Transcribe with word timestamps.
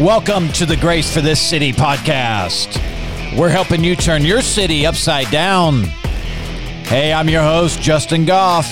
Welcome 0.00 0.48
to 0.54 0.66
the 0.66 0.76
Grace 0.76 1.14
for 1.14 1.20
This 1.20 1.40
City 1.40 1.72
podcast. 1.72 2.76
We're 3.38 3.48
helping 3.48 3.84
you 3.84 3.94
turn 3.94 4.24
your 4.24 4.42
city 4.42 4.84
upside 4.86 5.30
down. 5.30 5.84
Hey, 6.84 7.12
I'm 7.12 7.28
your 7.28 7.44
host, 7.44 7.80
Justin 7.80 8.24
Goff. 8.24 8.66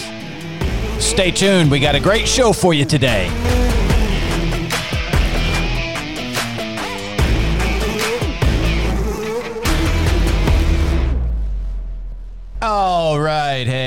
Stay 0.99 1.31
tuned, 1.31 1.71
we 1.71 1.79
got 1.79 1.95
a 1.95 2.01
great 2.01 2.27
show 2.27 2.53
for 2.53 2.75
you 2.75 2.85
today. 2.85 3.29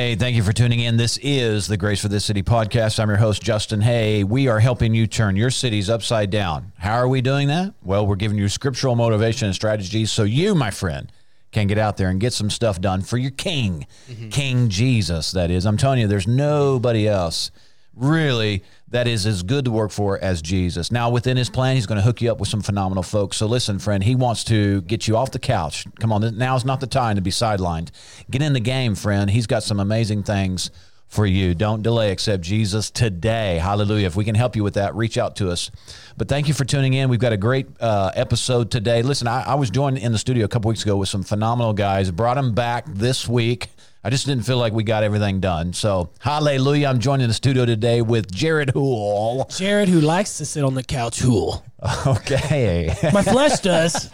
Hey, 0.05 0.13
thank 0.13 0.35
you 0.35 0.43
for 0.43 0.53
tuning 0.53 0.81
in. 0.81 0.97
This 0.97 1.17
is 1.23 1.65
the 1.65 1.77
Grace 1.77 1.99
for 1.99 2.09
This 2.09 2.25
City 2.25 2.43
podcast. 2.43 2.99
I'm 2.99 3.09
your 3.09 3.17
host, 3.17 3.41
Justin 3.41 3.81
Hay. 3.81 4.23
We 4.23 4.47
are 4.47 4.59
helping 4.59 4.93
you 4.93 5.07
turn 5.07 5.35
your 5.35 5.49
cities 5.49 5.89
upside 5.89 6.29
down. 6.29 6.73
How 6.77 6.93
are 6.93 7.07
we 7.07 7.21
doing 7.21 7.47
that? 7.47 7.73
Well, 7.81 8.05
we're 8.05 8.15
giving 8.15 8.37
you 8.37 8.47
scriptural 8.47 8.95
motivation 8.95 9.47
and 9.47 9.55
strategies 9.55 10.11
so 10.11 10.21
you, 10.21 10.53
my 10.53 10.69
friend, 10.69 11.11
can 11.51 11.65
get 11.65 11.79
out 11.79 11.97
there 11.97 12.09
and 12.09 12.19
get 12.19 12.33
some 12.33 12.51
stuff 12.51 12.79
done 12.79 13.01
for 13.01 13.17
your 13.17 13.31
king, 13.31 13.87
mm-hmm. 14.07 14.29
King 14.29 14.69
Jesus, 14.69 15.31
that 15.31 15.49
is. 15.49 15.65
I'm 15.65 15.75
telling 15.75 15.97
you, 15.97 16.05
there's 16.05 16.27
nobody 16.27 17.07
else 17.07 17.49
really 17.95 18.63
that 18.89 19.07
is 19.07 19.25
as 19.25 19.43
good 19.43 19.65
to 19.65 19.71
work 19.71 19.91
for 19.91 20.19
as 20.19 20.41
Jesus. 20.41 20.91
Now, 20.91 21.09
within 21.09 21.37
his 21.37 21.49
plan, 21.49 21.75
he's 21.75 21.85
going 21.85 21.97
to 21.97 22.03
hook 22.03 22.21
you 22.21 22.31
up 22.31 22.39
with 22.39 22.49
some 22.49 22.61
phenomenal 22.61 23.03
folks. 23.03 23.37
So, 23.37 23.45
listen, 23.45 23.79
friend, 23.79 24.03
he 24.03 24.15
wants 24.15 24.43
to 24.45 24.81
get 24.83 25.07
you 25.07 25.17
off 25.17 25.31
the 25.31 25.39
couch. 25.39 25.85
Come 25.99 26.11
on, 26.11 26.37
now's 26.37 26.65
not 26.65 26.79
the 26.79 26.87
time 26.87 27.15
to 27.15 27.21
be 27.21 27.31
sidelined. 27.31 27.91
Get 28.29 28.41
in 28.41 28.53
the 28.53 28.59
game, 28.59 28.95
friend. 28.95 29.29
He's 29.29 29.47
got 29.47 29.63
some 29.63 29.79
amazing 29.79 30.23
things 30.23 30.71
for 31.07 31.25
you. 31.25 31.55
Don't 31.55 31.81
delay, 31.81 32.11
accept 32.11 32.43
Jesus 32.43 32.91
today. 32.91 33.57
Hallelujah. 33.57 34.07
If 34.07 34.15
we 34.15 34.25
can 34.25 34.35
help 34.35 34.55
you 34.55 34.63
with 34.63 34.73
that, 34.73 34.95
reach 34.95 35.17
out 35.17 35.35
to 35.37 35.49
us. 35.49 35.71
But 36.17 36.27
thank 36.27 36.47
you 36.47 36.53
for 36.53 36.65
tuning 36.65 36.93
in. 36.93 37.09
We've 37.09 37.19
got 37.19 37.33
a 37.33 37.37
great 37.37 37.67
uh, 37.79 38.11
episode 38.15 38.71
today. 38.71 39.01
Listen, 39.01 39.27
I, 39.27 39.43
I 39.43 39.55
was 39.55 39.69
joined 39.69 39.97
in 39.97 40.11
the 40.11 40.17
studio 40.17 40.45
a 40.45 40.47
couple 40.47 40.69
weeks 40.69 40.83
ago 40.83 40.97
with 40.97 41.09
some 41.09 41.23
phenomenal 41.23 41.73
guys. 41.73 42.11
Brought 42.11 42.35
them 42.35 42.53
back 42.53 42.85
this 42.87 43.27
week. 43.27 43.69
I 44.05 44.11
just 44.11 44.27
didn't 44.27 44.43
feel 44.43 44.59
like 44.59 44.71
we 44.71 44.83
got 44.83 45.01
everything 45.01 45.39
done. 45.39 45.73
So, 45.73 46.11
hallelujah. 46.19 46.89
I'm 46.89 46.99
joined 46.99 47.23
in 47.23 47.27
the 47.27 47.33
studio 47.33 47.65
today 47.65 48.03
with 48.03 48.31
Jared 48.31 48.69
Hool. 48.69 49.45
Jared, 49.49 49.89
who 49.89 49.99
likes 49.99 50.37
to 50.37 50.45
sit 50.45 50.63
on 50.63 50.75
the 50.75 50.83
couch, 50.83 51.19
hool. 51.19 51.65
Okay. 52.05 52.95
My 53.11 53.23
flesh 53.23 53.61
does. 53.61 54.11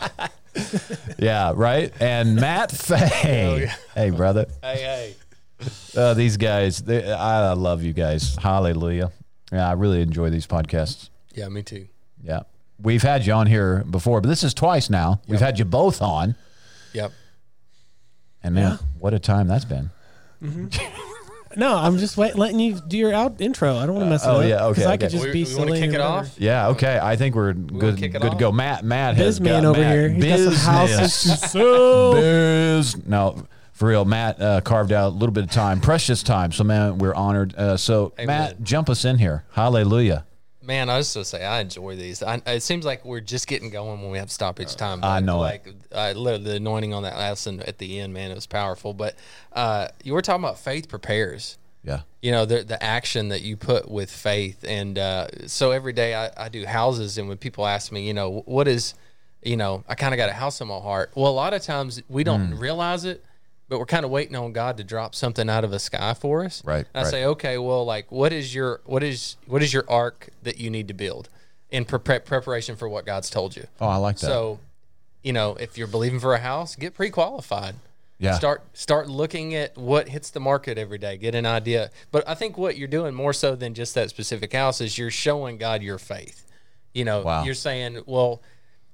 yeah, 1.19 1.51
right. 1.53 1.91
And 1.99 2.37
Matt 2.37 2.71
Fay. 2.71 3.69
Hey, 3.93 4.09
brother. 4.11 4.45
Hey, 4.63 5.15
hey. 5.59 5.69
Uh, 5.93 6.13
these 6.13 6.37
guys, 6.37 6.81
they, 6.81 7.11
I 7.11 7.51
love 7.51 7.83
you 7.83 7.91
guys. 7.91 8.37
Hallelujah. 8.37 9.11
Yeah, 9.51 9.67
I 9.67 9.73
really 9.73 10.01
enjoy 10.01 10.29
these 10.29 10.47
podcasts. 10.47 11.09
Yeah, 11.33 11.49
me 11.49 11.63
too. 11.63 11.89
Yeah. 12.23 12.43
We've 12.79 13.03
had 13.03 13.25
you 13.25 13.33
on 13.33 13.47
here 13.47 13.83
before, 13.83 14.21
but 14.21 14.29
this 14.29 14.45
is 14.45 14.53
twice 14.53 14.89
now. 14.89 15.19
We've 15.27 15.41
had 15.41 15.59
you 15.59 15.65
both 15.65 16.01
on. 16.01 16.35
Yep. 16.93 17.11
And 18.43 18.55
man, 18.55 18.79
what 18.99 19.13
a 19.13 19.19
time 19.19 19.47
that's 19.47 19.65
been. 19.65 19.89
No, 21.57 21.75
I'm 21.75 21.97
just 21.97 22.15
wait, 22.15 22.35
letting 22.35 22.59
you 22.59 22.79
do 22.87 22.97
your 22.97 23.13
out 23.13 23.41
intro. 23.41 23.75
I 23.75 23.85
don't 23.85 23.95
want 23.95 24.05
to 24.05 24.09
mess 24.09 24.23
it 24.23 24.29
oh, 24.29 24.39
up. 24.39 24.47
yeah, 24.47 24.57
'cause 24.59 24.77
okay, 24.79 24.85
I 24.85 24.93
okay. 24.93 24.97
could 24.99 25.09
just 25.11 25.25
We- 25.25 25.31
be 25.33 25.43
we 25.43 25.55
wanna 25.55 25.67
silly. 25.67 25.79
kick 25.81 25.89
it 25.89 25.91
whatever. 25.99 26.03
off? 26.19 26.35
Yeah, 26.39 26.67
okay. 26.69 26.97
I 27.01 27.15
think 27.17 27.35
we're 27.35 27.51
good 27.51 27.97
kick 27.97 28.15
it 28.15 28.21
good 28.21 28.31
to 28.31 28.37
go. 28.37 28.53
Matt 28.53 28.85
Matt 28.85 29.17
has 29.17 29.39
Bizman 29.41 29.45
got 29.45 29.65
over 29.65 29.81
Matt 29.81 29.93
here. 29.95 30.09
He's 30.09 30.23
got 30.23 30.37
some 30.37 30.45
business. 30.45 30.65
houses 30.65 31.21
to 31.41 31.47
sell. 31.49 32.13
Biz. 32.13 33.05
No, 33.05 33.43
for 33.73 33.89
real. 33.89 34.05
Matt 34.05 34.41
uh, 34.41 34.61
carved 34.61 34.93
out 34.93 35.07
a 35.09 35.15
little 35.15 35.33
bit 35.33 35.43
of 35.43 35.51
time, 35.51 35.81
precious 35.81 36.23
time. 36.23 36.53
So 36.53 36.63
man, 36.63 36.97
we're 36.99 37.13
honored. 37.15 37.53
Uh, 37.55 37.75
so 37.75 38.13
Amen. 38.17 38.27
Matt, 38.27 38.63
jump 38.63 38.89
us 38.89 39.03
in 39.03 39.17
here. 39.17 39.43
Hallelujah. 39.51 40.25
Man, 40.63 40.89
I 40.89 40.97
was 40.97 41.13
just 41.13 41.31
to 41.31 41.37
say 41.37 41.43
I 41.45 41.59
enjoy 41.61 41.95
these. 41.95 42.21
I, 42.21 42.41
it 42.45 42.61
seems 42.61 42.85
like 42.85 43.03
we're 43.03 43.19
just 43.19 43.47
getting 43.47 43.69
going 43.71 44.01
when 44.01 44.11
we 44.11 44.17
have 44.19 44.29
stoppage 44.31 44.75
time. 44.75 44.99
I 45.03 45.19
know 45.19 45.37
it. 45.37 45.39
Like 45.41 45.67
I 45.95 46.13
literally 46.13 46.43
the 46.43 46.55
anointing 46.57 46.93
on 46.93 47.03
that 47.03 47.17
lesson 47.17 47.61
at 47.61 47.77
the 47.79 47.99
end, 47.99 48.13
man, 48.13 48.29
it 48.31 48.35
was 48.35 48.45
powerful. 48.47 48.93
But 48.93 49.15
uh, 49.53 49.87
you 50.03 50.13
were 50.13 50.21
talking 50.21 50.43
about 50.43 50.59
faith 50.59 50.87
prepares. 50.87 51.57
Yeah. 51.83 52.01
you 52.21 52.31
know 52.31 52.45
the 52.45 52.61
the 52.63 52.81
action 52.83 53.29
that 53.29 53.41
you 53.41 53.57
put 53.57 53.89
with 53.89 54.11
faith 54.11 54.63
and 54.67 54.99
uh, 54.99 55.25
so 55.47 55.71
every 55.71 55.93
day 55.93 56.13
I, 56.13 56.29
I 56.37 56.47
do 56.49 56.63
houses 56.63 57.17
and 57.17 57.27
when 57.27 57.37
people 57.37 57.65
ask 57.65 57.91
me 57.91 58.05
you 58.05 58.13
know 58.13 58.43
what 58.45 58.67
is 58.67 58.93
you 59.41 59.57
know 59.57 59.83
i 59.89 59.95
kind 59.95 60.13
of 60.13 60.19
got 60.19 60.29
a 60.29 60.33
house 60.33 60.61
in 60.61 60.67
my 60.67 60.77
heart 60.77 61.09
well 61.15 61.31
a 61.31 61.33
lot 61.33 61.55
of 61.55 61.63
times 61.63 61.99
we 62.07 62.23
don't 62.23 62.51
Hmm. 62.51 62.59
realize 62.59 63.03
it 63.03 63.25
but 63.71 63.79
we're 63.79 63.85
kind 63.85 64.03
of 64.05 64.11
waiting 64.11 64.35
on 64.35 64.51
god 64.53 64.75
to 64.77 64.83
drop 64.83 65.15
something 65.15 65.49
out 65.49 65.63
of 65.63 65.71
the 65.71 65.79
sky 65.79 66.13
for 66.13 66.43
us 66.45 66.61
Right, 66.65 66.85
and 66.93 67.01
i 67.01 67.01
right. 67.03 67.09
say 67.09 67.25
okay 67.25 67.57
well 67.57 67.85
like 67.85 68.11
what 68.11 68.33
is 68.33 68.53
your 68.53 68.81
what 68.85 69.01
is 69.01 69.37
what 69.47 69.63
is 69.63 69.73
your 69.73 69.85
arc 69.89 70.27
that 70.43 70.59
you 70.59 70.69
need 70.69 70.89
to 70.89 70.93
build 70.93 71.29
in 71.71 71.85
pre- 71.85 72.19
preparation 72.19 72.75
for 72.75 72.87
what 72.89 73.05
god's 73.05 73.29
told 73.29 73.55
you 73.55 73.65
Oh, 73.79 73.87
I 73.87 73.95
like 73.95 74.17
that. 74.17 74.25
so 74.27 74.59
you 75.23 75.31
know 75.33 75.55
if 75.55 75.77
you're 75.77 75.87
believing 75.87 76.19
for 76.19 76.33
a 76.35 76.39
house 76.39 76.75
get 76.75 76.93
pre-qualified 76.93 77.75
Yeah. 78.19 78.33
start 78.35 78.61
start 78.73 79.07
looking 79.09 79.55
at 79.55 79.77
what 79.77 80.09
hits 80.09 80.29
the 80.31 80.39
market 80.41 80.77
every 80.77 80.97
day 80.97 81.15
get 81.17 81.33
an 81.33 81.45
idea 81.45 81.91
but 82.11 82.27
i 82.27 82.35
think 82.35 82.57
what 82.57 82.77
you're 82.77 82.89
doing 82.89 83.13
more 83.15 83.31
so 83.33 83.55
than 83.55 83.73
just 83.73 83.95
that 83.95 84.09
specific 84.09 84.51
house 84.53 84.81
is 84.81 84.97
you're 84.97 85.09
showing 85.11 85.57
god 85.57 85.81
your 85.81 85.97
faith 85.97 86.45
you 86.93 87.05
know 87.05 87.21
Wow. 87.21 87.43
you're 87.45 87.53
saying 87.55 88.01
well 88.05 88.41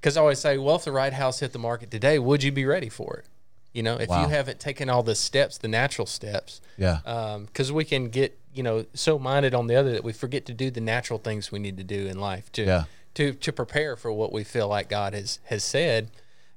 because 0.00 0.16
i 0.16 0.20
always 0.20 0.38
say 0.38 0.56
well 0.56 0.76
if 0.76 0.84
the 0.84 0.92
right 0.92 1.12
house 1.12 1.40
hit 1.40 1.52
the 1.52 1.58
market 1.58 1.90
today 1.90 2.18
would 2.20 2.44
you 2.44 2.52
be 2.52 2.64
ready 2.64 2.88
for 2.88 3.16
it 3.16 3.26
you 3.72 3.82
know 3.82 3.96
if 3.96 4.08
Wow. 4.08 4.22
you 4.22 4.28
haven't 4.28 4.58
taken 4.60 4.88
all 4.88 5.02
the 5.02 5.14
steps 5.14 5.58
the 5.58 5.68
natural 5.68 6.06
steps 6.06 6.60
yeah. 6.76 7.00
because 7.46 7.70
we 7.72 7.84
can 7.84 8.08
get 8.08 8.38
you 8.54 8.62
know 8.62 8.86
so 8.94 9.18
minded 9.18 9.54
on 9.54 9.66
the 9.66 9.76
other 9.76 9.92
that 9.92 10.02
we 10.04 10.12
forget 10.12 10.46
to 10.46 10.54
do 10.54 10.70
the 10.70 10.80
natural 10.80 11.18
things 11.18 11.52
we 11.52 11.58
need 11.58 11.76
to 11.76 11.84
do 11.84 12.06
in 12.06 12.18
life 12.18 12.50
to 12.52 12.62
Yeah. 12.64 12.84
to 13.14 13.32
to 13.34 13.52
prepare 13.52 13.96
for 13.96 14.10
what 14.12 14.32
we 14.32 14.42
feel 14.44 14.68
like 14.68 14.88
God 14.88 15.12
has 15.14 15.38
has 15.44 15.62
said, 15.64 16.10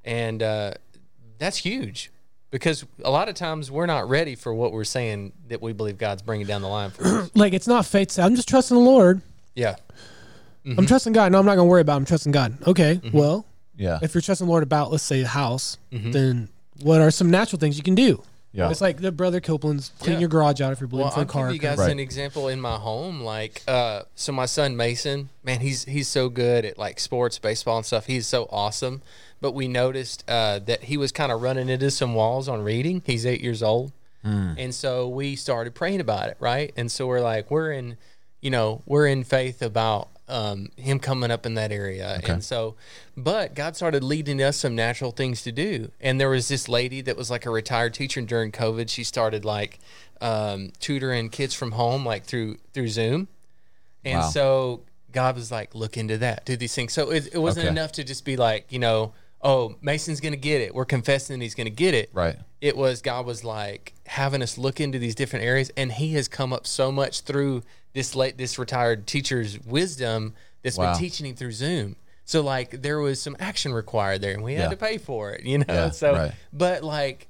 and 0.05 0.41
uh, 0.41 0.73
that's 1.37 1.57
huge 1.57 2.11
because 2.49 2.85
a 3.03 3.09
lot 3.11 3.29
of 3.29 3.35
times 3.35 3.69
we're 3.71 3.85
not 3.85 4.07
ready 4.09 4.35
for 4.35 4.53
what 4.53 4.71
we're 4.71 4.83
saying 4.83 5.31
that 5.47 5.61
we 5.61 5.73
believe 5.73 5.97
God's 5.97 6.21
bringing 6.21 6.47
down 6.47 6.61
the 6.61 6.67
line 6.67 6.91
for 6.91 7.03
us. 7.05 7.31
Like 7.35 7.53
it's 7.53 7.67
not 7.67 7.85
faith. 7.85 8.17
I'm 8.19 8.35
just 8.35 8.47
trusting 8.49 8.75
the 8.75 8.83
Lord. 8.83 9.21
yeah, 9.55 9.75
Mm-hmm. 10.65 10.77
I'm 10.79 10.85
trusting 10.85 11.13
God. 11.13 11.31
No, 11.31 11.39
I'm 11.39 11.45
not 11.45 11.55
going 11.55 11.65
to 11.65 11.71
worry 11.71 11.81
about. 11.81 11.93
It. 11.93 11.97
I'm 11.97 12.05
trusting 12.05 12.31
God. 12.31 12.55
Okay. 12.67 13.01
Well, 13.11 13.45
yeah. 13.75 13.97
if 14.03 14.13
you're 14.13 14.21
trusting 14.21 14.45
the 14.45 14.51
Lord 14.51 14.61
about, 14.61 14.91
let's 14.91 15.01
say, 15.03 15.21
a 15.21 15.27
house, 15.27 15.77
Mm-hmm. 15.91 16.11
then 16.11 16.49
what 16.81 17.01
are 17.01 17.11
some 17.11 17.29
natural 17.29 17.59
things 17.59 17.77
you 17.77 17.83
can 17.83 17.95
do? 17.95 18.23
Yeah. 18.53 18.69
It's 18.69 18.81
like 18.81 18.99
the 18.99 19.13
brother 19.13 19.39
Copeland's 19.39 19.91
clean 19.99 20.13
Yeah. 20.15 20.19
your 20.21 20.29
garage 20.29 20.59
out 20.59 20.73
if 20.73 20.81
you're 20.81 20.87
believing 20.89 21.05
Well, 21.05 21.13
for 21.13 21.19
a 21.21 21.23
I'll 21.23 21.25
car. 21.29 21.47
give 21.47 21.53
you 21.55 21.61
guys 21.61 21.77
Right. 21.77 21.89
an 21.91 21.99
example 21.99 22.49
in 22.49 22.59
my 22.59 22.75
home. 22.75 23.21
Like, 23.21 23.61
uh, 23.65 24.01
so 24.15 24.33
my 24.33 24.45
son 24.45 24.75
Mason, 24.75 25.29
man, 25.43 25.61
he's 25.61 25.85
he's 25.85 26.09
so 26.09 26.27
good 26.27 26.65
at 26.65 26.77
like 26.77 26.99
sports, 26.99 27.39
baseball, 27.39 27.77
and 27.77 27.85
stuff. 27.85 28.07
He's 28.07 28.27
so 28.27 28.49
awesome. 28.51 29.01
But 29.39 29.53
we 29.53 29.67
noticed 29.69 30.25
uh, 30.27 30.59
that 30.65 30.83
he 30.83 30.97
was 30.97 31.11
kind 31.13 31.31
of 31.31 31.41
running 31.41 31.69
into 31.69 31.89
some 31.91 32.13
walls 32.13 32.49
on 32.49 32.61
reading. 32.61 33.01
He's 33.05 33.25
eight 33.25 33.41
years 33.41 33.63
old, 33.63 33.93
and 34.23 34.75
so 34.75 35.07
we 35.07 35.35
started 35.37 35.73
praying 35.73 35.99
about 36.01 36.27
it, 36.29 36.37
right? 36.39 36.71
And 36.77 36.91
so 36.91 37.07
we're 37.07 37.21
like, 37.21 37.49
we're 37.49 37.71
in, 37.71 37.95
you 38.41 38.51
know, 38.51 38.81
we're 38.85 39.07
in 39.07 39.23
faith 39.23 39.61
about 39.63 40.09
um, 40.31 40.69
him 40.77 40.97
coming 40.99 41.29
up 41.29 41.45
in 41.45 41.53
that 41.55 41.71
area, 41.71 42.19
and 42.23 42.43
so, 42.43 42.75
but 43.17 43.53
God 43.53 43.75
started 43.75 44.03
leading 44.03 44.41
us 44.41 44.57
some 44.57 44.75
natural 44.75 45.11
things 45.11 45.41
to 45.43 45.51
do. 45.51 45.91
And 45.99 46.19
there 46.19 46.29
was 46.29 46.47
this 46.47 46.67
lady 46.69 47.01
that 47.01 47.17
was 47.17 47.29
like 47.29 47.45
a 47.45 47.49
retired 47.49 47.93
teacher 47.93 48.19
and 48.19 48.27
during 48.27 48.51
COVID. 48.51 48.89
She 48.89 49.03
started 49.03 49.43
like 49.45 49.79
um, 50.21 50.71
tutoring 50.79 51.29
kids 51.29 51.53
from 51.53 51.73
home, 51.73 52.05
like 52.05 52.23
through 52.25 52.57
through 52.73 52.87
Zoom, 52.87 53.27
and 54.05 54.21
Wow. 54.21 54.29
so 54.29 54.81
God 55.11 55.35
was 55.35 55.51
like, 55.51 55.75
look 55.75 55.97
into 55.97 56.17
that, 56.19 56.45
do 56.45 56.55
these 56.55 56.73
things. 56.73 56.93
So 56.93 57.11
it, 57.11 57.33
it 57.33 57.37
wasn't 57.37 57.65
Okay. 57.65 57.71
enough 57.71 57.91
to 57.93 58.03
just 58.03 58.23
be 58.23 58.37
like, 58.37 58.71
you 58.71 58.79
know, 58.79 59.13
oh, 59.41 59.75
Mason's 59.81 60.21
gonna 60.21 60.35
get 60.37 60.61
it. 60.61 60.73
We're 60.73 60.85
confessing 60.85 61.41
he's 61.41 61.55
gonna 61.55 61.69
get 61.69 61.93
it. 61.93 62.09
Right. 62.13 62.37
It 62.61 62.77
was 62.77 63.01
God 63.01 63.25
was 63.25 63.43
like 63.43 63.93
having 64.05 64.41
us 64.41 64.57
look 64.57 64.79
into 64.79 64.99
these 64.99 65.15
different 65.15 65.43
areas, 65.45 65.71
and 65.75 65.91
He 65.91 66.13
has 66.13 66.27
come 66.27 66.53
up 66.53 66.65
so 66.67 66.91
much 66.91 67.21
through 67.21 67.63
this 67.93 68.15
late 68.15 68.37
this 68.37 68.57
retired 68.59 69.07
teacher's 69.07 69.59
wisdom 69.65 70.33
that's 70.63 70.77
Wow. 70.77 70.91
been 70.93 70.99
teaching 71.01 71.25
him 71.25 71.35
through 71.35 71.51
Zoom. 71.53 71.95
So 72.23 72.41
like 72.41 72.81
there 72.83 72.99
was 72.99 73.19
some 73.21 73.35
action 73.39 73.73
required 73.73 74.21
there, 74.21 74.33
and 74.33 74.43
we 74.43 74.53
Yeah. 74.53 74.61
had 74.61 74.69
to 74.71 74.77
pay 74.77 74.97
for 74.99 75.31
it, 75.31 75.43
you 75.43 75.57
know. 75.57 75.65
Yeah, 75.67 75.89
so, 76.01 76.13
right. 76.13 76.31
but 76.53 76.83
like 76.83 77.27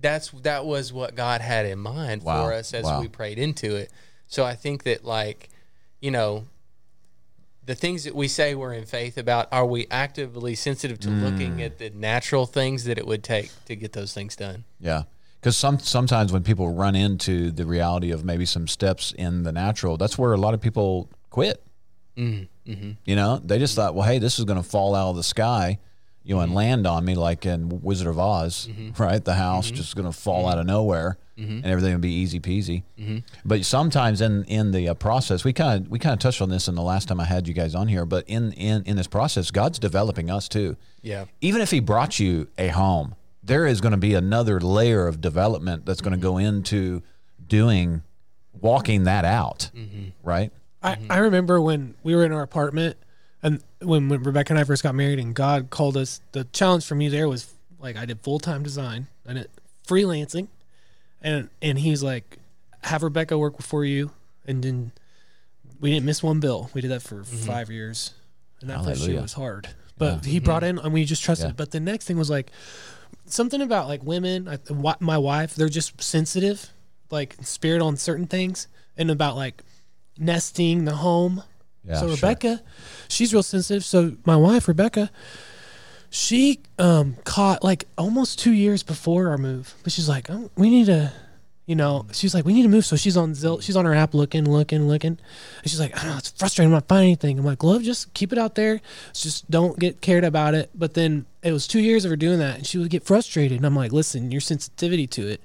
that's 0.00 0.30
that 0.42 0.66
was 0.66 0.92
what 0.92 1.14
God 1.14 1.40
had 1.40 1.64
in 1.64 1.78
mind 1.78 2.22
Wow, 2.24 2.44
for 2.46 2.52
us 2.52 2.74
as 2.74 2.84
wow. 2.84 3.00
we 3.00 3.08
prayed 3.08 3.38
into 3.38 3.76
it. 3.76 3.90
So 4.26 4.44
I 4.44 4.54
think 4.56 4.82
that 4.82 5.04
like, 5.04 5.48
you 6.00 6.10
know, 6.10 6.46
the 7.64 7.74
things 7.74 8.04
that 8.04 8.14
we 8.14 8.26
say 8.28 8.54
we're 8.54 8.72
in 8.72 8.84
faith 8.84 9.16
about, 9.16 9.48
are 9.52 9.64
we 9.66 9.86
actively 9.90 10.54
sensitive 10.54 10.98
to 11.00 11.08
Mm. 11.08 11.22
looking 11.22 11.62
at 11.62 11.78
the 11.78 11.90
natural 11.90 12.44
things 12.46 12.84
that 12.84 12.98
it 12.98 13.06
would 13.06 13.22
take 13.22 13.50
to 13.66 13.76
get 13.76 13.92
those 13.92 14.12
things 14.12 14.34
done? 14.36 14.64
Yeah. 14.80 15.04
Because 15.40 15.56
some 15.56 15.78
sometimes 15.78 16.32
when 16.32 16.42
people 16.44 16.72
run 16.72 16.94
into 16.94 17.50
the 17.50 17.66
reality 17.66 18.10
of 18.12 18.24
maybe 18.24 18.46
some 18.46 18.68
steps 18.68 19.12
in 19.16 19.42
the 19.42 19.52
natural, 19.52 19.96
that's 19.96 20.16
where 20.18 20.32
a 20.32 20.36
lot 20.36 20.54
of 20.54 20.60
people 20.60 21.08
quit. 21.30 21.62
Mm-hmm. 22.16 22.90
You 23.04 23.16
know, 23.16 23.40
they 23.42 23.58
just 23.58 23.74
thought, 23.74 23.94
well, 23.94 24.06
hey, 24.06 24.18
this 24.18 24.38
is 24.38 24.44
going 24.44 24.60
to 24.62 24.68
fall 24.68 24.94
out 24.94 25.10
of 25.10 25.16
the 25.16 25.22
sky, 25.24 25.78
you 26.24 26.34
know, 26.34 26.40
and 26.40 26.54
land 26.54 26.86
on 26.86 27.04
me 27.04 27.14
like 27.14 27.44
in 27.46 27.82
Wizard 27.82 28.06
of 28.06 28.18
Oz, 28.18 28.68
mm-hmm. 28.70 29.02
right? 29.02 29.24
The 29.24 29.34
house 29.34 29.66
mm-hmm. 29.66 29.76
just 29.76 29.96
going 29.96 30.10
to 30.10 30.16
fall 30.16 30.44
mm-hmm. 30.44 30.52
out 30.52 30.58
of 30.58 30.66
nowhere, 30.66 31.18
and 31.36 31.66
everything 31.66 31.92
would 31.92 32.00
be 32.00 32.12
easy 32.12 32.38
peasy. 32.40 32.84
But 33.44 33.64
sometimes 33.64 34.20
in 34.20 34.44
in 34.44 34.70
the 34.70 34.90
uh, 34.90 34.94
process, 34.94 35.44
we 35.44 35.52
kind 35.52 35.84
of 35.84 35.90
we 35.90 35.98
kind 35.98 36.12
of 36.12 36.18
touched 36.18 36.40
on 36.40 36.48
this 36.48 36.68
in 36.68 36.74
the 36.74 36.82
last 36.82 37.08
time 37.08 37.20
I 37.20 37.24
had 37.24 37.48
you 37.48 37.54
guys 37.54 37.74
on 37.74 37.88
here. 37.88 38.06
But 38.06 38.24
in 38.28 38.52
in 38.52 38.84
in 38.84 38.96
this 38.96 39.08
process, 39.08 39.50
God's 39.50 39.78
developing 39.78 40.30
us 40.30 40.48
too. 40.48 40.76
Yeah. 41.02 41.24
Even 41.40 41.60
if 41.60 41.70
He 41.70 41.80
brought 41.80 42.20
you 42.20 42.48
a 42.58 42.68
home, 42.68 43.16
there 43.42 43.66
is 43.66 43.80
going 43.80 43.92
to 43.92 43.98
be 43.98 44.14
another 44.14 44.60
layer 44.60 45.08
of 45.08 45.20
development 45.20 45.84
that's 45.84 46.00
going 46.00 46.12
to 46.12 46.22
go 46.22 46.38
into 46.38 47.02
doing 47.44 48.02
walking 48.60 49.04
that 49.04 49.24
out, 49.24 49.70
right? 50.22 50.52
I, 50.82 50.98
I 51.10 51.18
remember 51.18 51.60
when 51.60 51.94
we 52.02 52.14
were 52.14 52.24
in 52.24 52.32
our 52.32 52.42
apartment 52.42 52.96
and 53.42 53.62
when, 53.80 54.08
when 54.08 54.22
Rebecca 54.22 54.52
and 54.52 54.58
I 54.58 54.64
first 54.64 54.82
got 54.82 54.94
married 54.94 55.18
and 55.18 55.34
God 55.34 55.70
called 55.70 55.96
us, 55.96 56.20
the 56.32 56.44
challenge 56.44 56.84
for 56.86 56.94
me 56.94 57.08
there 57.08 57.28
was 57.28 57.52
like 57.80 57.96
I 57.96 58.06
did 58.06 58.20
full 58.20 58.38
time 58.38 58.62
design 58.62 59.08
and 59.26 59.38
it 59.38 59.50
freelancing 59.86 60.48
and 61.20 61.48
and 61.60 61.78
he's 61.78 62.02
like, 62.02 62.38
have 62.82 63.02
Rebecca 63.02 63.36
work 63.38 63.62
for 63.62 63.84
you 63.84 64.10
and 64.46 64.62
then 64.62 64.92
we 65.80 65.90
didn't 65.90 66.06
miss 66.06 66.22
one 66.22 66.40
bill. 66.40 66.70
We 66.74 66.80
did 66.80 66.90
that 66.92 67.02
for 67.02 67.16
mm-hmm. 67.16 67.36
five 67.46 67.70
years. 67.70 68.14
And 68.60 68.70
that 68.70 68.84
first 68.84 69.06
year 69.06 69.20
was 69.20 69.32
hard. 69.32 69.68
But 69.98 70.24
he 70.24 70.36
mm-hmm. 70.36 70.44
brought 70.44 70.62
in 70.62 70.78
and 70.78 70.92
we 70.92 71.04
just 71.04 71.22
trusted. 71.22 71.48
Yeah. 71.48 71.54
But 71.56 71.72
the 71.72 71.80
next 71.80 72.06
thing 72.06 72.16
was 72.16 72.30
like 72.30 72.50
something 73.26 73.60
about 73.60 73.88
like 73.88 74.02
women, 74.04 74.48
I, 74.48 74.58
my 75.00 75.18
wife, 75.18 75.54
they're 75.54 75.68
just 75.68 76.00
sensitive, 76.00 76.70
like 77.10 77.36
spirit 77.42 77.82
on 77.82 77.96
certain 77.96 78.26
things, 78.26 78.68
and 78.96 79.10
about 79.10 79.36
like 79.36 79.62
nesting 80.18 80.84
the 80.84 80.96
home. 80.96 81.42
Yeah, 81.84 81.94
so 81.96 82.06
sure. 82.06 82.14
Rebecca, 82.16 82.62
she's 83.08 83.32
real 83.32 83.42
sensitive. 83.42 83.84
So 83.84 84.16
my 84.24 84.36
wife, 84.36 84.68
Rebecca, 84.68 85.10
she 86.10 86.60
um 86.78 87.16
caught 87.24 87.64
like 87.64 87.86
almost 87.96 88.38
two 88.38 88.52
years 88.52 88.82
before 88.82 89.28
our 89.28 89.38
move, 89.38 89.74
but 89.82 89.92
she's 89.92 90.08
like, 90.08 90.30
oh, 90.30 90.50
we 90.56 90.70
need 90.70 90.86
to. 90.86 91.12
You 91.64 91.76
know, 91.76 92.06
she's 92.10 92.34
like, 92.34 92.44
we 92.44 92.52
need 92.54 92.64
to 92.64 92.68
move. 92.68 92.84
So 92.84 92.96
she's 92.96 93.16
on 93.16 93.32
Zillow, 93.32 93.62
she's 93.62 93.76
on 93.76 93.84
her 93.84 93.94
app 93.94 94.14
looking, 94.14 94.50
looking, 94.50 94.88
looking. 94.88 95.16
And 95.62 95.70
she's 95.70 95.78
like, 95.78 95.96
I 95.96 96.02
don't 96.02 96.10
know, 96.10 96.18
it's 96.18 96.30
frustrating. 96.32 96.72
I'm 96.72 96.76
not 96.76 96.88
finding 96.88 97.10
anything. 97.10 97.38
I'm 97.38 97.44
like, 97.44 97.62
love, 97.62 97.84
just 97.84 98.12
keep 98.14 98.32
it 98.32 98.38
out 98.38 98.56
there. 98.56 98.80
Just 99.14 99.48
don't 99.48 99.78
get 99.78 100.00
cared 100.00 100.24
about 100.24 100.54
it. 100.54 100.70
But 100.74 100.94
then 100.94 101.24
it 101.40 101.52
was 101.52 101.68
two 101.68 101.78
years 101.78 102.04
of 102.04 102.10
her 102.10 102.16
doing 102.16 102.40
that, 102.40 102.56
and 102.56 102.66
she 102.66 102.78
would 102.78 102.90
get 102.90 103.04
frustrated. 103.04 103.58
And 103.58 103.64
I'm 103.64 103.76
like, 103.76 103.92
listen, 103.92 104.32
your 104.32 104.40
sensitivity 104.40 105.06
to 105.06 105.28
it, 105.28 105.40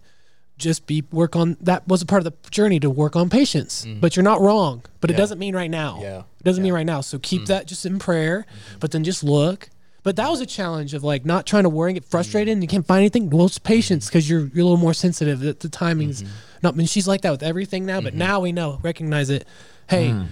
just 0.57 0.87
be 0.87 1.03
work 1.11 1.35
on 1.35 1.57
that 1.61 1.87
was 1.87 2.01
a 2.01 2.05
part 2.05 2.25
of 2.25 2.25
the 2.25 2.49
journey 2.49 2.79
to 2.79 2.89
work 2.89 3.15
on 3.15 3.29
patience. 3.29 3.85
Mm-hmm. 3.85 3.99
But 3.99 4.15
you're 4.15 4.23
not 4.23 4.41
wrong. 4.41 4.83
But 4.99 5.11
it 5.11 5.17
doesn't 5.17 5.39
mean 5.39 5.55
right 5.55 5.69
now. 5.69 5.99
Yeah. 6.01 6.19
It 6.19 6.43
doesn't 6.43 6.63
mean 6.63 6.73
right 6.73 6.85
now. 6.85 7.01
So 7.01 7.19
keep 7.19 7.43
mm-hmm. 7.43 7.53
that 7.53 7.67
just 7.67 7.85
in 7.85 7.99
prayer, 7.99 8.45
but 8.79 8.91
then 8.91 9.03
just 9.03 9.23
look. 9.23 9.69
But 10.03 10.15
that 10.15 10.29
was 10.29 10.39
a 10.39 10.45
challenge 10.45 10.93
of 10.93 11.03
like 11.03 11.25
not 11.25 11.45
trying 11.45 11.63
to 11.63 11.69
worry 11.69 11.91
and 11.91 11.99
get 11.99 12.05
frustrated 12.05 12.53
and 12.53 12.63
you 12.63 12.67
can't 12.67 12.87
find 12.87 12.99
anything. 12.99 13.29
Well, 13.29 13.45
it's 13.45 13.59
patience 13.59 14.05
mm-hmm. 14.05 14.11
because 14.11 14.29
you're 14.29 14.45
you're 14.47 14.61
a 14.61 14.63
little 14.63 14.77
more 14.77 14.93
sensitive. 14.93 15.39
The, 15.41 15.53
the 15.53 15.67
timings, 15.67 16.25
not. 16.63 16.73
I 16.73 16.77
mean, 16.77 16.87
she's 16.87 17.07
like 17.07 17.21
that 17.21 17.31
with 17.31 17.43
everything 17.43 17.85
now, 17.85 18.01
but 18.01 18.13
now 18.13 18.39
we 18.39 18.51
know, 18.51 18.79
recognize 18.81 19.29
it. 19.29 19.45
Hey, 19.89 20.09
mm. 20.09 20.27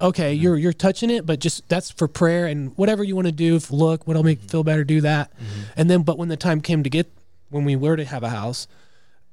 okay, 0.00 0.34
you're 0.34 0.56
you're 0.56 0.72
touching 0.72 1.10
it, 1.10 1.24
but 1.26 1.40
just 1.40 1.66
that's 1.68 1.90
for 1.90 2.06
prayer 2.06 2.46
and 2.46 2.76
whatever 2.76 3.02
you 3.02 3.14
want 3.14 3.26
to 3.26 3.32
do. 3.32 3.56
If 3.56 3.70
look, 3.70 4.06
what'll 4.06 4.24
make 4.24 4.40
feel 4.40 4.62
better, 4.62 4.84
do 4.84 5.00
that. 5.00 5.32
And 5.76 5.88
then, 5.88 6.02
but 6.02 6.18
when 6.18 6.28
the 6.28 6.36
time 6.36 6.60
came 6.60 6.82
to 6.82 6.90
get 6.90 7.10
when 7.48 7.64
we 7.64 7.76
were 7.76 7.96
to 7.96 8.04
have 8.04 8.22
a 8.22 8.30
house, 8.30 8.66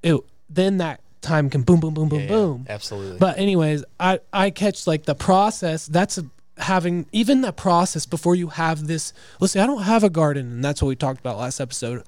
it 0.04 0.20
then 0.50 0.78
that 0.78 1.02
time 1.22 1.50
can 1.50 1.62
boom, 1.62 1.80
boom, 1.80 1.94
boom, 1.94 2.10
boom, 2.10 2.20
Yeah, 2.22 2.28
boom. 2.28 2.66
Absolutely. 2.68 3.18
But 3.18 3.38
anyways, 3.38 3.84
I 4.00 4.20
I 4.34 4.50
catch 4.50 4.88
like 4.88 5.04
the 5.04 5.16
process. 5.16 5.86
That's 5.88 6.18
a, 6.18 6.26
having 6.58 7.06
even 7.12 7.42
that 7.42 7.56
process 7.56 8.06
before 8.06 8.36
you 8.36 8.48
have 8.48 8.88
this. 8.88 9.14
Let's 9.40 9.54
say 9.54 9.62
I 9.62 9.68
don't 9.68 9.84
have 9.84 10.04
a 10.04 10.10
garden, 10.10 10.52
and 10.52 10.64
that's 10.64 10.82
what 10.82 10.90
we 10.90 10.96
talked 10.96 11.20
about 11.20 11.38
last 11.38 11.60
episode. 11.60 12.04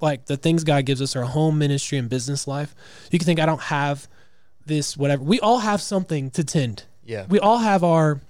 Like 0.00 0.26
the 0.26 0.36
things 0.36 0.64
God 0.64 0.84
gives 0.84 1.02
us, 1.02 1.16
our 1.16 1.24
home 1.24 1.58
ministry 1.58 1.98
and 1.98 2.08
business 2.08 2.46
life. 2.46 2.74
You 3.10 3.18
can 3.18 3.26
think 3.26 3.40
I 3.40 3.46
don't 3.46 3.62
have 3.62 4.06
this, 4.66 4.96
whatever. 4.96 5.22
We 5.24 5.40
all 5.40 5.58
have 5.58 5.80
something 5.80 6.30
to 6.32 6.44
tend. 6.44 6.84
Yeah. 7.04 7.26
We 7.28 7.40
all 7.40 7.58
have 7.58 7.82
our 7.82 8.20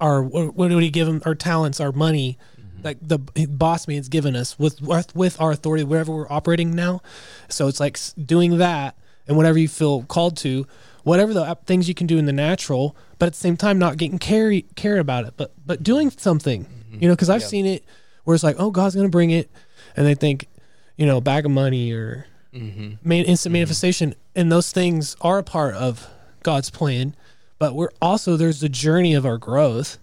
our 0.00 0.22
what, 0.22 0.54
what 0.54 0.68
do 0.68 0.76
we 0.76 0.90
give 0.90 1.06
them? 1.06 1.22
Our 1.24 1.34
talents, 1.34 1.80
our 1.80 1.92
money. 1.92 2.38
Mm-hmm. 2.76 2.84
Like 2.84 2.98
the 3.00 3.18
boss 3.48 3.88
man's 3.88 4.08
given 4.08 4.36
us 4.36 4.58
with 4.58 4.80
with 4.82 5.40
our 5.40 5.52
authority, 5.52 5.84
wherever 5.84 6.12
we're 6.12 6.30
operating 6.30 6.74
now. 6.74 7.02
So 7.48 7.68
it's 7.68 7.80
like 7.80 7.98
doing 8.24 8.58
that 8.58 8.96
and 9.26 9.36
whatever 9.36 9.58
you 9.58 9.68
feel 9.68 10.02
called 10.04 10.36
to, 10.38 10.66
whatever 11.02 11.32
the 11.32 11.56
things 11.66 11.88
you 11.88 11.94
can 11.94 12.06
do 12.06 12.18
in 12.18 12.26
the 12.26 12.32
natural, 12.32 12.96
but 13.18 13.26
at 13.26 13.32
the 13.32 13.38
same 13.38 13.56
time 13.56 13.78
not 13.78 13.96
getting 13.96 14.18
carry 14.18 14.62
cared 14.74 14.98
about 14.98 15.24
it, 15.24 15.34
but 15.36 15.52
but 15.64 15.82
doing 15.82 16.10
something, 16.10 16.64
mm-hmm. 16.64 16.98
you 17.00 17.08
know, 17.08 17.14
because 17.14 17.30
I've 17.30 17.42
seen 17.42 17.66
it 17.66 17.84
where 18.24 18.34
it's 18.34 18.44
like, 18.44 18.56
oh, 18.58 18.70
God's 18.70 18.94
gonna 18.94 19.08
bring 19.08 19.30
it, 19.30 19.50
and 19.96 20.06
they 20.06 20.14
think, 20.14 20.48
you 20.96 21.06
know, 21.06 21.20
bag 21.20 21.44
of 21.44 21.52
money 21.52 21.92
or 21.92 22.26
mm-hmm. 22.52 22.94
man, 23.08 23.24
instant 23.24 23.52
manifestation, 23.52 24.14
and 24.34 24.50
those 24.50 24.72
things 24.72 25.16
are 25.20 25.38
a 25.38 25.44
part 25.44 25.74
of 25.74 26.08
God's 26.42 26.70
plan, 26.70 27.14
but 27.58 27.74
we're 27.74 27.90
also 28.02 28.36
there's 28.36 28.60
the 28.60 28.68
journey 28.68 29.14
of 29.14 29.24
our 29.24 29.38
growth. 29.38 29.98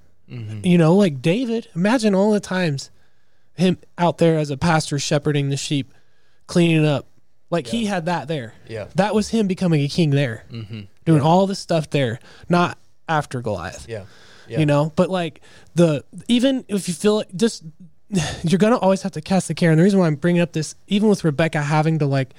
You 0.64 0.78
know, 0.78 0.96
like 0.96 1.22
David, 1.22 1.68
imagine 1.76 2.16
all 2.16 2.32
the 2.32 2.40
times 2.40 2.90
him 3.54 3.78
out 3.98 4.18
there 4.18 4.38
as 4.38 4.50
a 4.50 4.58
pastor 4.58 4.98
shepherding 5.00 5.50
the 5.50 5.58
sheep, 5.58 5.94
cleaning 6.48 6.86
up. 6.86 7.08
Like 7.50 7.68
he 7.68 7.86
had 7.86 8.06
that 8.08 8.28
there. 8.28 8.56
Yeah. 8.68 8.88
That 8.96 9.14
was 9.14 9.30
him 9.30 9.48
becoming 9.48 9.82
a 9.82 9.88
king 9.88 10.10
there. 10.10 10.46
Mm-hmm. 10.52 10.82
Doing 11.06 11.22
all 11.22 11.46
this 11.46 11.60
stuff 11.60 11.90
there, 11.92 12.20
not 12.50 12.78
after 13.08 13.42
Goliath. 13.42 13.88
yeah. 13.88 14.06
Yeah. 14.48 14.60
You 14.60 14.66
know, 14.66 14.92
but 14.96 15.10
like 15.10 15.42
the 15.76 16.04
even 16.28 16.66
if 16.68 16.88
you 16.90 16.94
feel 16.94 17.18
like 17.18 17.34
just 17.36 17.64
you're 18.44 18.58
gonna 18.58 18.78
always 18.78 19.02
have 19.04 19.14
to 19.14 19.22
cast 19.22 19.48
the 19.48 19.54
care. 19.54 19.72
And 19.72 19.80
the 19.80 19.84
reason 19.84 20.00
why 20.00 20.08
I'm 20.08 20.16
bringing 20.16 20.42
up 20.42 20.52
this, 20.54 20.76
even 20.88 21.10
with 21.10 21.24
Rebecca 21.24 21.62
having 21.62 22.00
to 22.00 22.06
like 22.06 22.34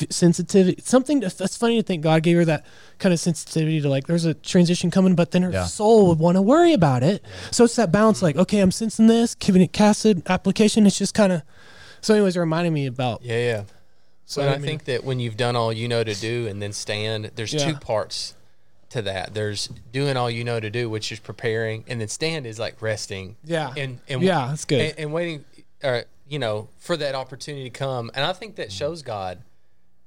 f- 0.00 0.10
sensitivity, 0.10 0.80
something 0.82 1.20
to, 1.20 1.28
that's 1.36 1.56
funny 1.56 1.76
to 1.76 1.82
think 1.82 2.02
God 2.02 2.22
gave 2.22 2.36
her 2.36 2.44
that 2.46 2.64
kind 2.98 3.12
of 3.12 3.20
sensitivity 3.20 3.80
to 3.80 3.88
like 3.88 4.06
there's 4.06 4.24
a 4.24 4.34
transition 4.34 4.90
coming, 4.90 5.14
but 5.14 5.30
then 5.30 5.42
her 5.42 5.50
Yeah. 5.50 5.64
soul 5.64 6.08
would 6.08 6.18
want 6.18 6.36
to 6.36 6.42
worry 6.42 6.72
about 6.72 7.02
it. 7.02 7.24
So 7.50 7.64
it's 7.64 7.76
that 7.76 7.92
balance, 7.92 8.22
like 8.22 8.36
okay, 8.36 8.60
I'm 8.60 8.70
sensing 8.72 9.06
this, 9.06 9.34
giving 9.34 9.62
it 9.62 9.72
casted 9.72 10.22
application. 10.28 10.86
It's 10.86 10.98
just 10.98 11.14
kind 11.14 11.32
of 11.32 11.42
so. 12.00 12.14
Anyways, 12.14 12.36
it 12.36 12.40
reminded 12.40 12.72
me 12.72 12.86
about 12.86 13.22
Yeah, 13.22 13.38
yeah. 13.38 13.62
So 14.26 14.42
I 14.42 14.54
I, 14.54 14.58
think 14.58 14.84
that 14.86 15.04
when 15.04 15.20
you've 15.20 15.36
done 15.36 15.54
all 15.54 15.72
you 15.72 15.86
know 15.88 16.02
to 16.02 16.14
do 16.14 16.48
and 16.48 16.60
then 16.60 16.72
stand, 16.72 17.30
there's 17.36 17.54
Yeah. 17.54 17.70
two 17.70 17.76
parts 17.78 18.34
to 18.90 19.02
that. 19.02 19.34
There's 19.34 19.68
doing 19.92 20.16
all 20.16 20.30
you 20.30 20.42
know 20.44 20.58
to 20.60 20.70
do, 20.70 20.88
which 20.90 21.10
is 21.12 21.18
preparing, 21.20 21.84
and 21.86 22.00
then 22.00 22.08
stand 22.08 22.46
is 22.46 22.58
like 22.58 22.80
resting. 22.82 23.36
Yeah. 23.44 23.72
And 23.76 24.00
and 24.08 24.22
Yeah, 24.22 24.48
that's 24.48 24.64
good. 24.64 24.80
And, 24.80 24.98
and 24.98 25.12
waiting, 25.12 25.44
uh, 25.82 26.02
you 26.28 26.38
know, 26.40 26.68
for 26.78 26.96
that 26.96 27.14
opportunity 27.14 27.64
to 27.64 27.70
come. 27.70 28.10
And 28.14 28.24
I 28.24 28.32
think 28.32 28.56
that 28.56 28.72
shows 28.72 29.02
God 29.02 29.38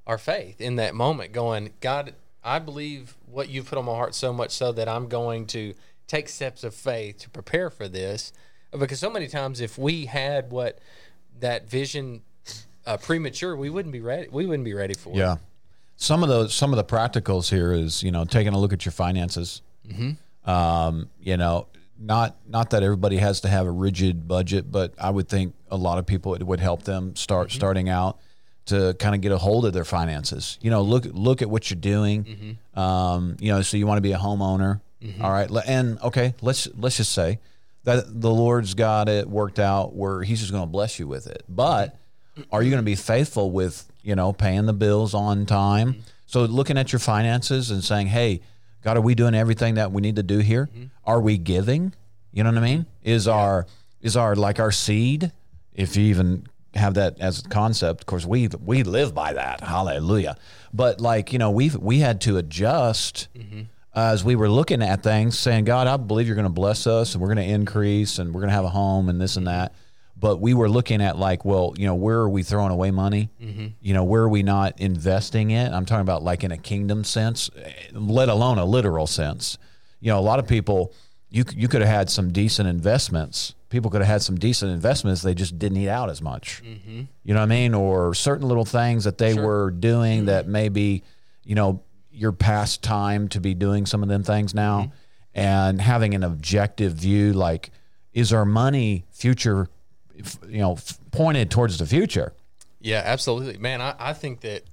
our 0.09 0.17
faith 0.17 0.59
in 0.59 0.75
that 0.77 0.95
moment. 0.95 1.31
Going, 1.31 1.71
God, 1.81 2.15
I 2.43 2.57
believe 2.57 3.15
what 3.27 3.47
you've 3.47 3.67
put 3.67 3.77
on 3.77 3.85
my 3.85 3.93
heart 3.93 4.15
so 4.15 4.33
much 4.33 4.49
so 4.49 4.71
that 4.71 4.89
I'm 4.89 5.07
going 5.07 5.45
to 5.47 5.75
take 6.07 6.27
steps 6.27 6.63
of 6.63 6.73
faith 6.73 7.19
to 7.19 7.29
prepare 7.29 7.69
for 7.69 7.87
this. 7.87 8.33
Because 8.77 8.99
so 8.99 9.11
many 9.11 9.27
times, 9.27 9.61
if 9.61 9.77
we 9.77 10.07
had 10.07 10.51
what 10.51 10.79
that 11.39 11.69
vision 11.69 12.23
uh, 12.87 12.97
premature, 12.97 13.55
we 13.55 13.69
wouldn't 13.69 13.93
be 13.93 14.01
ready. 14.01 14.27
We 14.31 14.47
wouldn't 14.47 14.65
be 14.65 14.73
ready 14.73 14.95
for 14.95 15.11
it. 15.11 15.17
Yeah. 15.17 15.37
Some 15.95 16.23
of 16.23 16.29
those, 16.29 16.55
some 16.55 16.73
of 16.73 16.77
the 16.77 16.83
practicals 16.83 17.51
here 17.51 17.71
is 17.71 18.01
you 18.01 18.11
know 18.11 18.25
taking 18.25 18.53
a 18.53 18.59
look 18.59 18.73
at 18.73 18.85
your 18.85 18.91
finances. 18.93 19.61
Um, 20.45 21.09
you 21.21 21.37
know, 21.37 21.67
not 21.99 22.35
not 22.47 22.71
that 22.71 22.81
everybody 22.81 23.17
has 23.17 23.41
to 23.41 23.47
have 23.47 23.67
a 23.67 23.71
rigid 23.71 24.27
budget, 24.27 24.71
but 24.71 24.93
I 24.97 25.11
would 25.11 25.27
think 25.27 25.53
a 25.69 25.77
lot 25.77 25.99
of 25.99 26.07
people 26.07 26.33
it 26.33 26.43
would 26.43 26.59
help 26.59 26.83
them 26.83 27.15
start 27.15 27.51
starting 27.51 27.89
out 27.89 28.17
to 28.69 28.95
kind 28.95 29.13
of 29.13 29.21
get 29.21 29.31
a 29.31 29.37
hold 29.37 29.65
of 29.65 29.73
their 29.73 29.85
finances. 29.85 30.57
You 30.61 30.71
know, 30.71 30.81
look 30.81 31.05
look 31.11 31.41
at 31.41 31.49
what 31.49 31.69
you're 31.69 31.79
doing. 31.79 32.23
Mm-hmm. 32.23 32.79
Um, 32.79 33.37
you 33.39 33.51
know, 33.51 33.61
so 33.61 33.77
you 33.77 33.85
want 33.85 33.97
to 33.97 34.01
be 34.01 34.13
a 34.13 34.17
homeowner. 34.17 34.81
Mm-hmm. 35.03 35.23
All 35.23 35.31
right, 35.31 35.49
and 35.67 35.99
okay, 36.01 36.33
let's 36.41 36.67
let's 36.77 36.97
just 36.97 37.13
say 37.13 37.39
that 37.83 38.21
the 38.21 38.29
Lord's 38.29 38.73
got 38.73 39.07
it 39.07 39.29
worked 39.29 39.59
out 39.59 39.95
where 39.95 40.23
He's 40.23 40.39
just 40.39 40.51
going 40.51 40.63
to 40.63 40.69
bless 40.69 40.99
you 40.99 41.07
with 41.07 41.27
it, 41.27 41.43
but 41.47 41.97
mm-hmm. 42.37 42.43
are 42.51 42.61
you 42.61 42.69
going 42.69 42.81
to 42.81 42.85
be 42.85 42.95
faithful 42.95 43.51
with 43.51 43.89
you 44.01 44.15
know 44.15 44.33
paying 44.33 44.65
the 44.65 44.73
bills 44.73 45.13
on 45.13 45.45
time? 45.45 46.03
So 46.25 46.45
looking 46.45 46.77
at 46.77 46.91
your 46.91 46.99
finances 46.99 47.71
and 47.71 47.83
saying 47.83 48.07
hey 48.07 48.41
god 48.83 48.97
are 48.97 49.01
we 49.01 49.15
doing 49.15 49.33
everything 49.33 49.75
that 49.75 49.91
we 49.91 50.01
need 50.01 50.17
to 50.17 50.23
do 50.23 50.39
here? 50.39 50.69
Are 51.05 51.19
we 51.19 51.37
giving? 51.37 51.93
You 52.31 52.43
know 52.43 52.51
what 52.51 52.59
i 52.59 52.61
mean? 52.61 52.85
Is 53.03 53.27
our 53.27 53.65
is 54.01 54.15
our 54.15 54.35
like 54.35 54.59
our 54.59 54.71
seed 54.71 55.31
if 55.73 55.95
you 55.95 56.03
even 56.05 56.45
have 56.75 56.93
that 56.95 57.19
as 57.19 57.39
a 57.39 57.49
concept 57.49 58.01
of 58.01 58.05
course 58.05 58.25
we 58.25 58.47
we 58.63 58.83
live 58.83 59.13
by 59.13 59.33
that 59.33 59.61
hallelujah 59.61 60.35
but 60.73 61.01
like 61.01 61.33
you 61.33 61.39
know 61.39 61.51
we've 61.51 61.75
we 61.75 61.99
had 61.99 62.21
to 62.21 62.37
adjust 62.37 63.27
mm-hmm. 63.37 63.61
as 63.95 64.23
we 64.23 64.35
were 64.35 64.49
looking 64.49 64.81
at 64.81 65.03
things, 65.03 65.37
saying, 65.37 65.65
God, 65.65 65.87
I 65.87 65.97
believe 65.97 66.27
you're 66.27 66.35
going 66.35 66.43
to 66.43 66.49
bless 66.49 66.87
us 66.87 67.13
and 67.13 67.21
we're 67.21 67.33
going 67.33 67.47
to 67.47 67.53
increase 67.53 68.19
and 68.19 68.33
we're 68.33 68.41
going 68.41 68.49
to 68.49 68.55
have 68.55 68.65
a 68.65 68.69
home 68.69 69.09
and 69.09 69.19
this 69.19 69.35
and 69.35 69.47
mm-hmm. 69.47 69.57
that. 69.57 69.73
But 70.17 70.41
we 70.41 70.53
were 70.53 70.69
looking 70.69 71.01
at 71.01 71.17
like, 71.17 71.45
well, 71.45 71.73
you 71.77 71.85
know, 71.85 71.95
where 71.95 72.19
are 72.19 72.29
we 72.29 72.43
throwing 72.43 72.71
away 72.71 72.91
money? 72.91 73.29
Mm-hmm. 73.41 73.67
You 73.81 73.93
know, 73.93 74.03
where 74.03 74.23
are 74.23 74.29
we 74.29 74.43
not 74.43 74.79
investing 74.79 75.51
it? 75.51 75.71
I'm 75.71 75.85
talking 75.85 76.01
about 76.01 76.23
like 76.23 76.43
in 76.43 76.51
a 76.51 76.57
kingdom 76.57 77.05
sense, 77.05 77.49
let 77.93 78.27
alone 78.27 78.57
a 78.57 78.65
literal 78.65 79.07
sense. 79.07 79.57
You 80.01 80.11
know, 80.11 80.19
a 80.19 80.21
lot 80.21 80.39
of 80.39 80.47
people, 80.47 80.93
you 81.29 81.45
you 81.55 81.69
could 81.69 81.81
have 81.81 81.89
had 81.89 82.09
some 82.09 82.33
decent 82.33 82.67
investments 82.67 83.55
people 83.69 83.91
could 83.91 84.01
have 84.01 84.07
had 84.07 84.21
some 84.21 84.37
decent 84.37 84.71
investments. 84.71 85.21
They 85.21 85.33
just 85.33 85.57
didn't 85.59 85.77
eat 85.77 85.89
out 85.89 86.09
as 86.09 86.21
much. 86.21 86.61
Mm-hmm. 86.63 87.01
You 87.23 87.33
know 87.33 87.39
what 87.39 87.45
I 87.45 87.47
mean? 87.47 87.73
Or 87.73 88.13
certain 88.13 88.47
little 88.47 88.65
things 88.65 89.03
that 89.03 89.17
they 89.17 89.33
were 89.35 89.71
doing 89.71 90.25
that 90.25 90.47
maybe, 90.47 91.03
you 91.43 91.55
know, 91.55 91.83
you're 92.11 92.31
past 92.31 92.81
time 92.83 93.27
to 93.29 93.39
be 93.39 93.53
doing 93.53 93.85
some 93.85 94.03
of 94.03 94.09
them 94.09 94.23
things 94.23 94.53
now, 94.53 94.79
Mm-hmm. 94.81 95.39
and 95.39 95.81
having 95.81 96.15
an 96.15 96.23
objective 96.23 96.93
view, 96.93 97.33
like, 97.33 97.69
is 98.11 98.33
our 98.33 98.45
money 98.45 99.05
future, 99.11 99.69
you 100.47 100.59
know, 100.59 100.77
pointed 101.11 101.51
towards 101.51 101.77
the 101.77 101.85
future? 101.85 102.33
Yeah, 102.81 103.01
absolutely, 103.05 103.57
man. 103.57 103.81
I, 103.81 103.93
I 103.99 104.13
think 104.13 104.41
that 104.41 104.63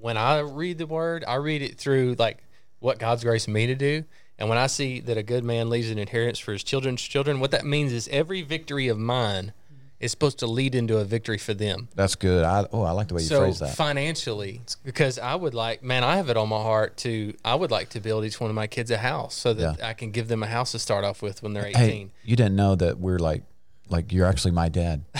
when 0.00 0.16
I 0.16 0.38
read 0.40 0.78
the 0.78 0.86
word, 0.86 1.24
I 1.26 1.34
read 1.36 1.62
it 1.62 1.78
through 1.78 2.14
like 2.18 2.44
what 2.78 2.98
God's 2.98 3.24
grace 3.24 3.48
me 3.48 3.66
to 3.66 3.74
do. 3.74 4.04
And 4.38 4.48
when 4.48 4.58
I 4.58 4.66
see 4.66 5.00
that 5.00 5.16
a 5.16 5.22
good 5.22 5.44
man 5.44 5.70
leaves 5.70 5.90
an 5.90 5.98
inheritance 5.98 6.38
for 6.38 6.52
his 6.52 6.64
children's 6.64 7.00
children, 7.02 7.40
what 7.40 7.52
that 7.52 7.64
means 7.64 7.92
is 7.92 8.08
every 8.08 8.42
victory 8.42 8.88
of 8.88 8.98
mine 8.98 9.52
is 10.00 10.10
supposed 10.10 10.40
to 10.40 10.46
lead 10.46 10.74
into 10.74 10.98
a 10.98 11.04
victory 11.04 11.38
for 11.38 11.54
them. 11.54 11.88
That's 11.94 12.16
good. 12.16 12.44
I, 12.44 12.66
oh, 12.72 12.82
I 12.82 12.90
like 12.90 13.08
the 13.08 13.14
way 13.14 13.22
you 13.22 13.28
so 13.28 13.40
phrase 13.40 13.60
that. 13.60 13.74
financially, 13.76 14.60
because 14.82 15.18
I 15.18 15.34
would 15.34 15.54
like, 15.54 15.82
man, 15.82 16.02
I 16.02 16.16
have 16.16 16.28
it 16.28 16.36
on 16.36 16.48
my 16.48 16.60
heart 16.60 16.96
to, 16.98 17.32
I 17.44 17.54
would 17.54 17.70
like 17.70 17.90
to 17.90 18.00
build 18.00 18.24
each 18.24 18.40
one 18.40 18.50
of 18.50 18.56
my 18.56 18.66
kids 18.66 18.90
a 18.90 18.98
house 18.98 19.34
so 19.34 19.54
that 19.54 19.78
Yeah. 19.78 19.88
I 19.88 19.94
can 19.94 20.10
give 20.10 20.28
them 20.28 20.42
a 20.42 20.46
house 20.46 20.72
to 20.72 20.78
start 20.78 21.04
off 21.04 21.22
with 21.22 21.42
when 21.42 21.52
they're 21.54 21.66
18. 21.66 21.74
Hey, 21.76 22.10
you 22.24 22.34
didn't 22.36 22.56
know 22.56 22.74
that 22.74 22.98
we're 22.98 23.18
like, 23.20 23.44
like 23.88 24.12
you're 24.12 24.26
actually 24.26 24.50
my 24.50 24.68
dad. 24.68 25.04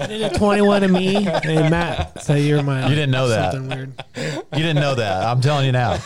I 0.00 0.06
did 0.06 0.22
a 0.22 0.38
21 0.38 0.82
to 0.82 0.88
me, 0.88 1.16
and 1.26 1.70
Matt 1.70 2.22
say 2.22 2.42
you're 2.42 2.62
my. 2.62 2.82
You 2.88 2.94
didn't 2.94 3.10
know 3.10 3.28
that. 3.28 3.52
Something 3.52 3.76
weird. 3.76 4.04
You 4.16 4.58
didn't 4.62 4.76
know 4.80 4.94
that. 4.96 5.24
I'm 5.24 5.40
telling 5.40 5.66
you 5.66 5.72
now, 5.72 5.98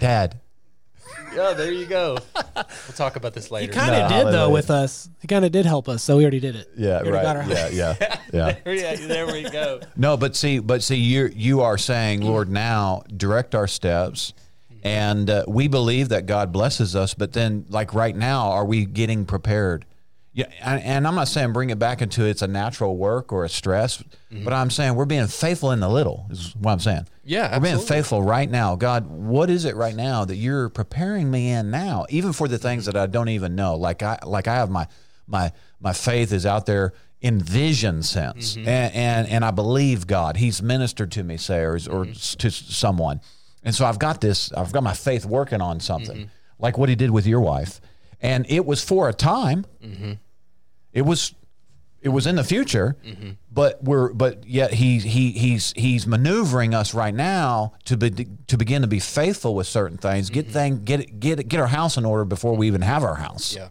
Dad. 0.00 0.40
Yeah, 1.34 1.52
there 1.52 1.70
you 1.70 1.84
go. 1.86 2.16
we'll 2.34 2.64
talk 2.96 3.16
about 3.16 3.34
this 3.34 3.50
later. 3.50 3.70
He 3.70 3.78
Kind 3.78 3.94
of 3.94 4.02
No, 4.02 4.08
did 4.08 4.14
hallelujah. 4.14 4.32
though 4.38 4.50
with 4.50 4.70
us. 4.70 5.08
He 5.20 5.28
kind 5.28 5.44
of 5.44 5.52
did 5.52 5.66
help 5.66 5.88
us, 5.88 6.02
so 6.02 6.16
we 6.16 6.22
already 6.24 6.40
did 6.40 6.56
it. 6.56 6.68
Yeah, 6.76 7.02
We 7.02 7.10
already 7.10 7.24
got 7.26 7.36
our 7.36 7.42
right. 7.42 7.72
Yeah, 7.72 7.94
yeah, 8.00 8.16
yeah. 8.64 8.72
yeah, 8.72 8.96
there 8.96 9.26
we 9.26 9.42
go. 9.42 9.80
No, 9.94 10.16
but 10.16 10.34
see, 10.34 10.58
but 10.58 10.82
see, 10.82 10.96
you 10.96 11.30
you 11.34 11.60
are 11.60 11.76
saying, 11.78 12.22
Lord, 12.22 12.48
now 12.50 13.02
direct 13.14 13.54
our 13.54 13.66
steps, 13.68 14.32
and 14.82 15.28
uh, 15.28 15.44
we 15.46 15.68
believe 15.68 16.08
that 16.08 16.24
God 16.26 16.50
blesses 16.50 16.96
us. 16.96 17.12
But 17.14 17.34
then, 17.34 17.66
like 17.68 17.92
right 17.94 18.16
now, 18.16 18.48
are 18.50 18.64
we 18.64 18.86
getting 18.86 19.24
prepared? 19.26 19.84
Yeah, 20.38 20.46
and, 20.62 20.80
and 20.84 21.08
I'm 21.08 21.16
not 21.16 21.26
saying 21.26 21.52
bring 21.52 21.70
it 21.70 21.80
back 21.80 22.00
into 22.00 22.24
it's 22.24 22.42
a 22.42 22.46
natural 22.46 22.96
work 22.96 23.32
or 23.32 23.44
a 23.44 23.48
stress, 23.48 24.00
mm-hmm. 24.30 24.44
but 24.44 24.52
I'm 24.52 24.70
saying 24.70 24.94
we're 24.94 25.04
being 25.04 25.26
faithful 25.26 25.72
in 25.72 25.80
the 25.80 25.88
little. 25.88 26.28
Is 26.30 26.54
what 26.54 26.70
I'm 26.70 26.78
saying. 26.78 27.08
Yeah, 27.24 27.56
we're 27.56 27.64
being 27.64 27.80
faithful 27.80 28.22
right 28.22 28.48
now. 28.48 28.76
God, 28.76 29.08
what 29.08 29.50
is 29.50 29.64
it 29.64 29.74
right 29.74 29.96
now 29.96 30.24
that 30.24 30.36
you're 30.36 30.68
preparing 30.68 31.28
me 31.28 31.50
in 31.50 31.72
now, 31.72 32.06
even 32.08 32.32
for 32.32 32.46
the 32.46 32.56
things 32.56 32.84
mm-hmm. 32.84 32.92
that 32.92 33.02
I 33.02 33.06
don't 33.06 33.30
even 33.30 33.56
know? 33.56 33.74
Like 33.74 34.04
I 34.04 34.20
like 34.24 34.46
I 34.46 34.54
have 34.54 34.70
my 34.70 34.86
my 35.26 35.50
my 35.80 35.92
faith 35.92 36.32
is 36.32 36.46
out 36.46 36.66
there 36.66 36.92
in 37.20 37.40
vision 37.40 38.04
sense, 38.04 38.52
mm-hmm. 38.52 38.68
and, 38.68 38.94
and 38.94 39.28
and 39.28 39.44
I 39.44 39.50
believe 39.50 40.06
God. 40.06 40.36
He's 40.36 40.62
ministered 40.62 41.10
to 41.12 41.24
me, 41.24 41.36
say, 41.36 41.62
or, 41.62 41.80
or 41.90 42.04
to 42.04 42.50
someone, 42.52 43.22
and 43.64 43.74
so 43.74 43.86
I've 43.86 43.98
got 43.98 44.20
this. 44.20 44.52
I've 44.52 44.70
got 44.70 44.84
my 44.84 44.94
faith 44.94 45.26
working 45.26 45.60
on 45.60 45.80
something, 45.80 46.30
like 46.60 46.78
what 46.78 46.88
He 46.88 46.94
did 46.94 47.10
with 47.10 47.26
your 47.26 47.40
wife, 47.40 47.80
and 48.20 48.46
it 48.48 48.64
was 48.64 48.84
for 48.84 49.08
a 49.08 49.12
time. 49.12 49.66
It 50.98 51.02
was 51.06 51.34
it 52.00 52.10
was 52.10 52.26
in 52.26 52.36
the 52.36 52.44
future, 52.44 52.96
but 53.50 53.82
we're 53.82 54.12
but 54.12 54.46
yet 54.46 54.72
he 54.74 54.98
he 54.98 55.30
he's 55.32 55.72
he's 55.76 56.06
maneuvering 56.06 56.74
us 56.74 56.94
right 56.94 57.14
now 57.14 57.72
to 57.86 57.96
be 57.96 58.26
to 58.48 58.56
begin 58.56 58.82
to 58.82 58.88
be 58.88 59.00
faithful 59.00 59.54
with 59.54 59.66
certain 59.66 59.96
things, 59.98 60.30
get 60.30 60.50
thing 60.50 60.84
get 60.84 61.18
get 61.20 61.46
get 61.48 61.60
our 61.60 61.66
house 61.66 61.96
in 61.96 62.04
order 62.04 62.24
before 62.24 62.54
we 62.56 62.66
even 62.66 62.82
have 62.82 63.02
our 63.04 63.16
house. 63.16 63.54
Yeah, 63.54 63.68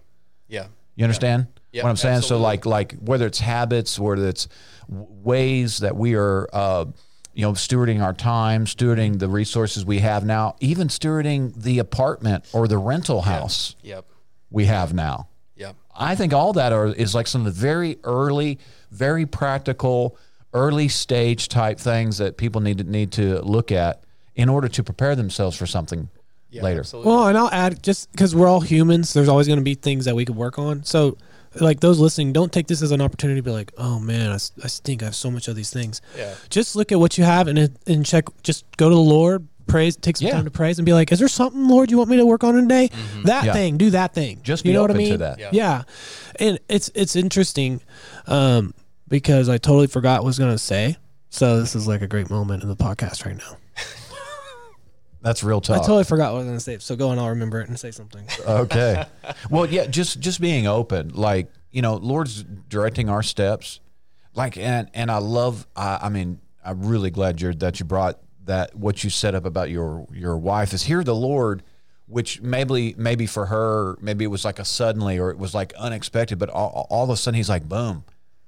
yeah. 0.47 0.67
You 0.95 1.03
understand 1.05 1.47
Yeah, 1.71 1.83
what 1.83 1.89
I'm 1.89 1.95
saying? 1.95 2.15
absolutely. 2.17 2.43
So 2.45 2.49
like 2.49 2.65
like 2.65 2.93
whether 3.09 3.27
it's 3.27 3.39
habits, 3.39 3.99
whether 3.99 4.27
it's 4.27 4.47
w- 4.89 5.07
ways 5.23 5.77
that 5.79 5.95
we 5.95 6.15
are 6.15 6.47
uh, 6.53 6.85
you 7.33 7.43
know 7.43 7.53
stewarding 7.53 8.01
our 8.03 8.13
time, 8.13 8.65
stewarding 8.65 9.19
the 9.19 9.27
resources 9.29 9.85
we 9.85 9.99
have 9.99 10.25
now, 10.25 10.55
even 10.59 10.87
stewarding 10.89 11.53
the 11.61 11.79
apartment 11.79 12.45
or 12.53 12.67
the 12.67 12.77
rental 12.77 13.21
house 13.21 13.75
Yep, 13.83 14.05
we 14.49 14.65
have 14.65 14.93
now. 14.93 15.27
Yep. 15.57 15.75
I 15.95 16.15
think 16.15 16.33
all 16.33 16.53
that 16.53 16.71
are 16.71 16.87
is 16.87 17.15
like 17.15 17.27
some 17.27 17.45
of 17.45 17.45
the 17.45 17.59
very 17.59 17.97
early, 18.03 18.59
very 18.91 19.25
practical, 19.25 20.17
early 20.53 20.87
stage 20.87 21.49
type 21.49 21.79
things 21.79 22.17
that 22.19 22.37
people 22.37 22.61
need 22.61 22.77
to 22.79 22.83
need 22.83 23.11
to 23.13 23.41
look 23.41 23.71
at 23.71 24.03
in 24.35 24.49
order 24.49 24.67
to 24.67 24.83
prepare 24.83 25.15
themselves 25.15 25.57
for 25.57 25.65
something 25.65 26.09
Yeah, 26.51 26.61
later. 26.63 26.81
Absolutely. 26.81 27.11
Well, 27.11 27.27
and 27.27 27.37
I'll 27.37 27.49
add 27.51 27.81
just 27.83 28.11
because 28.11 28.35
we're 28.35 28.47
all 28.47 28.61
humans, 28.61 29.13
there's 29.13 29.27
always 29.27 29.47
going 29.47 29.59
to 29.59 29.63
be 29.65 29.73
things 29.75 30.05
that 30.05 30.15
we 30.15 30.25
could 30.25 30.35
work 30.35 30.59
on. 30.59 30.83
So, 30.83 31.17
like 31.59 31.79
those 31.79 31.97
listening, 31.99 32.33
don't 32.33 32.51
take 32.53 32.67
this 32.67 32.83
as 32.83 32.91
an 32.91 33.01
opportunity 33.01 33.39
to 33.39 33.43
be 33.43 33.49
like, 33.51 33.71
"Oh 33.77 33.99
man, 33.99 34.31
I 34.31 34.37
stink. 34.37 35.01
I 35.01 35.05
have 35.05 35.15
so 35.15 35.31
much 35.31 35.47
of 35.47 35.55
these 35.55 35.71
things." 35.71 36.01
Yeah. 36.15 36.35
Just 36.49 36.75
look 36.75 36.91
at 36.91 36.99
what 36.99 37.17
you 37.17 37.23
have 37.23 37.47
and 37.47 37.75
and 37.87 38.05
check. 38.05 38.25
Just 38.43 38.63
go 38.77 38.89
to 38.89 38.95
the 38.95 39.01
Lord, 39.01 39.47
praise, 39.67 39.95
take 39.97 40.17
some 40.17 40.27
Yeah. 40.27 40.33
time 40.33 40.45
to 40.45 40.51
praise, 40.51 40.79
and 40.79 40.85
be 40.85 40.93
like, 40.93 41.11
"Is 41.11 41.19
there 41.19 41.27
something, 41.27 41.67
Lord, 41.67 41.91
you 41.91 41.97
want 41.97 42.09
me 42.09 42.17
to 42.17 42.25
work 42.25 42.43
on 42.43 42.55
today? 42.55 42.89
That 43.25 43.45
Yeah. 43.45 43.53
thing, 43.53 43.77
do 43.77 43.89
that 43.91 44.13
thing." 44.13 44.39
Just 44.43 44.65
you 44.65 44.69
be 44.71 44.73
know 44.73 44.81
what 44.81 44.91
I 44.91 44.93
open 44.95 45.03
to 45.05 45.09
mean? 45.11 45.19
that. 45.19 45.39
Yeah. 45.39 45.49
Yeah, 45.51 45.81
and 46.39 46.59
it's 46.69 46.89
it's 46.95 47.15
interesting 47.15 47.81
um, 48.27 48.73
because 49.07 49.49
I 49.49 49.57
totally 49.57 49.87
forgot 49.87 50.21
what 50.21 50.25
I 50.25 50.29
was 50.29 50.39
going 50.39 50.51
to 50.53 50.57
say. 50.57 50.97
So 51.29 51.59
this 51.59 51.75
is 51.75 51.87
like 51.87 52.01
a 52.01 52.07
great 52.07 52.29
moment 52.29 52.63
in 52.63 52.69
the 52.69 52.75
podcast 52.75 53.25
right 53.25 53.37
now. 53.37 53.57
That's 55.21 55.43
real 55.43 55.61
talk. 55.61 55.77
I 55.77 55.79
totally 55.79 56.03
forgot 56.03 56.31
what 56.31 56.39
I 56.39 56.43
was 56.43 56.45
going 56.45 56.57
to 56.57 56.63
say. 56.63 56.77
So 56.79 56.95
go 56.95 57.11
and 57.11 57.19
I'll 57.19 57.29
remember 57.29 57.59
it 57.59 57.67
and 57.67 57.77
say 57.79 57.91
something. 57.91 58.25
okay. 58.47 59.05
Well, 59.49 59.65
yeah, 59.65 59.85
just 59.87 60.19
just 60.19 60.39
being 60.39 60.67
open, 60.67 61.09
like 61.13 61.51
you 61.71 61.81
know, 61.81 61.95
Lord's 61.95 62.43
directing 62.43 63.09
our 63.09 63.21
steps, 63.23 63.79
like 64.33 64.57
and 64.57 64.89
and 64.93 65.11
I 65.11 65.17
love. 65.17 65.67
I, 65.75 65.99
I 66.03 66.09
mean, 66.09 66.39
I'm 66.63 66.85
really 66.85 67.09
glad 67.11 67.41
you're 67.41 67.53
that 67.55 67.79
you 67.79 67.85
brought 67.85 68.19
that 68.47 68.75
what 68.75 69.03
you 69.03 69.09
set 69.09 69.35
up 69.35 69.45
about 69.45 69.69
your 69.69 70.07
your 70.11 70.37
wife 70.37 70.73
is 70.73 70.83
here. 70.83 71.03
The 71.03 71.15
Lord, 71.15 71.63
which 72.07 72.41
maybe 72.41 72.95
maybe 72.97 73.27
for 73.27 73.45
her, 73.47 73.97
maybe 74.01 74.25
it 74.25 74.29
was 74.29 74.43
like 74.43 74.59
a 74.59 74.65
suddenly 74.65 75.19
or 75.19 75.29
it 75.29 75.37
was 75.37 75.53
like 75.53 75.73
unexpected, 75.73 76.39
but 76.39 76.49
all, 76.49 76.87
all 76.89 77.03
of 77.03 77.09
a 77.09 77.17
sudden 77.17 77.35
he's 77.35 77.49
like, 77.49 77.67
boom. 77.67 78.03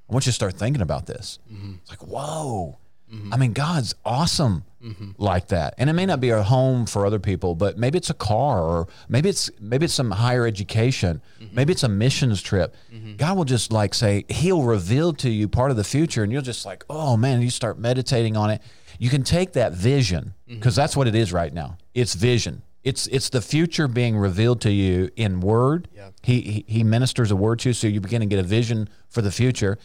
I 0.09 0.13
want 0.13 0.25
you 0.25 0.31
to 0.31 0.35
start 0.35 0.55
thinking 0.55 0.81
about 0.81 1.05
this. 1.05 1.37
Mm-hmm. 1.51 1.75
It's 1.81 1.91
like, 1.91 2.05
whoa. 2.05 2.79
Mm-hmm. 3.13 3.33
I 3.33 3.37
mean, 3.37 3.53
God's 3.53 3.95
awesome 4.05 4.65
mm-hmm. 4.83 5.11
like 5.17 5.47
that. 5.47 5.73
And 5.77 5.89
it 5.89 5.93
may 5.93 6.05
not 6.05 6.19
be 6.19 6.29
a 6.29 6.43
home 6.43 6.85
for 6.85 7.05
other 7.05 7.19
people, 7.19 7.55
but 7.55 7.77
maybe 7.77 7.97
it's 7.97 8.09
a 8.09 8.15
car 8.15 8.61
or 8.61 8.87
maybe 9.07 9.29
it's 9.29 9.49
maybe 9.59 9.85
it's 9.85 9.93
some 9.93 10.11
higher 10.11 10.45
education. 10.45 11.21
Maybe 11.51 11.73
it's 11.73 11.83
a 11.83 11.89
missions 11.89 12.41
trip. 12.41 12.75
God 13.17 13.37
will 13.37 13.45
just 13.45 13.71
like 13.71 13.93
say, 13.93 14.25
He'll 14.29 14.63
reveal 14.63 15.13
to 15.13 15.29
you 15.29 15.47
part 15.47 15.71
of 15.71 15.77
the 15.77 15.83
future 15.83 16.23
and 16.23 16.31
you'll 16.31 16.41
just 16.41 16.65
like, 16.65 16.83
oh 16.89 17.17
man, 17.17 17.41
you 17.41 17.49
start 17.49 17.79
meditating 17.79 18.37
on 18.37 18.51
it. 18.51 18.61
You 18.99 19.09
can 19.09 19.23
take 19.23 19.53
that 19.53 19.73
vision, 19.73 20.33
because 20.47 20.75
that's 20.75 20.95
what 20.95 21.07
it 21.07 21.15
is 21.15 21.33
right 21.33 21.53
now. 21.53 21.77
It's 21.95 22.13
vision. 22.13 22.61
It's 22.83 23.07
it's 23.07 23.29
the 23.29 23.41
future 23.41 23.87
being 23.87 24.17
revealed 24.17 24.61
to 24.61 24.71
you 24.71 25.09
in 25.15 25.39
word. 25.41 25.87
Yeah. 25.95 26.09
He, 26.21 26.41
he 26.41 26.65
he 26.67 26.83
ministers 26.83 27.31
a 27.31 27.35
word 27.35 27.59
to 27.59 27.69
you, 27.69 27.73
so 27.73 27.87
you 27.87 27.99
begin 28.01 28.19
to 28.21 28.27
get 28.27 28.39
a 28.39 28.43
vision 28.43 28.87
for 29.09 29.21
the 29.21 29.31
future, 29.31 29.77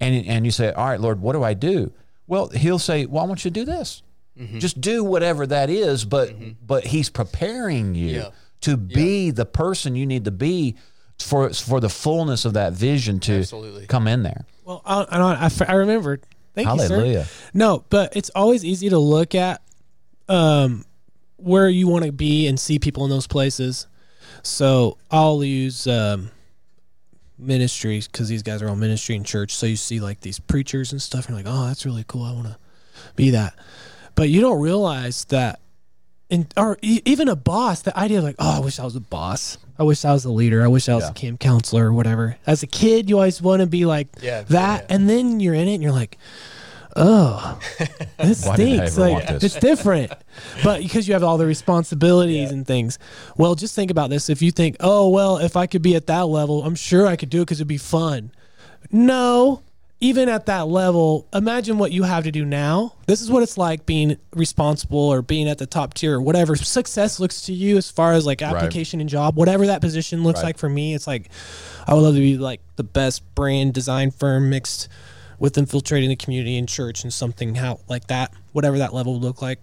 and 0.00 0.24
and 0.26 0.44
you 0.44 0.50
say, 0.50 0.70
"All 0.72 0.86
right, 0.86 1.00
Lord, 1.00 1.20
what 1.20 1.32
do 1.32 1.42
I 1.42 1.54
do?" 1.54 1.92
Well, 2.26 2.48
He'll 2.48 2.78
say, 2.78 3.06
"Well, 3.06 3.24
I 3.24 3.26
want 3.26 3.44
you 3.44 3.50
to 3.50 3.54
do 3.54 3.64
this. 3.64 4.02
Mm-hmm. 4.38 4.58
Just 4.60 4.80
do 4.80 5.02
whatever 5.04 5.46
that 5.46 5.68
is." 5.70 6.04
But 6.04 6.32
but 6.66 6.84
He's 6.86 7.10
preparing 7.10 7.94
you 7.94 8.16
Yeah. 8.16 8.28
to 8.62 8.76
be 8.76 9.30
the 9.30 9.46
person 9.46 9.94
you 9.96 10.06
need 10.06 10.24
to 10.26 10.30
be 10.30 10.76
for 11.18 11.50
for 11.52 11.80
the 11.80 11.88
fullness 11.90 12.44
of 12.44 12.52
that 12.54 12.72
vision 12.74 13.18
to 13.20 13.38
Absolutely. 13.38 13.86
come 13.86 14.06
in 14.08 14.22
there. 14.22 14.44
Well, 14.64 14.82
I, 14.84 15.06
I, 15.10 15.16
don't- 15.18 15.36
I, 15.42 15.46
f- 15.46 15.68
I 15.68 15.72
remembered. 15.74 16.22
Thank 16.58 16.80
Hallelujah. 16.80 17.20
you. 17.20 17.24
No, 17.54 17.84
but 17.88 18.16
it's 18.16 18.30
always 18.34 18.64
easy 18.64 18.88
to 18.88 18.98
look 18.98 19.36
at 19.36 19.62
um, 20.28 20.84
where 21.36 21.68
you 21.68 21.86
want 21.86 22.04
to 22.04 22.10
be 22.10 22.48
and 22.48 22.58
see 22.58 22.80
people 22.80 23.04
in 23.04 23.10
those 23.10 23.28
places. 23.28 23.86
So 24.42 24.98
I'll 25.08 25.44
use 25.44 25.86
um, 25.86 26.32
ministries 27.38 28.08
because 28.08 28.28
these 28.28 28.42
guys 28.42 28.60
are 28.60 28.68
all 28.68 28.74
ministry 28.74 29.14
and 29.14 29.24
church. 29.24 29.54
So 29.54 29.66
you 29.66 29.76
see 29.76 30.00
like 30.00 30.20
these 30.20 30.40
preachers 30.40 30.90
and 30.90 31.00
stuff, 31.00 31.28
and 31.28 31.36
you're 31.36 31.44
like, 31.44 31.52
oh, 31.52 31.68
that's 31.68 31.86
really 31.86 32.04
cool. 32.08 32.24
I 32.24 32.32
want 32.32 32.48
to 32.48 32.56
be 33.14 33.30
that. 33.30 33.54
But 34.16 34.28
you 34.28 34.40
don't 34.40 34.60
realize 34.60 35.26
that, 35.26 35.60
in, 36.30 36.46
or 36.56 36.78
e- 36.82 37.00
even 37.04 37.28
a 37.28 37.36
boss, 37.36 37.82
the 37.82 37.96
idea 37.98 38.18
of 38.18 38.24
like, 38.24 38.36
oh, 38.38 38.56
I 38.56 38.60
wish 38.60 38.78
I 38.78 38.84
was 38.84 38.96
a 38.96 39.00
boss. 39.00 39.58
I 39.78 39.82
wish 39.84 40.04
I 40.04 40.12
was 40.12 40.24
a 40.24 40.30
leader. 40.30 40.62
I 40.64 40.68
wish 40.68 40.88
I 40.88 40.94
was 40.94 41.04
Yeah. 41.04 41.10
a 41.10 41.14
camp 41.14 41.40
counselor 41.40 41.86
or 41.88 41.92
whatever. 41.92 42.36
As 42.46 42.62
a 42.62 42.66
kid, 42.66 43.08
you 43.08 43.16
always 43.16 43.40
want 43.40 43.60
to 43.60 43.66
be 43.66 43.84
like 43.86 44.08
Yeah, 44.20 44.42
that, 44.48 44.86
yeah. 44.88 44.94
and 44.94 45.08
then 45.08 45.40
you're 45.40 45.54
in 45.54 45.68
it, 45.68 45.74
and 45.74 45.82
you're 45.82 45.92
like, 45.92 46.18
oh, 46.96 47.58
this 48.18 48.44
Why 48.44 48.56
did 48.56 48.80
I 48.80 48.86
stinks. 48.88 48.98
Like 48.98 49.28
this? 49.28 49.44
it's 49.44 49.54
different, 49.60 50.12
but 50.64 50.82
because 50.82 51.06
you 51.06 51.14
have 51.14 51.22
all 51.22 51.38
the 51.38 51.46
responsibilities 51.46 52.48
Yeah. 52.48 52.54
and 52.56 52.66
things. 52.66 52.98
Well, 53.36 53.54
just 53.54 53.74
think 53.76 53.90
about 53.90 54.10
this. 54.10 54.28
If 54.28 54.42
you 54.42 54.50
think, 54.50 54.76
oh 54.80 55.08
well, 55.10 55.38
if 55.38 55.56
I 55.56 55.66
could 55.66 55.82
be 55.82 55.94
at 55.94 56.08
that 56.08 56.26
level, 56.26 56.64
I'm 56.64 56.74
sure 56.74 57.06
I 57.06 57.14
could 57.16 57.30
do 57.30 57.38
it 57.40 57.44
because 57.44 57.58
it'd 57.60 57.68
be 57.68 57.76
fun. 57.78 58.32
No, 58.90 59.62
even 60.00 60.28
at 60.28 60.46
that 60.46 60.68
level, 60.68 61.26
imagine 61.34 61.76
what 61.78 61.90
you 61.90 62.04
have 62.04 62.22
to 62.24 62.30
do 62.30 62.44
now. 62.44 62.94
This 63.06 63.20
is 63.20 63.30
what 63.30 63.42
it's 63.42 63.58
like 63.58 63.84
being 63.84 64.16
responsible 64.32 64.98
or 65.00 65.22
being 65.22 65.48
at 65.48 65.58
the 65.58 65.66
top 65.66 65.94
tier 65.94 66.14
or 66.16 66.20
whatever 66.20 66.54
success 66.56 67.18
looks 67.18 67.42
to 67.42 67.52
you 67.52 67.76
as 67.76 67.90
far 67.90 68.12
as 68.12 68.24
like 68.24 68.40
application 68.40 69.00
and 69.00 69.08
job, 69.10 69.36
whatever 69.36 69.66
that 69.66 69.80
position 69.80 70.22
looks 70.22 70.38
Right. 70.40 70.46
like 70.50 70.58
for 70.58 70.68
me. 70.68 70.94
It's 70.94 71.06
like 71.08 71.30
I 71.86 71.94
would 71.94 72.02
love 72.02 72.14
to 72.14 72.20
be 72.20 72.38
like 72.38 72.60
the 72.76 72.84
best 72.84 73.22
brand 73.34 73.74
design 73.74 74.12
firm 74.12 74.50
mixed 74.50 74.88
with 75.40 75.58
infiltrating 75.58 76.08
the 76.10 76.16
community 76.16 76.56
and 76.58 76.68
church 76.68 77.02
and 77.02 77.12
something 77.12 77.56
how 77.56 77.80
like 77.88 78.06
that, 78.06 78.32
whatever 78.52 78.78
that 78.78 78.94
level 78.94 79.14
would 79.14 79.22
look 79.22 79.42
like. 79.42 79.60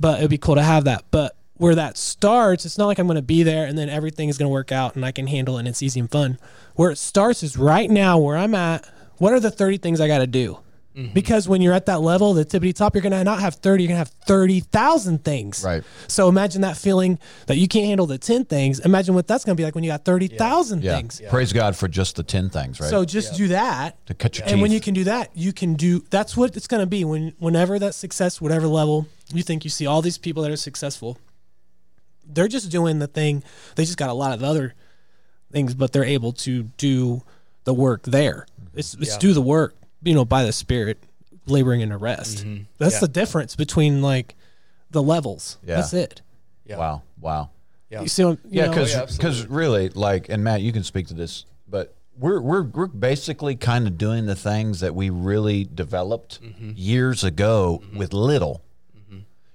But 0.00 0.18
it'd 0.18 0.30
be 0.30 0.38
cool 0.38 0.54
to 0.56 0.62
have 0.62 0.84
that. 0.84 1.04
But 1.12 1.36
where 1.58 1.74
that 1.76 1.96
starts, 1.96 2.64
it's 2.64 2.78
not 2.78 2.86
like 2.86 2.98
I'm 2.98 3.06
going 3.06 3.16
to 3.16 3.22
be 3.22 3.42
there 3.44 3.66
and 3.66 3.76
then 3.78 3.88
everything 3.88 4.28
is 4.30 4.38
going 4.38 4.48
to 4.48 4.52
work 4.52 4.72
out 4.72 4.96
and 4.96 5.04
I 5.04 5.12
can 5.12 5.26
handle 5.28 5.56
it 5.56 5.60
and 5.60 5.68
it's 5.68 5.82
easy 5.82 6.00
and 6.00 6.10
fun. 6.10 6.38
Where 6.74 6.90
it 6.90 6.96
starts 6.98 7.42
is 7.44 7.56
right 7.56 7.88
now 7.90 8.18
where 8.18 8.36
I'm 8.36 8.54
at. 8.56 8.88
What 9.20 9.34
are 9.34 9.40
the 9.40 9.50
30 9.50 9.76
things 9.76 10.00
I 10.00 10.08
got 10.08 10.18
to 10.18 10.26
do? 10.26 10.58
Mm-hmm. 10.96 11.12
Because 11.12 11.46
when 11.46 11.60
you're 11.60 11.74
at 11.74 11.86
that 11.86 12.00
level, 12.00 12.32
the 12.32 12.44
tippity 12.44 12.74
top, 12.74 12.94
you're 12.94 13.02
going 13.02 13.12
to 13.12 13.22
not 13.22 13.38
have 13.40 13.56
30, 13.56 13.82
you're 13.84 13.88
going 13.88 13.94
to 13.94 13.98
have 13.98 14.08
30,000 14.26 15.22
things. 15.22 15.62
Right. 15.62 15.84
So 16.08 16.28
imagine 16.30 16.62
that 16.62 16.76
feeling 16.78 17.18
that 17.46 17.58
you 17.58 17.68
can't 17.68 17.84
handle 17.84 18.06
the 18.06 18.16
10 18.16 18.46
things. 18.46 18.80
Imagine 18.80 19.14
what 19.14 19.28
that's 19.28 19.44
going 19.44 19.54
to 19.56 19.60
be 19.60 19.64
like 19.64 19.74
when 19.74 19.84
you 19.84 19.90
got 19.90 20.06
30,000 20.06 20.82
Yeah. 20.82 20.96
things. 20.96 21.20
Praise 21.28 21.52
God 21.52 21.76
for 21.76 21.86
just 21.86 22.16
the 22.16 22.22
10 22.22 22.48
things, 22.48 22.80
right? 22.80 22.88
So 22.88 23.04
just 23.04 23.36
do 23.36 23.48
that. 23.48 24.04
to 24.06 24.14
cut 24.14 24.38
your 24.38 24.48
And 24.48 24.62
when 24.62 24.72
you 24.72 24.80
can 24.80 24.94
do 24.94 25.04
that, 25.04 25.30
you 25.36 25.52
can 25.52 25.74
do 25.74 26.02
that's 26.10 26.34
what 26.34 26.56
it's 26.56 26.66
going 26.66 26.80
to 26.80 26.86
be 26.86 27.04
when 27.04 27.34
whenever 27.38 27.78
that 27.78 27.94
success 27.94 28.40
whatever 28.40 28.66
level 28.66 29.06
you 29.34 29.42
think 29.42 29.64
you 29.64 29.70
see 29.70 29.86
all 29.86 30.00
these 30.02 30.18
people 30.18 30.42
that 30.42 30.50
are 30.50 30.56
successful 30.56 31.18
they're 32.26 32.48
just 32.48 32.70
doing 32.70 32.98
the 32.98 33.06
thing 33.06 33.42
they 33.76 33.84
just 33.84 33.98
got 33.98 34.08
a 34.10 34.14
lot 34.14 34.32
of 34.32 34.42
other 34.42 34.74
things 35.52 35.74
but 35.74 35.92
they're 35.92 36.04
able 36.04 36.32
to 36.32 36.64
do 36.78 37.22
the 37.64 37.74
work 37.74 38.02
there 38.04 38.46
it's 38.74 38.94
it's 38.94 39.12
Yeah. 39.12 39.18
do 39.18 39.32
the 39.32 39.42
work 39.42 39.74
you 40.02 40.14
know 40.14 40.24
by 40.24 40.44
the 40.44 40.52
spirit 40.52 40.98
laboring 41.46 41.80
in 41.80 41.88
the 41.88 41.96
rest 41.98 42.36
that's 42.38 42.44
Mm-hmm. 42.44 42.82
Yeah. 42.82 42.98
the 43.00 43.08
difference 43.08 43.56
between 43.56 44.02
like 44.02 44.34
the 44.90 45.02
levels 45.02 45.58
Yeah. 45.66 45.76
that's 45.76 45.92
it 45.92 46.22
Yeah. 46.66 46.78
Wow. 46.78 47.02
Wow. 47.20 47.50
Yeah. 47.90 48.02
you 48.02 48.08
see 48.08 48.24
what, 48.24 48.38
you 48.44 48.50
Yeah, 48.60 48.66
know? 48.66 48.70
because 48.72 49.40
yeah, 49.40 49.46
really, 49.48 49.88
like, 49.88 50.28
and 50.28 50.44
Matt, 50.44 50.60
you 50.62 50.72
can 50.72 50.84
speak 50.84 51.08
to 51.08 51.14
this, 51.14 51.44
but 51.68 51.92
we're 52.16 52.40
we're 52.40 52.62
we're 52.62 52.86
basically 52.86 53.56
kind 53.56 53.88
of 53.88 53.98
doing 53.98 54.26
the 54.26 54.36
things 54.36 54.78
that 54.80 54.94
we 54.94 55.10
really 55.10 55.64
developed 55.64 56.40
Mm-hmm. 56.40 56.70
years 56.76 57.24
ago 57.24 57.82
with 57.96 58.12
little. 58.12 58.62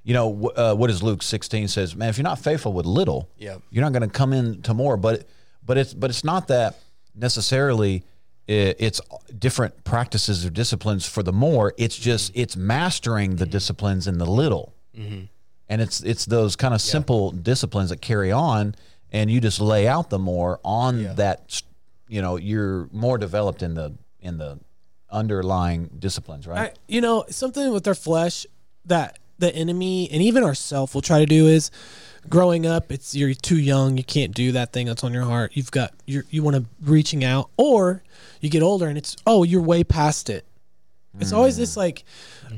You 0.07 0.13
know 0.13 0.27
wh- 0.53 0.59
uh, 0.59 0.75
what 0.75 0.87
does 0.87 1.01
Luke 1.01 1.23
sixteen 1.23 1.67
says? 1.69 1.95
Man, 1.95 2.09
if 2.09 2.17
you're 2.17 2.23
not 2.23 2.37
faithful 2.39 2.73
with 2.73 2.85
little, 2.85 3.27
Yep. 3.37 3.61
you're 3.71 3.83
not 3.83 3.91
going 3.93 4.07
to 4.07 4.13
come 4.13 4.33
into 4.33 4.73
more. 4.73 4.97
But 4.97 5.25
but 5.65 5.77
it's 5.77 5.93
but 5.95 6.09
it's 6.11 6.23
not 6.23 6.47
that 6.49 6.77
necessarily. 7.15 8.03
It's 8.47 9.01
different 9.37 9.83
practices 9.83 10.45
or 10.45 10.51
disciplines 10.51 11.05
for 11.05 11.23
the 11.23 11.33
more. 11.33 11.73
It's 11.77 11.97
just 11.97 12.31
mm-hmm. 12.31 12.41
it's 12.41 12.55
mastering 12.55 13.37
the 13.37 13.45
mm-hmm. 13.45 13.51
disciplines 13.51 14.07
in 14.07 14.17
the 14.17 14.25
little. 14.25 14.73
Mm-hmm. 14.97 15.25
And 15.67 15.81
it's 15.81 16.01
it's 16.01 16.25
those 16.25 16.55
kind 16.55 16.73
of 16.73 16.81
simple 16.81 17.31
disciplines 17.31 17.89
that 17.89 18.01
carry 18.01 18.31
on 18.31 18.75
and 19.11 19.31
you 19.31 19.41
just 19.41 19.59
lay 19.59 19.87
out 19.87 20.09
the 20.09 20.19
more 20.19 20.59
on 20.63 21.15
that 21.15 21.61
you 22.07 22.21
know 22.21 22.35
you're 22.35 22.87
more 22.91 23.17
developed 23.17 23.63
in 23.63 23.73
the 23.73 23.93
in 24.21 24.37
the 24.37 24.59
underlying 25.09 25.89
disciplines 25.97 26.45
right? 26.45 26.71
I, 26.71 26.73
you 26.87 27.01
know, 27.01 27.25
something 27.29 27.71
with 27.71 27.87
our 27.87 27.95
flesh 27.95 28.45
that 28.85 29.17
the 29.39 29.53
enemy 29.55 30.09
and 30.11 30.21
even 30.21 30.43
ourself 30.43 30.93
will 30.93 31.01
try 31.01 31.19
to 31.19 31.25
do 31.25 31.47
is 31.47 31.71
growing 32.29 32.65
up, 32.65 32.91
it's 32.91 33.15
you're 33.15 33.33
too 33.33 33.57
young, 33.57 33.97
you 33.97 34.03
can't 34.03 34.33
do 34.33 34.51
that 34.53 34.73
thing 34.73 34.87
that's 34.87 35.03
on 35.03 35.13
your 35.13 35.23
heart. 35.23 35.51
You've 35.55 35.71
got 35.71 35.93
you 36.05 36.23
you 36.29 36.43
want 36.43 36.57
to 36.57 36.65
reaching 36.81 37.23
out, 37.23 37.49
or 37.57 38.03
you 38.45 38.51
get 38.51 38.63
older 38.63 38.87
and 38.87 38.97
it's 38.97 39.15
oh 39.25 39.43
you're 39.43 39.61
way 39.61 39.83
past 39.83 40.29
it. 40.29 40.45
It's 41.17 41.31
always 41.31 41.55
this 41.55 41.77
like, 41.77 42.03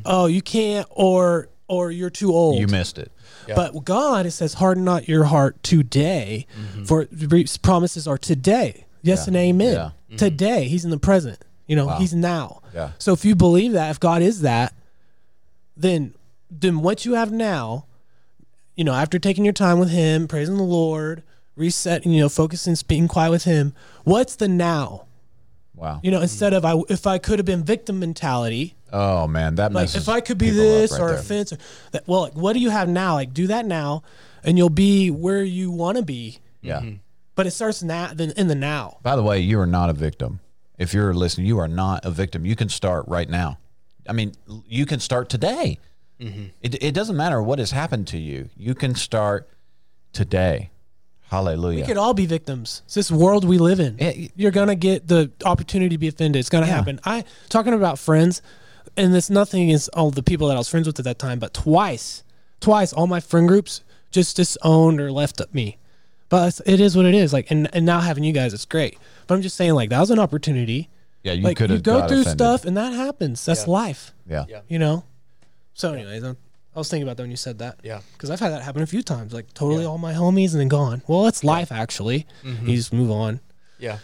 oh 0.06 0.26
you 0.26 0.42
can't, 0.42 0.88
or 0.90 1.50
or 1.68 1.92
you're 1.92 2.10
too 2.10 2.34
old. 2.34 2.60
you 2.60 2.68
missed 2.68 2.98
it 2.98 3.12
But 3.56 3.86
God, 3.86 4.26
it 4.26 4.32
says, 4.32 4.56
harden 4.56 4.84
not 4.84 5.08
your 5.08 5.26
heart 5.26 5.62
today, 5.64 6.48
mm-hmm. 6.60 6.84
for 6.84 7.06
the 7.06 7.58
promises 7.62 8.08
are 8.08 8.18
today. 8.18 8.86
Yes 9.02 9.28
and 9.28 9.36
amen. 9.36 9.74
Yeah. 9.74 9.80
Mm-hmm. 9.80 10.16
Today, 10.18 10.68
He's 10.68 10.84
in 10.84 10.92
the 10.92 11.00
present. 11.00 11.44
You 11.66 11.76
know, 11.76 11.90
He's 11.98 12.14
now. 12.14 12.62
Yeah. 12.74 12.92
So 12.98 13.14
if 13.14 13.24
you 13.26 13.36
believe 13.36 13.74
that, 13.74 13.90
if 13.90 14.00
God 14.00 14.22
is 14.22 14.42
that, 14.42 14.74
then 15.76 16.14
then 16.50 16.82
what 16.82 17.06
you 17.06 17.14
have 17.14 17.32
now, 17.32 17.86
you 18.76 18.84
know, 18.84 18.94
after 18.94 19.20
taking 19.20 19.46
your 19.46 19.54
time 19.54 19.80
with 19.80 19.90
Him, 19.90 20.28
praising 20.28 20.58
the 20.58 20.64
Lord, 20.64 21.24
resetting, 21.56 22.12
you 22.12 22.22
know, 22.22 22.30
focusing, 22.30 22.76
being 22.88 23.08
quiet 23.08 23.32
with 23.32 23.44
Him, 23.44 23.74
what's 24.04 24.36
the 24.36 24.48
now? 24.48 25.07
Wow. 25.78 26.00
You 26.04 26.12
know, 26.12 26.22
instead 26.22 26.54
of 26.54 26.66
I, 26.66 26.76
if 26.90 27.08
I 27.08 27.18
could 27.18 27.40
have 27.40 27.46
been 27.46 27.64
victim 27.64 28.00
mentality, 28.00 28.76
oh 28.92 29.28
man 29.28 29.56
that 29.56 29.72
like 29.72 29.94
if 29.96 30.10
I 30.10 30.20
could 30.20 30.38
be 30.38 30.50
this 30.50 30.92
right 30.92 31.02
or 31.02 31.08
there. 31.10 31.20
offense 31.20 31.54
or 31.54 31.58
that 31.92 32.08
well 32.08 32.22
like 32.24 32.34
what 32.34 32.54
do 32.54 32.60
you 32.60 32.70
have 32.70 32.90
now? 32.90 33.14
Like 33.14 33.34
do 33.34 33.48
that 33.48 33.66
now 33.66 34.04
and 34.44 34.58
you'll 34.58 34.70
be 34.70 35.12
where 35.12 35.44
you 35.44 35.72
want 35.72 35.98
to 35.98 36.04
be. 36.04 36.40
Yeah. 36.62 36.80
Mm-hmm. 36.80 36.96
But 37.36 37.46
it 37.46 37.52
starts 37.52 37.82
in 37.82 37.88
that 37.90 38.18
then 38.18 38.34
in 38.36 38.48
the 38.48 38.56
now. 38.56 38.98
By 39.04 39.16
the 39.16 39.24
way 39.24 39.40
you 39.40 39.60
are 39.60 39.68
not 39.68 39.90
a 39.90 39.94
victim. 39.94 40.40
If 40.78 40.94
you're 40.94 41.14
listening 41.14 41.48
you 41.48 41.60
are 41.60 41.68
not 41.68 42.04
a 42.04 42.12
victim. 42.12 42.46
You 42.46 42.56
can 42.56 42.70
start 42.70 43.06
right 43.08 43.30
now. 43.30 43.60
I 44.10 44.14
mean 44.14 44.34
you 44.66 44.86
can 44.86 45.00
start 45.00 45.30
today. 45.30 45.80
Mm-hmm. 46.20 46.46
It, 46.62 46.84
it 46.84 46.92
doesn't 46.94 47.16
matter 47.16 47.42
what 47.42 47.60
has 47.60 47.72
happened 47.72 48.08
to 48.08 48.18
you. 48.18 48.50
You 48.58 48.74
can 48.74 48.96
start 48.96 49.50
today 50.14 50.72
hallelujah. 51.30 51.82
We 51.82 51.86
could 51.86 51.98
all 51.98 52.14
be 52.14 52.26
victims. 52.26 52.82
It's 52.86 52.96
this 52.96 53.12
world 53.12 53.44
we 53.46 53.58
live 53.58 53.80
in. 53.80 53.98
Yeah. 54.00 54.28
you're 54.36 54.52
gonna 54.52 54.76
get 54.76 55.08
the 55.08 55.32
opportunity 55.46 55.90
to 55.96 55.98
be 55.98 56.08
offended. 56.08 56.40
It's 56.40 56.50
gonna 56.50 56.66
Yeah. 56.68 56.76
happen. 56.76 57.00
I 57.06 57.24
talking 57.50 57.74
about 57.74 58.00
friends 58.00 58.42
and 58.96 59.16
it's 59.16 59.30
nothing 59.30 59.64
against 59.64 59.90
all 59.94 60.10
the 60.12 60.24
people 60.24 60.48
that 60.48 60.56
i 60.56 60.58
was 60.58 60.68
friends 60.70 60.88
with 60.88 60.98
at 60.98 61.06
that 61.06 61.20
time 61.20 61.38
but 61.38 61.54
twice 61.54 62.24
twice 62.62 62.92
all 62.94 63.06
my 63.06 63.20
friend 63.20 63.48
groups 63.48 63.84
just 64.10 64.38
disowned 64.38 65.00
or 65.00 65.12
left 65.12 65.42
me. 65.54 65.78
But 66.30 66.60
it's, 66.68 66.96
what 66.96 67.06
it 67.06 67.14
is. 67.14 67.32
Like 67.34 67.52
and, 67.52 67.70
and 67.74 67.86
now 67.86 68.00
having 68.00 68.24
you 68.24 68.34
guys 68.34 68.54
it's 68.54 68.66
great. 68.66 68.98
But 69.28 69.36
i'm 69.36 69.42
just 69.42 69.56
saying 69.58 69.74
like 69.74 69.90
that 69.92 70.00
was 70.00 70.10
an 70.12 70.20
opportunity. 70.20 70.90
Yeah 71.24 71.34
you 71.34 71.44
like 71.44 71.58
could 71.58 71.70
you 71.70 71.76
have 71.76 71.84
go 71.84 72.00
got 72.00 72.10
through 72.10 72.22
offended. 72.22 72.40
stuff 72.40 72.66
and 72.66 72.76
that 72.78 72.94
happens. 72.94 73.46
That's 73.46 73.66
Yeah. 73.68 73.72
life. 73.74 74.14
Yeah. 74.30 74.46
Yeah. 74.50 74.62
you 74.70 74.80
know? 74.80 75.04
So 75.74 75.94
anyways 75.94 76.24
I'm, 76.24 76.38
i 76.78 76.80
was 76.80 76.90
thinking 76.90 77.04
about 77.08 77.18
that 77.18 77.24
when 77.24 77.32
you 77.32 77.38
said 77.38 77.58
that. 77.60 77.80
Yeah. 77.84 78.02
because 78.14 78.30
i've 78.30 78.40
had 78.40 78.52
that 78.52 78.62
happen 78.62 78.82
a 78.84 78.88
few 78.88 79.02
times 79.02 79.34
like 79.34 79.54
totally 79.54 79.84
all 79.84 79.98
my 79.98 80.14
homies 80.14 80.52
and 80.52 80.62
then 80.62 80.68
gone. 80.68 81.02
Well 81.08 81.24
that's 81.24 81.44
life 81.44 81.72
actually. 81.72 82.26
Mm-hmm. 82.44 82.70
you 82.70 82.76
just 82.78 82.94
move 82.94 83.12
on. 83.12 83.40
Yeah. 83.80 83.98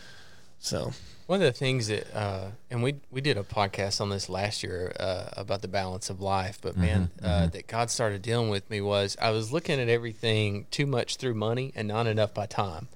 so. 0.59 0.91
One 1.25 1.41
of 1.41 1.45
the 1.45 1.57
things 1.57 1.87
that, 1.87 2.13
uh, 2.13 2.47
and 2.69 2.83
we 2.83 2.95
we 3.09 3.21
did 3.21 3.37
a 3.37 3.43
podcast 3.43 4.01
on 4.01 4.09
this 4.09 4.27
last 4.27 4.61
year 4.61 4.91
uh, 4.99 5.29
about 5.37 5.61
the 5.61 5.69
balance 5.69 6.09
of 6.09 6.19
life, 6.19 6.59
but 6.61 6.75
man, 6.75 7.11
uh, 7.23 7.47
that 7.47 7.65
God 7.67 7.89
started 7.89 8.21
dealing 8.21 8.49
with 8.49 8.69
me 8.69 8.81
was 8.81 9.15
I 9.21 9.29
was 9.29 9.53
looking 9.53 9.79
at 9.79 9.87
everything 9.87 10.65
too 10.69 10.85
much 10.85 11.15
through 11.15 11.35
money 11.35 11.71
and 11.77 11.87
not 11.87 12.07
enough 12.07 12.33
by 12.33 12.45
time, 12.45 12.89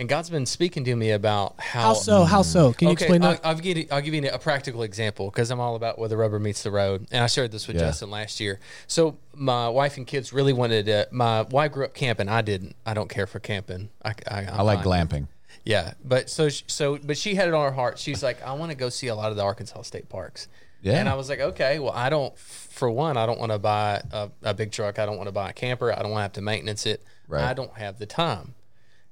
and 0.00 0.08
God's 0.08 0.30
been 0.30 0.46
speaking 0.46 0.82
to 0.84 0.96
me 0.96 1.12
about 1.12 1.60
how. 1.60 1.80
how 1.80 1.94
so 1.94 2.24
how 2.24 2.42
so 2.42 2.72
can 2.72 2.88
you 2.88 2.92
okay, 2.92 3.04
explain 3.04 3.22
I'll, 3.22 3.32
that 3.32 3.46
I'll 3.46 3.54
give 3.54 3.76
you 3.76 3.86
I'll 3.92 4.00
give 4.00 4.14
you 4.14 4.28
a 4.28 4.38
practical 4.38 4.82
example 4.82 5.30
because 5.30 5.50
I'm 5.50 5.60
all 5.60 5.76
about 5.76 5.98
where 5.98 6.08
the 6.08 6.16
rubber 6.16 6.40
meets 6.40 6.62
the 6.62 6.72
road, 6.72 7.06
and 7.12 7.22
I 7.22 7.28
shared 7.28 7.52
this 7.52 7.68
with 7.68 7.76
Yeah. 7.76 7.82
Justin 7.82 8.10
last 8.10 8.40
year. 8.40 8.58
So 8.88 9.18
my 9.34 9.68
wife 9.68 9.96
and 9.96 10.06
kids 10.06 10.32
really 10.32 10.52
wanted 10.52 10.86
to. 10.86 11.08
My 11.12 11.42
wife 11.42 11.72
grew 11.72 11.84
up 11.84 11.94
camping. 11.94 12.28
I 12.28 12.42
didn't. 12.42 12.74
I 12.84 12.94
don't 12.94 13.08
care 13.08 13.26
for 13.26 13.38
camping. 13.38 13.90
I 14.04 14.14
I, 14.26 14.44
i 14.46 14.62
like 14.62 14.80
glamping 14.80 15.28
yeah, 15.64 15.92
but 16.04 16.30
so 16.30 16.48
so 16.48 16.98
but 16.98 17.16
she 17.16 17.34
had 17.34 17.48
it 17.48 17.54
on 17.54 17.64
her 17.64 17.74
heart. 17.74 17.98
She's 17.98 18.22
like, 18.22 18.42
I 18.42 18.52
want 18.54 18.70
to 18.70 18.76
go 18.76 18.88
see 18.88 19.08
a 19.08 19.14
lot 19.14 19.30
of 19.30 19.36
the 19.36 19.42
Arkansas 19.42 19.82
state 19.82 20.08
parks. 20.08 20.48
Yeah. 20.82 20.98
And 20.98 21.08
I 21.08 21.14
was 21.14 21.28
like, 21.28 21.40
okay, 21.40 21.78
well, 21.78 21.92
I 21.92 22.08
don't. 22.08 22.36
For 22.38 22.90
one, 22.90 23.18
I 23.18 23.26
don't 23.26 23.38
want 23.38 23.52
to 23.52 23.58
buy 23.58 24.02
a, 24.10 24.30
a 24.42 24.54
big 24.54 24.72
truck. 24.72 24.98
I 24.98 25.04
don't 25.04 25.18
want 25.18 25.28
to 25.28 25.32
buy 25.32 25.50
a 25.50 25.52
camper. 25.52 25.92
I 25.92 26.00
don't 26.00 26.10
want 26.10 26.20
to 26.20 26.22
have 26.22 26.32
to 26.34 26.40
maintenance 26.40 26.86
it. 26.86 27.02
Right. 27.28 27.44
I 27.44 27.52
don't 27.52 27.76
have 27.76 27.98
the 27.98 28.06
time. 28.06 28.54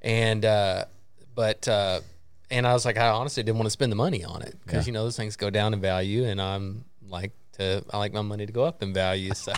And 0.03 0.45
uh, 0.45 0.85
but 1.35 1.67
uh, 1.69 2.01
and 2.51 2.67
I 2.67 2.73
was 2.73 2.85
like, 2.85 2.97
I 2.97 3.09
honestly 3.09 3.43
didn't 3.43 3.59
want 3.59 3.67
to 3.67 3.71
spend 3.71 3.93
the 3.93 3.97
money 3.97 4.25
on 4.25 4.43
it 4.43 4.57
because 4.65 4.87
you 4.87 4.93
know 4.93 5.05
those 5.05 5.17
things 5.17 5.37
go 5.37 5.51
down 5.51 5.75
in 5.75 5.81
value, 5.81 6.25
and 6.25 6.41
I'm 6.41 6.85
like 7.09 7.33
to 7.53 7.85
I 7.91 7.99
like 7.99 8.13
my 8.13 8.23
money 8.23 8.47
to 8.47 8.53
go 8.53 8.65
up 8.65 8.83
in 8.83 8.95
value. 8.95 9.35
So 9.35 9.53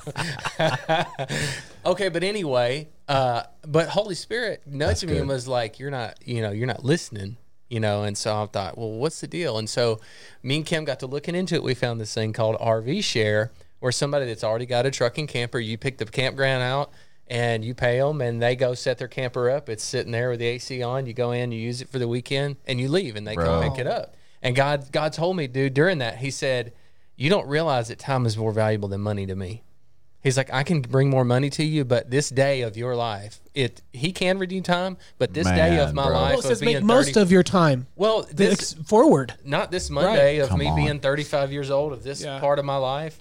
okay, 1.86 2.08
but 2.08 2.24
anyway, 2.24 2.88
uh, 3.08 3.44
but 3.66 3.88
Holy 3.88 4.14
Spirit 4.14 4.62
nudged 4.66 5.06
me 5.06 5.18
and 5.18 5.28
was 5.28 5.46
like, 5.46 5.78
"You're 5.78 5.90
not, 5.90 6.18
you 6.26 6.42
know, 6.42 6.50
you're 6.50 6.66
not 6.66 6.84
listening." 6.84 7.36
You 7.68 7.78
know, 7.78 8.02
and 8.02 8.18
so 8.18 8.42
I 8.42 8.46
thought, 8.46 8.76
well, 8.76 8.90
what's 8.90 9.20
the 9.20 9.28
deal? 9.28 9.56
And 9.56 9.70
so 9.70 10.00
me 10.42 10.56
and 10.56 10.66
Kim 10.66 10.84
got 10.84 10.98
to 11.00 11.06
looking 11.06 11.36
into 11.36 11.54
it. 11.54 11.62
We 11.62 11.74
found 11.74 12.00
this 12.00 12.12
thing 12.12 12.32
called 12.32 12.56
RV 12.58 13.04
Share, 13.04 13.52
where 13.78 13.92
somebody 13.92 14.26
that's 14.26 14.42
already 14.42 14.66
got 14.66 14.86
a 14.86 14.90
truck 14.90 15.18
and 15.18 15.28
camper, 15.28 15.60
you 15.60 15.78
pick 15.78 15.98
the 15.98 16.04
campground 16.04 16.64
out 16.64 16.90
and 17.30 17.64
you 17.64 17.74
pay 17.74 17.98
them, 18.00 18.20
and 18.20 18.42
they 18.42 18.56
go 18.56 18.74
set 18.74 18.98
their 18.98 19.08
camper 19.08 19.48
up. 19.48 19.68
It's 19.70 19.84
sitting 19.84 20.12
there 20.12 20.28
with 20.30 20.40
the 20.40 20.46
AC 20.46 20.82
on. 20.82 21.06
You 21.06 21.14
go 21.14 21.30
in, 21.30 21.52
you 21.52 21.60
use 21.60 21.80
it 21.80 21.88
for 21.88 21.98
the 22.00 22.08
weekend, 22.08 22.56
and 22.66 22.78
you 22.80 22.88
leave, 22.88 23.14
and 23.16 23.26
they 23.26 23.34
Bro. 23.36 23.44
come 23.46 23.70
pick 23.70 23.78
it 23.78 23.86
up. 23.86 24.16
And 24.42 24.56
God, 24.56 24.90
God 24.90 25.12
told 25.12 25.36
me, 25.36 25.46
dude, 25.46 25.72
during 25.72 25.98
that, 25.98 26.18
He 26.18 26.30
said, 26.30 26.72
"You 27.16 27.30
don't 27.30 27.46
realize 27.46 27.88
that 27.88 27.98
time 28.00 28.26
is 28.26 28.36
more 28.36 28.52
valuable 28.52 28.88
than 28.88 29.00
money 29.00 29.24
to 29.26 29.36
me." 29.36 29.62
He's 30.22 30.36
like, 30.36 30.52
I 30.52 30.64
can 30.64 30.82
bring 30.82 31.08
more 31.08 31.24
money 31.24 31.48
to 31.48 31.64
you, 31.64 31.82
but 31.82 32.10
this 32.10 32.28
day 32.28 32.60
of 32.60 32.76
your 32.76 32.94
life, 32.94 33.40
it 33.54 33.80
he 33.90 34.12
can 34.12 34.38
redeem 34.38 34.62
time, 34.62 34.98
but 35.16 35.32
this 35.32 35.46
day 35.46 35.78
of 35.78 35.94
my 35.94 36.04
bro. 36.08 36.12
life 36.14 36.30
Well, 36.32 36.38
of 36.40 36.44
says 36.44 36.60
being 36.60 36.74
make 36.74 36.84
most 36.84 37.14
30 37.14 37.20
of 37.22 37.32
your 37.32 37.42
time. 37.42 37.86
well, 37.96 38.26
this 38.30 38.74
Ex- 38.74 38.86
forward. 38.86 39.32
not 39.46 39.70
this 39.70 39.88
Monday 39.88 40.36
of 40.40 40.50
Come 40.50 40.58
me 40.58 40.66
on. 40.66 40.76
being 40.76 41.00
35 41.00 41.52
years 41.52 41.70
old 41.70 41.94
of 41.94 42.02
this 42.02 42.22
Yeah. 42.22 42.38
part 42.38 42.58
of 42.58 42.66
my 42.66 42.76
life. 42.76 43.18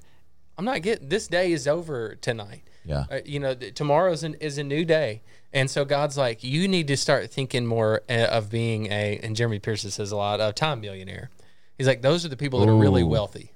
I'm 0.57 0.65
not 0.65 0.81
getting 0.81 1.07
this 1.07 1.27
day 1.27 1.53
is 1.53 1.69
over 1.69 2.15
tonight. 2.15 2.63
Yeah. 2.89 3.05
Uh, 3.09 3.19
you 3.23 3.39
know, 3.39 3.53
th- 3.55 3.73
tomorrow 3.75 4.11
is, 4.11 4.23
an, 4.23 4.33
is 4.35 4.57
a 4.57 4.63
new 4.63 4.83
day. 4.83 5.21
And 5.53 5.69
so 5.69 5.85
God's 5.85 6.17
like, 6.17 6.43
you 6.43 6.67
need 6.67 6.87
to 6.87 6.97
start 6.97 7.31
thinking 7.31 7.65
more 7.65 8.01
uh, 8.09 8.13
of 8.25 8.49
being 8.49 8.87
a, 8.87 9.19
and 9.23 9.35
Jeremy 9.35 9.59
Pearsons 9.59 9.93
says 9.93 10.11
a 10.11 10.15
lot, 10.17 10.39
a 10.41 10.51
time 10.53 10.81
millionaire. 10.81 11.29
He's 11.77 11.87
like, 11.87 12.01
those 12.01 12.25
are 12.25 12.29
the 12.29 12.37
people 12.37 12.59
that 12.59 12.69
are 12.69 12.75
really 12.75 13.03
Ooh. 13.03 13.07
wealthy. 13.07 13.53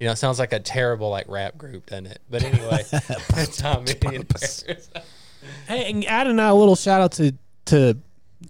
You 0.00 0.06
know, 0.06 0.12
it 0.12 0.16
sounds 0.16 0.38
like 0.38 0.52
a 0.52 0.58
terrible 0.60 1.08
like 1.10 1.26
rap 1.28 1.56
group, 1.56 1.86
doesn't 1.86 2.06
it? 2.06 2.18
But 2.28 2.42
anyway, 2.42 2.82
time 3.52 3.84
millionaires. 3.84 4.64
Hey, 5.68 5.90
and 5.90 6.04
adding 6.06 6.40
out 6.40 6.52
a 6.52 6.54
little 6.54 6.74
shout 6.76 7.00
out 7.00 7.12
to 7.12 7.32
to 7.66 7.96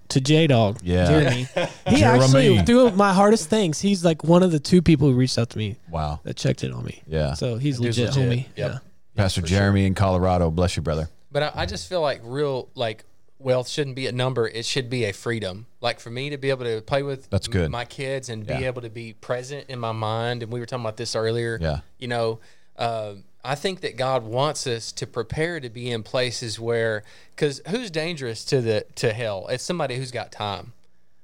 to 0.09 0.21
J 0.21 0.47
Dog. 0.47 0.79
Yeah. 0.83 1.07
Jeremy. 1.07 1.47
He 1.89 1.97
Jeremy. 1.99 2.25
actually 2.25 2.63
through 2.63 2.93
my 2.93 3.13
hardest 3.13 3.51
things. 3.51 3.81
He's 3.81 4.05
like 4.05 4.25
one 4.25 4.43
of 4.43 4.53
the 4.53 4.59
two 4.59 4.81
people 4.81 5.09
who 5.11 5.15
reached 5.15 5.39
out 5.39 5.51
to 5.51 5.59
me 5.59 5.77
Wow. 5.91 6.21
that 6.25 6.37
checked 6.37 6.65
it 6.65 6.73
on 6.73 6.83
me. 6.85 7.03
Yeah. 7.07 7.35
So 7.35 7.57
he's 7.59 7.79
legit, 7.79 8.17
legit. 8.17 8.31
homie. 8.31 8.47
Yep. 8.57 8.73
Yeah. 8.73 8.79
Pastor 9.17 9.43
Jeremy 9.43 9.87
in 9.87 9.95
Colorado, 9.95 10.51
bless 10.51 10.77
you, 10.77 10.83
brother. 10.83 11.09
But 11.31 11.43
I, 11.43 11.53
I 11.63 11.67
just 11.67 11.89
feel 11.89 12.01
like 12.01 12.21
real 12.25 12.69
like 12.75 13.05
wealth 13.39 13.69
shouldn't 13.69 13.97
be 13.97 14.07
a 14.07 14.13
number; 14.13 14.47
it 14.49 14.65
should 14.65 14.89
be 14.91 15.05
a 15.05 15.13
freedom. 15.13 15.67
Like 15.81 16.01
for 16.01 16.11
me 16.11 16.31
to 16.31 16.37
be 16.37 16.51
able 16.51 16.65
to 16.65 16.81
play 16.81 17.03
with 17.03 17.29
That's 17.31 17.49
good. 17.49 17.71
my 17.71 17.85
kids 17.85 18.29
and 18.29 18.47
Yeah. 18.47 18.59
be 18.59 18.65
able 18.65 18.83
to 18.83 18.91
be 18.91 19.13
present 19.15 19.69
in 19.69 19.79
my 19.79 19.93
mind. 19.93 20.43
And 20.43 20.53
we 20.53 20.61
were 20.61 20.67
talking 20.67 20.85
about 20.85 20.97
this 20.97 21.15
earlier. 21.15 21.59
Yeah. 21.61 21.81
You 21.99 22.09
know, 22.09 22.41
uh, 22.77 23.15
I 23.45 23.55
think 23.57 23.81
that 23.83 23.97
God 23.97 24.25
wants 24.25 24.67
us 24.67 24.91
to 24.93 25.07
prepare 25.07 25.61
to 25.61 25.69
be 25.69 25.91
in 25.91 26.03
places 26.03 26.59
where, 26.59 27.03
because 27.37 27.61
who's 27.69 27.91
dangerous 27.91 28.45
to 28.47 28.61
the 28.61 28.87
to 28.97 29.13
hell? 29.13 29.47
It's 29.49 29.63
somebody 29.65 29.97
who's 29.97 30.11
got 30.11 30.33
time. 30.33 30.73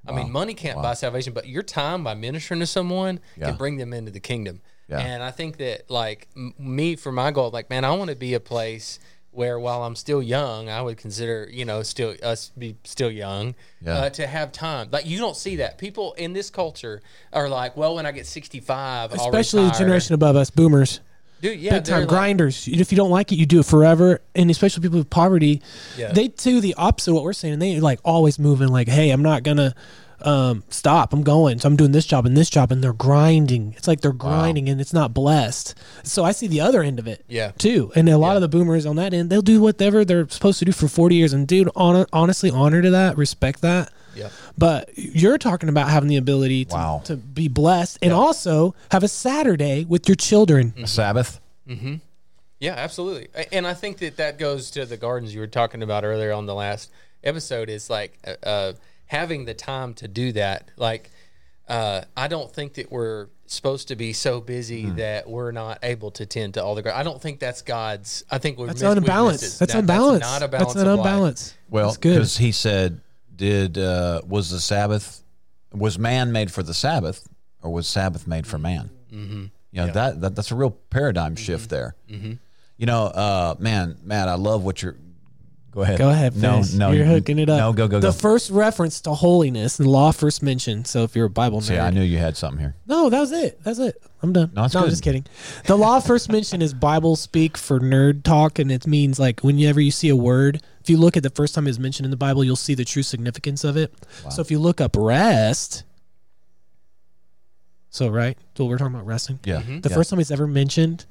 I 0.07 0.13
mean, 0.13 0.31
money 0.31 0.55
can't 0.55 0.81
buy 0.81 0.95
salvation, 0.95 1.31
but 1.31 1.47
your 1.47 1.61
time 1.61 2.03
by 2.03 2.15
ministering 2.15 2.59
to 2.61 2.65
someone 2.65 3.19
Yeah. 3.37 3.49
can 3.49 3.55
bring 3.55 3.77
them 3.77 3.93
into 3.93 4.09
the 4.11 4.19
kingdom. 4.19 4.61
Yeah. 4.91 4.99
And 4.99 5.23
I 5.23 5.31
think 5.31 5.57
that, 5.57 5.89
like 5.89 6.27
m- 6.35 6.53
me, 6.59 6.95
for 6.95 7.11
my 7.11 7.31
goal, 7.31 7.49
like 7.49 7.69
man, 7.69 7.83
I 7.85 7.91
want 7.91 8.09
to 8.09 8.15
be 8.15 8.33
a 8.33 8.39
place 8.39 8.99
where, 9.31 9.57
while 9.57 9.83
I'm 9.83 9.95
still 9.95 10.21
young, 10.21 10.67
I 10.67 10.81
would 10.81 10.97
consider, 10.97 11.47
you 11.49 11.63
know, 11.63 11.83
still 11.83 12.13
us 12.21 12.51
be 12.57 12.75
still 12.83 13.09
young, 13.09 13.55
Yeah. 13.81 13.93
uh, 13.93 14.09
to 14.09 14.27
have 14.27 14.51
time. 14.51 14.89
Like 14.91 15.05
you 15.05 15.17
don't 15.19 15.37
see 15.37 15.55
that 15.55 15.77
people 15.77 16.11
in 16.13 16.33
this 16.33 16.49
culture 16.49 17.01
are 17.31 17.47
like, 17.47 17.77
well, 17.77 17.95
when 17.95 18.05
I 18.05 18.11
get 18.11 18.27
65, 18.27 19.13
I'll 19.13 19.15
Especially 19.27 19.63
the 19.63 19.71
generation 19.71 20.13
above 20.15 20.35
us, 20.35 20.49
boomers. 20.49 20.99
dude, 21.41 21.59
yeah, 21.61 21.75
Big 21.75 21.85
time 21.85 21.99
like- 22.01 22.09
grinders. 22.09 22.67
If 22.67 22.91
you 22.91 22.97
don't 22.97 23.09
like 23.09 23.31
it, 23.31 23.35
you 23.37 23.45
do 23.45 23.61
it 23.61 23.65
forever. 23.65 24.19
And 24.35 24.51
especially 24.51 24.81
people 24.83 24.97
with 24.99 25.09
poverty, 25.09 25.61
Yeah. 25.97 26.11
they 26.11 26.27
do 26.27 26.59
the 26.59 26.73
opposite 26.75 27.11
of 27.11 27.15
what 27.15 27.23
we're 27.23 27.31
saying. 27.31 27.53
And 27.53 27.61
They 27.61 27.79
like 27.79 27.99
always 28.03 28.37
moving 28.37 28.67
like, 28.67 28.89
hey, 28.89 29.11
I'm 29.11 29.23
not 29.23 29.43
gonna 29.43 29.73
um, 30.25 30.63
stop. 30.69 31.13
I'm 31.13 31.23
going. 31.23 31.59
So 31.59 31.67
I'm 31.67 31.75
doing 31.75 31.91
this 31.91 32.05
job 32.05 32.25
and 32.25 32.35
this 32.35 32.49
job, 32.49 32.71
and 32.71 32.83
they're 32.83 32.93
grinding. 32.93 33.73
It's 33.77 33.87
like 33.87 34.01
they're 34.01 34.11
grinding, 34.13 34.69
and 34.69 34.79
it's 34.81 34.93
not 34.93 35.13
blessed. 35.13 35.75
So 36.03 36.23
I 36.23 36.31
see 36.31 36.47
the 36.47 36.61
other 36.61 36.81
end 36.83 36.99
of 36.99 37.07
it. 37.07 37.23
Yeah. 37.27 37.51
Too, 37.57 37.91
and 37.95 38.07
a 38.09 38.17
lot 38.17 38.31
Yeah. 38.31 38.35
of 38.35 38.41
the 38.41 38.47
boomers 38.47 38.85
on 38.85 38.95
that 38.97 39.13
end, 39.13 39.29
they'll 39.29 39.41
do 39.41 39.61
whatever 39.61 40.03
they're 40.05 40.27
supposed 40.29 40.59
to 40.59 40.65
do 40.65 40.71
for 40.71 40.87
40 40.87 41.15
years. 41.15 41.33
And 41.33 41.47
dude, 41.47 41.69
hon- 41.75 42.05
honestly, 42.13 42.49
honor 42.51 42.81
to 42.81 42.91
that, 42.91 43.17
respect 43.17 43.61
that. 43.61 43.91
Yeah. 44.15 44.29
But 44.57 44.89
you're 44.95 45.37
talking 45.37 45.69
about 45.69 45.89
having 45.89 46.09
the 46.09 46.17
ability 46.17 46.65
to, 46.65 46.73
Wow. 46.75 47.01
to 47.05 47.15
be 47.15 47.47
blessed 47.47 47.97
and 48.01 48.11
also 48.11 48.75
have 48.91 49.03
a 49.03 49.07
Saturday 49.07 49.85
with 49.87 50.07
your 50.09 50.15
children. 50.15 50.73
A 50.81 50.85
Sabbath. 50.87 51.39
Mm-hmm. 51.67 51.95
Yeah, 52.59 52.73
absolutely. 52.75 53.29
And 53.51 53.65
I 53.65 53.73
think 53.73 53.97
that 53.99 54.17
that 54.17 54.37
goes 54.37 54.69
to 54.71 54.85
the 54.85 54.97
gardens 54.97 55.33
you 55.33 55.39
were 55.39 55.47
talking 55.47 55.81
about 55.81 56.03
earlier 56.03 56.31
on 56.33 56.45
the 56.45 56.53
last 56.53 56.91
episode 57.23 57.69
is 57.69 57.89
like 57.89 58.17
uh, 58.27 58.45
uh, 58.45 58.73
having 59.11 59.43
the 59.43 59.53
time 59.53 59.93
to 59.95 60.07
do 60.07 60.31
that. 60.31 60.71
Like, 60.77 61.11
uh, 61.67 62.01
I 62.15 62.27
don't 62.29 62.49
think 62.51 62.75
that 62.75 62.89
we're 62.91 63.27
supposed 63.45 63.89
to 63.89 63.97
be 63.97 64.13
so 64.13 64.39
busy 64.39 64.83
Hmm. 64.83 64.95
that 64.95 65.29
we're 65.29 65.51
not 65.51 65.79
able 65.83 66.11
to 66.11 66.25
tend 66.25 66.53
to 66.53 66.63
all 66.63 66.75
the. 66.75 66.81
gar- 66.81 66.93
I 66.93 67.03
don't 67.03 67.21
think 67.21 67.39
that's 67.41 67.61
God's. 67.61 68.23
I 68.31 68.37
think 68.37 68.57
we've 68.57 68.67
That's 68.67 68.81
missed- 68.81 68.97
unbalanced. 68.97 69.43
missed. 69.43 69.59
That's 69.59 69.73
That- 69.73 69.79
unbalanced. 69.79 70.21
That's 70.21 70.39
not 70.39 70.45
a 70.45 70.47
balance. 70.49 70.73
That's 70.73 70.81
an 70.83 70.87
of 70.89 70.99
life. 70.99 71.05
unbalance. 71.07 71.53
Well, 71.69 71.93
because 71.93 72.37
he 72.37 72.53
said, 72.53 73.01
"Did 73.35 73.77
uh, 73.77 74.21
was 74.27 74.49
the 74.49 74.61
Sabbath 74.61 75.23
was 75.73 75.99
man 75.99 76.31
made 76.31 76.49
for 76.51 76.63
the 76.63 76.73
Sabbath, 76.73 77.27
or 77.61 77.71
was 77.73 77.87
Sabbath 77.87 78.25
made 78.27 78.47
for 78.47 78.57
man?" 78.57 78.89
Mm-hmm. 79.11 79.45
You 79.73 79.81
know 79.85 79.91
that, 79.91 80.21
that 80.21 80.35
that's 80.35 80.51
a 80.51 80.55
real 80.55 80.71
paradigm 80.89 81.35
shift 81.35 81.69
there. 81.69 81.95
Mm-hmm. 82.09 82.33
You 82.77 82.85
know, 82.85 83.03
uh, 83.05 83.55
man, 83.59 83.97
Matt, 84.03 84.27
I 84.29 84.35
love 84.35 84.63
what 84.63 84.81
you're. 84.81 84.95
Go 85.71 85.81
ahead. 85.83 85.97
Go 85.97 86.09
ahead. 86.09 86.35
No, 86.35 86.55
finish. 86.55 86.73
no, 86.73 86.91
you're 86.91 87.05
you- 87.05 87.11
hooking 87.11 87.39
it 87.39 87.49
up. 87.49 87.57
No, 87.57 87.71
go, 87.73 87.87
go, 87.87 87.99
go. 87.99 87.99
The 88.01 88.07
go. 88.07 88.19
first 88.19 88.51
reference 88.51 88.99
to 89.01 89.13
holiness, 89.13 89.77
the 89.77 89.89
law 89.89 90.11
first 90.11 90.43
mentioned. 90.43 90.85
So 90.85 91.03
if 91.03 91.15
you're 91.15 91.27
a 91.27 91.29
Bible 91.29 91.61
See, 91.61 91.77
I 91.77 91.91
knew 91.91 92.03
you 92.03 92.17
had 92.17 92.35
something 92.35 92.59
here. 92.59 92.75
no, 92.87 93.09
that 93.09 93.19
was 93.19 93.31
it. 93.31 93.63
That's 93.63 93.79
it. 93.79 94.01
I'm 94.21 94.33
done. 94.33 94.51
No, 94.53 94.65
it's 94.65 94.75
I'm 94.75 94.83
good. 94.83 94.89
just 94.89 95.03
kidding. 95.03 95.25
The 95.65 95.77
law 95.77 95.99
first 95.99 96.29
mentioned 96.29 96.61
is 96.61 96.73
Bible 96.73 97.15
speak 97.15 97.57
for 97.57 97.79
nerd 97.79 98.23
talk, 98.23 98.59
and 98.59 98.71
it 98.71 98.85
means 98.85 99.17
like 99.19 99.39
whenever 99.41 99.79
you 99.79 99.91
see 99.91 100.09
a 100.09 100.15
word, 100.15 100.61
if 100.81 100.89
you 100.89 100.97
look 100.97 101.15
at 101.17 101.23
the 101.23 101.29
first 101.29 101.55
time 101.55 101.67
it's 101.67 101.79
mentioned 101.79 102.05
in 102.05 102.11
the 102.11 102.17
Bible, 102.17 102.43
you'll 102.43 102.55
see 102.55 102.75
the 102.75 102.85
true 102.85 103.03
significance 103.03 103.63
of 103.63 103.77
it. 103.77 103.93
So 104.29 104.41
if 104.41 104.51
you 104.51 104.59
look 104.59 104.81
up 104.81 104.95
rest, 104.97 105.83
so 107.89 108.09
right, 108.09 108.37
so 108.55 108.65
we're 108.65 108.77
talking 108.77 108.93
about 108.95 109.05
resting. 109.05 109.39
Yeah. 109.43 109.61
Mm-hmm. 109.61 109.81
The 109.81 109.89
yeah. 109.89 109.95
first 109.95 110.09
time 110.09 110.19
it's 110.19 110.31
ever 110.31 110.47
mentioned 110.47 111.05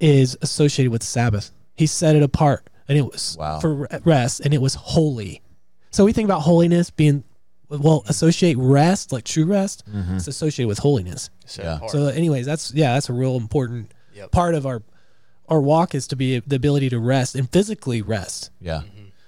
is 0.00 0.36
associated 0.42 0.90
with 0.90 1.02
Sabbath. 1.02 1.50
He 1.76 1.86
set 1.86 2.16
it 2.16 2.22
apart, 2.22 2.68
and 2.90 2.98
it 2.98 3.02
was 3.10 3.36
Wow. 3.38 3.60
for 3.60 3.88
rest, 4.04 4.40
and 4.40 4.52
it 4.52 4.60
was 4.60 4.74
holy. 4.74 5.40
So 5.90 6.04
we 6.04 6.12
think 6.12 6.26
about 6.26 6.40
holiness 6.40 6.90
being 6.90 7.24
well, 7.68 8.02
associate 8.08 8.56
rest 8.58 9.12
like 9.12 9.22
true 9.24 9.44
rest. 9.46 9.84
Mm-hmm. 9.88 10.16
It's 10.16 10.26
associated 10.26 10.66
with 10.66 10.80
holiness. 10.80 11.30
So, 11.46 11.62
Yeah. 11.62 11.86
So, 11.86 12.06
anyways, 12.08 12.44
that's 12.44 12.74
yeah, 12.74 12.94
that's 12.94 13.08
a 13.08 13.12
real 13.12 13.36
important 13.36 13.92
Yep. 14.14 14.32
part 14.32 14.54
of 14.56 14.66
our 14.66 14.82
our 15.48 15.60
walk 15.60 15.94
is 15.94 16.06
to 16.08 16.16
be 16.16 16.40
the 16.40 16.56
ability 16.56 16.88
to 16.90 16.98
rest 16.98 17.34
and 17.36 17.48
physically 17.48 18.02
rest. 18.02 18.50
Yeah. 18.60 18.82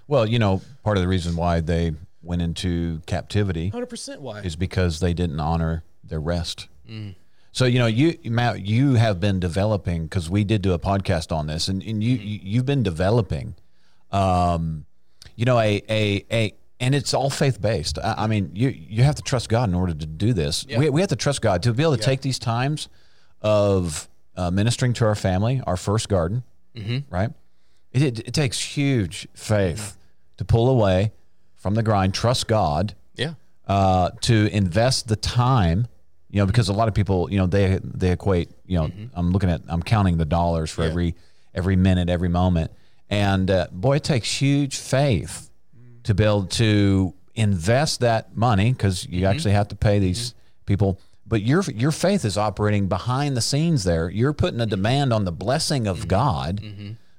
Well, 0.09 0.27
you 0.27 0.39
know, 0.41 0.61
part 0.85 0.97
of 0.97 1.03
the 1.03 1.09
reason 1.09 1.37
why 1.37 1.61
they 1.61 1.93
went 2.23 2.43
into 2.43 3.01
captivity 3.07 3.69
Hundred 3.71 3.87
percent. 3.89 4.21
Why? 4.23 4.41
is 4.41 4.57
because 4.57 4.99
they 5.01 5.15
didn't 5.15 5.39
honor 5.41 5.85
their 6.05 6.21
rest. 6.21 6.67
So 7.53 7.65
you 7.67 7.79
know, 7.79 7.87
you 7.87 8.19
Matt, 8.25 8.65
you 8.65 8.95
have 8.95 9.21
been 9.21 9.39
developing 9.39 10.05
because 10.05 10.29
we 10.31 10.43
did 10.45 10.63
do 10.63 10.73
a 10.73 10.79
podcast 10.79 11.31
on 11.31 11.47
this, 11.47 11.69
and, 11.69 11.83
and 11.83 12.03
you 12.03 12.17
you- 12.17 12.41
you've 12.43 12.67
been 12.67 12.83
developing, 12.83 13.55
um, 14.11 14.85
you 15.37 15.45
know, 15.45 15.59
a 15.59 15.83
a 15.89 16.25
a. 16.31 16.55
And 16.81 16.97
it's 16.97 17.15
all 17.15 17.31
faith 17.31 17.61
based. 17.61 17.99
I, 18.01 18.15
I 18.19 18.27
mean, 18.27 18.51
you 18.55 18.69
you 18.69 19.05
have 19.05 19.15
to 19.15 19.23
trust 19.23 19.49
God 19.49 19.69
in 19.69 19.75
order 19.77 19.95
to 19.95 20.07
do 20.07 20.33
this. 20.33 20.67
We, 20.81 20.91
we 20.91 21.01
have 21.01 21.11
to 21.11 21.17
trust 21.17 21.41
God 21.41 21.63
to 21.63 21.73
be 21.73 21.83
able 21.85 21.93
to 21.97 22.03
take 22.03 22.23
these 22.23 22.41
times 22.41 22.89
of 23.41 24.09
uh, 24.37 24.51
ministering 24.51 24.93
to 24.95 25.05
our 25.05 25.15
family, 25.15 25.61
our 25.67 25.77
first 25.77 26.09
garden, 26.09 26.43
right? 27.11 27.31
It, 27.93 28.03
it, 28.03 28.19
it 28.29 28.35
takes 28.35 28.61
huge 28.61 29.29
faith 29.35 29.97
to 30.39 30.45
pull 30.45 30.69
away 30.71 31.13
from 31.55 31.75
the 31.75 31.83
grind, 31.85 32.15
trust 32.15 32.49
God, 32.49 32.95
yeah. 33.15 33.35
uh, 33.69 34.11
to 34.23 34.49
invest 34.53 35.07
the 35.07 35.17
time. 35.17 35.87
You 36.33 36.41
know, 36.41 36.47
because 36.47 36.69
a 36.69 36.73
lot 36.73 36.89
of 36.89 36.95
people, 36.95 37.31
you 37.31 37.39
know, 37.39 37.47
they 37.47 37.79
they 37.85 38.11
equate. 38.11 38.51
You 38.67 38.79
know, 38.79 38.87
mm-hmm. 38.87 39.05
I'm 39.15 39.31
looking 39.31 39.51
at, 39.51 39.61
I'm 39.69 39.83
counting 39.83 40.17
the 40.17 40.25
dollars 40.25 40.71
for 40.71 40.83
every 40.83 41.15
every 41.55 41.77
minute, 41.77 42.09
every 42.09 42.31
moment, 42.31 42.73
and 43.11 43.51
uh, 43.51 43.69
boy, 43.71 43.97
it 43.97 44.05
takes 44.05 44.41
huge 44.41 44.79
faith 44.79 45.51
mm. 45.79 46.03
to 46.05 46.15
be 46.15 46.25
able 46.25 46.47
to 46.47 47.15
invest 47.35 48.01
that 48.01 48.35
money 48.35 48.73
because 48.73 49.07
you 49.07 49.21
mm-hmm. 49.21 49.27
actually 49.27 49.53
have 49.53 49.69
to 49.69 49.77
pay 49.77 49.99
these 49.99 50.31
mm-hmm. 50.31 50.65
people. 50.65 50.99
But 51.27 51.43
your 51.43 51.63
your 51.75 51.93
faith 51.93 52.25
is 52.25 52.39
operating 52.39 52.89
behind 52.89 53.37
the 53.37 53.43
scenes. 53.43 53.85
There, 53.85 54.09
you're 54.09 54.33
putting 54.33 54.61
a 54.61 54.67
demand 54.67 55.13
on 55.13 55.25
the 55.25 55.33
blessing 55.33 55.87
of 55.87 56.09
God 56.09 56.63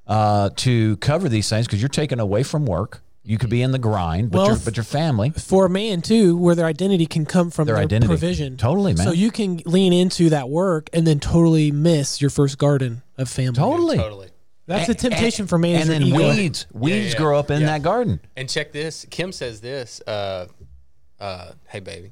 uh, 0.07 0.49
to 0.57 0.97
cover 0.97 1.29
these 1.29 1.49
things 1.49 1.67
because 1.67 1.81
you're 1.81 1.89
taken 1.89 2.19
away 2.19 2.43
from 2.43 2.65
work. 2.65 3.01
You 3.25 3.37
could 3.37 3.49
be 3.49 3.61
in 3.61 3.71
the 3.71 3.79
grind, 3.79 4.31
but 4.31 4.37
Well, 4.39 4.47
your 4.47 4.57
but 4.57 4.75
your 4.75 4.83
family. 4.83 5.29
For 5.29 5.65
a 5.65 5.69
man 5.69 6.01
too, 6.01 6.35
where 6.35 6.55
their 6.55 6.65
identity 6.65 7.05
can 7.05 7.25
come 7.25 7.51
from 7.51 7.65
Their 7.67 7.75
their, 7.75 7.83
identity. 7.85 8.07
provision. 8.09 8.57
Totally, 8.57 8.93
man. 8.93 9.05
So 9.05 9.13
you 9.13 9.31
can 9.31 9.61
lean 9.65 9.93
into 9.93 10.29
that 10.31 10.49
work 10.49 10.89
and 10.91 11.07
then 11.07 11.19
totally 11.21 11.71
miss 11.71 12.19
your 12.19 12.29
first 12.29 12.57
garden 12.57 13.01
of 13.17 13.29
family. 13.29 13.53
Totally. 13.55 13.97
Totally. 13.97 14.27
That's 14.65 14.89
a 14.89 14.93
temptation 14.93 15.47
for 15.47 15.57
man. 15.57 15.81
And 15.81 15.89
then 15.89 16.03
ego. 16.03 16.17
weeds, 16.35 16.67
weeds 16.73 17.13
yeah. 17.13 17.17
grow 17.19 17.37
up 17.39 17.49
in 17.49 17.61
Yeah. 17.61 17.67
that 17.67 17.81
garden. 17.83 18.19
And 18.35 18.49
check 18.49 18.71
this. 18.73 19.05
Kim 19.09 19.31
says 19.31 19.61
this. 19.61 20.01
Uh, 20.05 20.47
uh, 21.19 21.51
hey, 21.67 21.79
baby. 21.79 22.11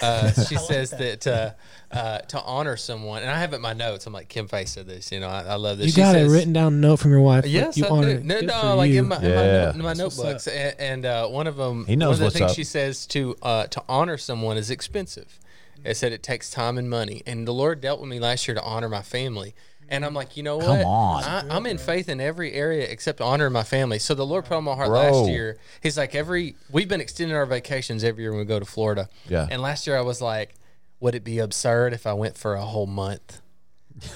Uh, 0.00 0.30
she 0.48 0.56
says 0.56 0.90
that, 0.90 1.26
uh, 1.26 1.50
uh, 1.90 2.18
to 2.18 2.40
honor 2.42 2.76
someone, 2.76 3.22
and 3.22 3.30
I 3.30 3.38
have 3.40 3.52
it 3.52 3.56
in 3.56 3.62
my 3.62 3.72
notes. 3.72 4.06
I'm 4.06 4.12
like 4.12 4.28
Kim 4.28 4.46
Face 4.48 4.70
said 4.72 4.86
this. 4.86 5.10
You 5.10 5.20
know, 5.20 5.28
I, 5.28 5.42
I 5.44 5.54
love 5.54 5.78
this. 5.78 5.86
You 5.86 5.92
She 5.92 6.00
got 6.00 6.12
says, 6.12 6.30
a 6.30 6.34
written 6.34 6.52
down 6.52 6.80
note 6.80 6.98
from 6.98 7.12
your 7.12 7.20
wife. 7.22 7.44
like 7.44 7.52
Yes, 7.52 7.76
you 7.78 7.86
I 7.86 7.88
honor 7.88 8.18
do. 8.18 8.22
No, 8.24 8.40
Good 8.40 8.46
no, 8.48 8.76
like 8.76 8.90
you. 8.90 8.98
in 9.00 9.08
my, 9.08 9.16
in 9.16 9.22
my, 9.34 9.42
note, 9.46 9.76
my 9.76 9.92
notebooks, 9.94 10.46
and, 10.48 10.74
and 10.78 11.06
uh, 11.06 11.28
one 11.28 11.46
of 11.46 11.56
them, 11.56 11.86
He 11.86 11.96
knows 11.96 12.06
one 12.06 12.12
of 12.14 12.18
the 12.18 12.24
what's 12.26 12.38
things 12.38 12.50
up. 12.50 12.56
she 12.56 12.64
says 12.64 13.06
to 13.08 13.36
uh, 13.42 13.66
to 13.68 13.82
honor 13.88 14.18
someone 14.18 14.56
is 14.56 14.70
expensive. 14.70 15.38
It 15.84 15.96
said 15.96 16.12
it 16.12 16.22
takes 16.22 16.50
time 16.50 16.78
and 16.78 16.90
money, 16.90 17.22
and 17.26 17.46
the 17.46 17.52
Lord 17.52 17.80
dealt 17.80 18.00
with 18.00 18.10
me 18.10 18.18
last 18.18 18.48
year 18.48 18.54
to 18.56 18.62
honor 18.62 18.88
my 18.88 19.02
family. 19.02 19.54
And 19.88 20.04
I'm 20.04 20.14
like, 20.14 20.36
you 20.36 20.42
know 20.42 20.56
what? 20.56 20.66
Come 20.66 20.84
on. 20.84 21.24
I, 21.24 21.46
I'm 21.48 21.66
in 21.66 21.78
faith 21.78 22.08
in 22.08 22.20
every 22.20 22.52
area 22.52 22.86
except 22.88 23.20
honoring 23.20 23.52
my 23.52 23.62
family. 23.62 23.98
So 23.98 24.14
the 24.14 24.26
Lord 24.26 24.44
put 24.44 24.56
on 24.56 24.64
my 24.64 24.74
heart 24.74 24.88
Bro. 24.88 25.00
last 25.00 25.30
year. 25.30 25.58
He's 25.82 25.96
like, 25.96 26.14
every 26.14 26.56
we've 26.70 26.88
been 26.88 27.00
extending 27.00 27.36
our 27.36 27.46
vacations 27.46 28.02
every 28.04 28.24
year 28.24 28.32
when 28.32 28.40
we 28.40 28.46
go 28.46 28.58
to 28.58 28.64
Florida. 28.64 29.08
Yeah. 29.28 29.46
And 29.50 29.62
last 29.62 29.86
year 29.86 29.96
I 29.96 30.02
was 30.02 30.20
like, 30.20 30.54
would 31.00 31.14
it 31.14 31.24
be 31.24 31.38
absurd 31.38 31.92
if 31.92 32.06
I 32.06 32.14
went 32.14 32.36
for 32.36 32.54
a 32.54 32.62
whole 32.62 32.86
month? 32.86 33.40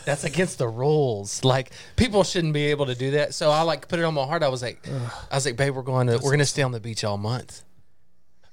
That's 0.05 0.25
against 0.25 0.59
the 0.59 0.69
rules. 0.69 1.45
Like 1.45 1.73
people 1.97 2.25
shouldn't 2.25 2.53
be 2.53 2.67
able 2.67 2.87
to 2.87 2.95
do 2.95 3.13
that. 3.13 3.35
So 3.35 3.51
I 3.51 3.63
like 3.63 3.89
put 3.89 3.99
it 3.99 4.05
on 4.05 4.15
my 4.15 4.25
heart. 4.25 4.43
I 4.43 4.49
was 4.49 4.63
like, 4.63 4.87
I 5.31 5.35
was 5.35 5.47
like, 5.47 5.57
babe, 5.57 5.75
we're 5.75 5.83
going 5.83 6.09
to 6.09 6.15
we're 6.15 6.31
going 6.31 6.39
to 6.41 6.47
stay 6.47 6.63
on 6.63 6.73
the 6.73 6.81
beach 6.81 7.05
all 7.05 7.17
month. 7.17 7.63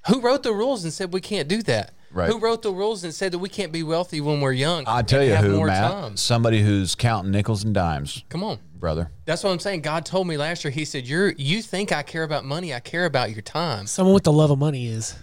Who 0.08 0.22
wrote 0.22 0.44
the 0.44 0.54
rules 0.54 0.84
and 0.84 0.94
said 0.94 1.12
we 1.12 1.20
can't 1.20 1.50
do 1.50 1.62
that? 1.64 1.94
Right. 2.12 2.30
Who 2.30 2.40
wrote 2.40 2.62
the 2.62 2.72
rules 2.72 3.04
and 3.04 3.14
said 3.14 3.34
that 3.34 3.40
we 3.40 3.50
can't 3.50 3.72
be 3.72 3.84
wealthy 3.84 4.22
when 4.22 4.40
we're 4.42 4.54
young? 4.54 4.86
I 4.88 5.02
tell 5.02 5.20
and 5.20 5.30
you 5.30 5.36
have 5.36 5.46
who, 5.46 5.58
more 5.58 5.68
Matt. 5.68 5.92
time? 5.92 6.18
Somebody 6.18 6.62
who's 6.62 6.96
counting 6.96 7.32
nickels 7.32 7.64
and 7.66 7.74
dimes, 7.74 8.24
Come 8.30 8.44
on. 8.44 8.60
brother. 8.80 9.12
That's 9.26 9.44
what 9.44 9.52
I'm 9.52 9.60
saying. 9.60 9.82
God 9.82 10.06
told 10.06 10.26
me 10.28 10.38
last 10.38 10.64
year. 10.64 10.72
He 10.72 10.86
said, 10.86 11.06
"You're 11.06 11.32
you 11.34 11.62
think 11.62 11.92
I 11.92 12.04
care 12.04 12.24
about 12.24 12.46
money? 12.46 12.74
I 12.74 12.80
care 12.80 13.06
about 13.06 13.32
your 13.32 13.42
time." 13.42 13.88
Someone 13.88 14.14
with 14.14 14.24
the 14.24 14.32
love 14.32 14.52
of 14.52 14.58
money 14.60 14.88
is. 14.88 15.16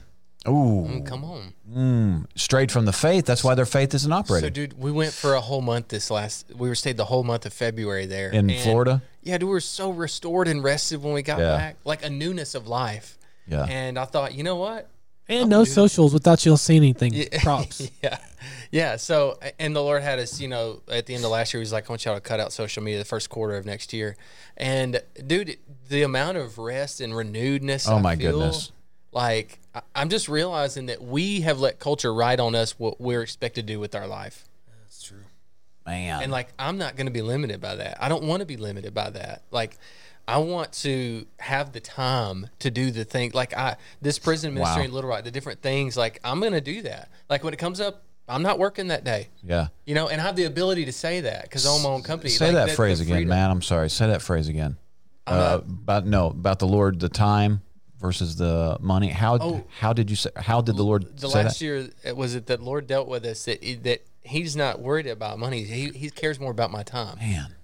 Ooh, 0.47 0.87
Mm, 0.87 1.07
Come 1.07 1.25
on. 1.25 2.27
straight 2.37 2.71
from 2.71 2.85
the 2.85 2.93
faith. 2.93 3.25
That's 3.25 3.43
why 3.43 3.55
their 3.55 3.65
faith 3.65 3.95
isn't 3.95 4.13
operating. 4.13 4.47
So, 4.49 4.51
dude, 4.51 4.79
we 4.79 4.93
went 4.93 5.15
for 5.15 5.33
a 5.35 5.41
whole 5.41 5.63
month 5.63 5.89
this 5.89 6.11
last. 6.11 6.45
We 6.55 6.69
were 6.69 6.75
stayed 6.75 6.99
the 6.99 7.07
whole 7.07 7.25
month 7.25 7.47
of 7.47 7.55
February 7.55 8.05
there 8.05 8.29
in 8.31 8.51
And, 8.51 8.61
Florida. 8.61 9.01
Yeah, 9.23 9.39
dude, 9.39 9.49
we 9.49 9.53
were 9.55 9.61
so 9.61 9.89
restored 9.89 10.47
and 10.47 10.63
rested 10.63 11.03
when 11.03 11.15
we 11.15 11.23
got 11.23 11.39
Yeah. 11.39 11.57
back, 11.57 11.77
like 11.87 12.05
a 12.05 12.11
newness 12.11 12.55
of 12.55 12.69
life. 12.69 13.17
Yeah. 13.49 13.65
And 13.65 13.99
I 13.99 14.05
thought, 14.05 14.35
you 14.35 14.43
know 14.43 14.57
what? 14.57 14.91
And 15.29 15.45
oh, 15.45 15.59
no 15.59 15.65
socials 15.65 16.13
without 16.13 16.45
you 16.45 16.57
seeing 16.57 16.83
anything. 16.83 17.27
Props. 17.41 17.91
Yeah, 18.03 18.19
yeah. 18.71 18.97
So, 18.97 19.39
and 19.59 19.75
the 19.75 19.81
Lord 19.83 20.03
had 20.03 20.19
us, 20.19 20.39
you 20.41 20.49
know, 20.49 20.83
at 20.89 21.07
the 21.07 21.15
end 21.15 21.25
of 21.25 21.31
last 21.31 21.55
year, 21.55 21.61
He 21.61 21.63
was 21.63 21.73
like, 21.73 21.89
"I 21.89 21.93
want 21.93 22.05
y'all 22.05 22.15
to 22.15 22.21
cut 22.21 22.41
out 22.41 22.53
social 22.53 22.83
media 22.83 22.99
the 22.99 23.07
first 23.07 23.31
quarter 23.31 23.57
of 23.57 23.65
next 23.65 23.93
year." 23.95 24.17
And, 24.57 25.01
dude, 25.27 25.57
the 25.89 26.03
amount 26.03 26.37
of 26.37 26.59
rest 26.59 27.01
and 27.01 27.13
renewedness. 27.15 27.89
Oh, 27.89 27.97
I 27.97 28.01
my 28.03 28.17
feel, 28.17 28.33
goodness. 28.39 28.71
Like, 29.13 29.61
I- 29.75 29.81
I'm 29.95 30.11
just 30.11 30.29
realizing 30.29 30.87
that 30.87 31.03
we 31.03 31.41
have 31.41 31.59
let 31.59 31.79
culture 31.79 32.13
write 32.13 32.39
on 32.41 32.55
us 32.55 32.79
what 32.79 33.01
we're 33.01 33.23
expected 33.23 33.67
to 33.67 33.73
do 33.75 33.81
with 33.81 33.95
our 33.95 34.07
life. 34.07 34.45
That's 34.83 35.03
true. 35.03 35.19
Man, 35.87 36.23
And 36.23 36.33
like, 36.33 36.49
I'm 36.59 36.79
not 36.79 36.97
going 36.97 37.07
to 37.07 37.13
be 37.13 37.21
limited 37.23 37.61
by 37.61 37.77
that. 37.77 37.97
I 38.03 38.09
don't 38.09 38.25
want 38.25 38.41
to 38.41 38.47
be 38.47 38.57
limited 38.57 38.93
by 38.95 39.11
that. 39.11 39.43
Like, 39.51 39.77
I 40.27 40.39
want 40.39 40.73
to 40.85 41.27
have 41.39 41.73
the 41.73 41.81
time 41.81 42.49
to 42.61 42.71
do 42.71 42.91
the 42.91 43.05
thing. 43.05 43.33
Like, 43.35 43.55
I 43.57 43.77
this 44.01 44.19
prison 44.19 44.55
ministry 44.55 44.81
Wow. 44.83 44.85
in 44.87 44.93
Little 44.93 45.11
Rock, 45.11 45.25
the 45.25 45.31
different 45.31 45.61
things. 45.63 45.97
Like, 45.97 46.19
I'm 46.25 46.41
going 46.41 46.53
to 46.53 46.61
do 46.61 46.83
that. 46.83 47.11
Like 47.29 47.45
when 47.45 47.53
it 47.53 47.59
comes 47.59 47.81
up, 47.81 48.03
I'm 48.27 48.43
not 48.43 48.59
working 48.59 48.89
that 48.89 49.05
day. 49.05 49.29
yeah. 49.43 49.67
You 49.85 49.95
know, 49.95 50.09
and 50.09 50.19
I 50.21 50.25
have 50.25 50.35
the 50.37 50.45
ability 50.45 50.87
to 50.87 50.93
say 50.93 51.21
that 51.21 51.43
because 51.43 51.67
I 51.67 51.71
own 51.71 51.83
my 51.83 51.91
own 51.91 52.03
company. 52.03 52.31
Say 52.31 52.47
Like, 52.47 52.55
that 52.55 52.69
the- 52.71 52.75
phrase 52.75 53.01
again, 53.01 53.29
man. 53.29 53.51
I'm 53.51 53.61
sorry. 53.63 53.91
Say 53.91 54.07
that 54.07 54.23
phrase 54.23 54.49
again. 54.49 54.79
Uh, 55.27 55.61
about 55.65 56.07
no, 56.07 56.29
about 56.29 56.59
the 56.59 56.67
Lord, 56.67 57.01
the 57.01 57.09
time 57.11 57.63
versus 57.99 58.37
the 58.37 58.77
money. 58.81 59.09
How 59.09 59.39
Oh. 59.39 59.65
how 59.81 59.93
did 59.95 60.11
you 60.11 60.17
say? 60.17 60.29
How 60.37 60.61
did 60.61 60.77
the 60.77 60.83
Lord 60.83 61.17
The 61.19 61.29
last 61.29 61.59
that? 61.59 61.65
year, 61.65 61.89
it 62.03 62.15
was 62.17 62.35
it 62.35 62.47
that 62.47 62.63
Lord 62.63 62.87
dealt 62.87 63.09
with 63.09 63.25
us 63.27 63.45
that 63.45 63.61
that 63.85 64.03
He's 64.23 64.55
not 64.57 64.81
worried 64.81 65.07
about 65.07 65.39
money. 65.39 65.65
He 65.65 65.91
he 65.91 66.09
cares 66.11 66.39
more 66.41 66.51
about 66.51 66.71
my 66.71 66.83
time. 66.83 67.19
Man, 67.19 67.55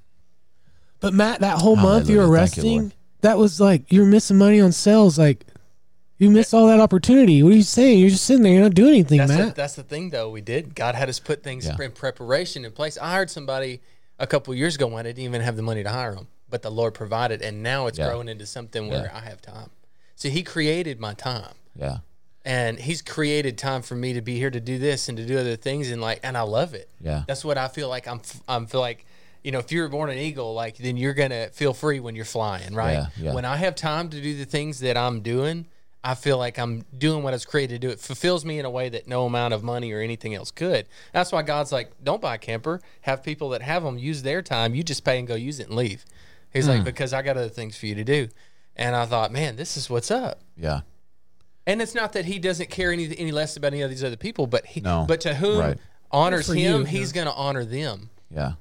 But 1.01 1.15
Matt, 1.15 1.41
that 1.41 1.59
whole 1.59 1.77
month 1.77 2.09
you 2.09 2.17
were 2.19 2.23
Hallelujah. 2.25 2.47
Thank 2.49 2.57
you, 2.59 2.63
resting—that 2.79 3.39
was 3.39 3.61
like 3.61 3.91
you're 3.93 4.07
missing 4.07 4.37
money 4.39 4.61
on 4.61 4.73
sales. 4.73 5.19
Like 5.19 5.47
you 6.19 6.31
missed 6.31 6.53
all 6.53 6.67
that 6.67 6.81
opportunity. 6.81 7.43
What 7.43 7.53
are 7.53 7.57
you 7.57 7.63
saying? 7.63 7.99
You're 7.99 8.11
just 8.11 8.25
sitting 8.25 8.43
there. 8.43 8.53
You're 8.53 8.63
not 8.65 8.75
doing 8.75 8.91
anything, 8.91 9.19
That's 9.19 9.33
the, 9.33 9.39
Matt. 9.47 9.57
that's 9.57 9.75
the 9.75 9.83
thing, 9.83 10.11
though. 10.11 10.29
We 10.31 10.43
did. 10.43 10.75
God 10.75 10.95
had 10.95 11.09
us 11.09 11.19
put 11.19 11.43
things 11.43 11.65
Yeah. 11.67 11.77
in 11.81 11.93
preparation 11.93 12.65
in 12.67 12.73
place. 12.73 12.99
I 12.99 13.11
hired 13.13 13.31
somebody 13.31 13.81
a 14.19 14.27
couple 14.27 14.55
years 14.55 14.75
ago 14.75 14.87
when 14.87 15.01
I 15.07 15.09
didn't 15.09 15.25
even 15.25 15.41
have 15.41 15.57
the 15.57 15.63
money 15.63 15.83
to 15.83 15.89
hire 15.89 16.15
them, 16.15 16.29
but 16.51 16.61
the 16.61 16.71
Lord 16.71 16.93
provided, 16.93 17.41
and 17.41 17.63
now 17.63 17.87
it's 17.87 17.99
Yeah. 17.99 18.09
growing 18.09 18.29
into 18.29 18.45
something 18.45 18.89
where 18.89 19.05
Yeah. 19.05 19.17
I 19.17 19.21
have 19.21 19.41
time. 19.41 19.71
So 20.17 20.29
He 20.29 20.43
created 20.43 21.01
my 21.01 21.15
time, 21.15 21.55
yeah, 21.75 21.99
and 22.45 22.79
He's 22.79 23.01
created 23.01 23.57
time 23.57 23.81
for 23.81 23.95
me 23.95 24.13
to 24.13 24.21
be 24.21 24.37
here 24.37 24.51
to 24.51 24.61
do 24.61 24.79
this 24.79 25.09
and 25.09 25.17
to 25.17 25.25
do 25.25 25.39
other 25.39 25.57
things, 25.57 25.91
and 25.91 26.03
like, 26.03 26.21
and 26.23 26.37
I 26.37 26.43
love 26.43 26.75
it. 26.75 26.91
Yeah. 27.01 27.23
that's 27.27 27.43
what 27.47 27.57
I 27.57 27.69
feel 27.69 27.89
like. 27.89 28.07
I'm. 28.07 28.21
I'm 28.47 28.67
feel 28.67 28.81
like. 28.83 29.07
You 29.43 29.53
know, 29.53 29.59
if 29.59 29.73
you 29.73 29.81
were 29.81 29.89
born 29.89 30.11
an 30.11 30.19
eagle, 30.19 30.53
like 30.55 30.77
then 30.77 30.97
you're 30.97 31.15
gonna 31.15 31.49
feel 31.51 31.73
free 31.75 32.01
when 32.01 32.15
you're 32.15 32.25
flying, 32.25 32.75
right? 32.75 32.93
Yeah, 32.95 33.07
yeah. 33.17 33.35
When 33.35 33.45
I 33.45 33.57
have 33.57 33.75
time 33.75 34.09
to 34.11 34.21
do 34.21 34.37
the 34.37 34.45
things 34.45 34.81
that 34.81 34.97
I'm 34.97 35.21
doing, 35.23 35.67
I 36.05 36.15
feel 36.15 36.39
like 36.39 36.59
I'm 36.59 36.85
doing 36.97 37.23
what 37.23 37.33
I 37.33 37.37
was 37.37 37.45
created 37.45 37.81
to 37.81 37.87
do. 37.87 37.93
It 37.93 38.01
fulfills 38.01 38.45
me 38.45 38.59
in 38.59 38.65
a 38.65 38.71
way 38.71 38.89
that 38.91 39.07
no 39.07 39.27
amount 39.27 39.55
of 39.55 39.63
money 39.63 39.93
or 39.93 40.01
anything 40.01 40.35
else 40.35 40.51
could. 40.51 40.87
That's 41.13 41.31
why 41.33 41.43
God's 41.43 41.73
like, 41.73 41.93
don't 42.03 42.21
buy 42.23 42.37
a 42.37 42.39
camper. 42.39 42.81
Have 43.03 43.23
people 43.23 43.51
that 43.51 43.63
have 43.63 43.83
them 43.83 43.99
use 43.99 44.23
their 44.23 44.41
time. 44.43 44.75
You 44.75 44.83
just 44.83 45.05
pay 45.05 45.19
and 45.19 45.29
go 45.29 45.35
use 45.35 45.61
it 45.61 45.67
and 45.69 45.77
leave. 45.77 46.05
He's 46.53 46.65
Hmm. 46.65 46.71
like, 46.73 46.85
because 46.85 47.13
I 47.13 47.23
got 47.23 47.37
other 47.37 47.49
things 47.51 47.77
for 47.77 47.87
you 47.87 47.95
to 47.97 48.05
do. 48.05 48.29
And 48.77 48.97
I 48.97 49.05
thought, 49.07 49.31
man, 49.33 49.57
this 49.57 49.77
is 49.77 49.91
what's 49.91 50.11
up. 50.11 50.41
yeah. 50.57 50.81
And 51.67 51.81
it's 51.83 51.95
not 51.95 52.15
that 52.15 52.25
he 52.25 52.39
doesn't 52.39 52.71
care 52.71 52.91
any 52.91 53.17
any 53.19 53.31
less 53.31 53.57
about 53.57 53.73
any 53.75 53.83
of 53.83 53.91
these 53.91 54.03
other 54.03 54.17
people, 54.17 54.47
but 54.47 54.65
he, 54.67 54.81
No. 54.81 55.05
but 55.07 55.21
to 55.21 55.35
whom 55.35 55.59
Right. 55.59 55.79
honors 56.11 56.49
him, 56.49 56.81
you, 56.81 56.85
he's 56.85 57.13
going 57.13 57.27
to 57.27 57.33
honor 57.35 57.65
them. 57.65 58.09
Yeah. 58.35 58.53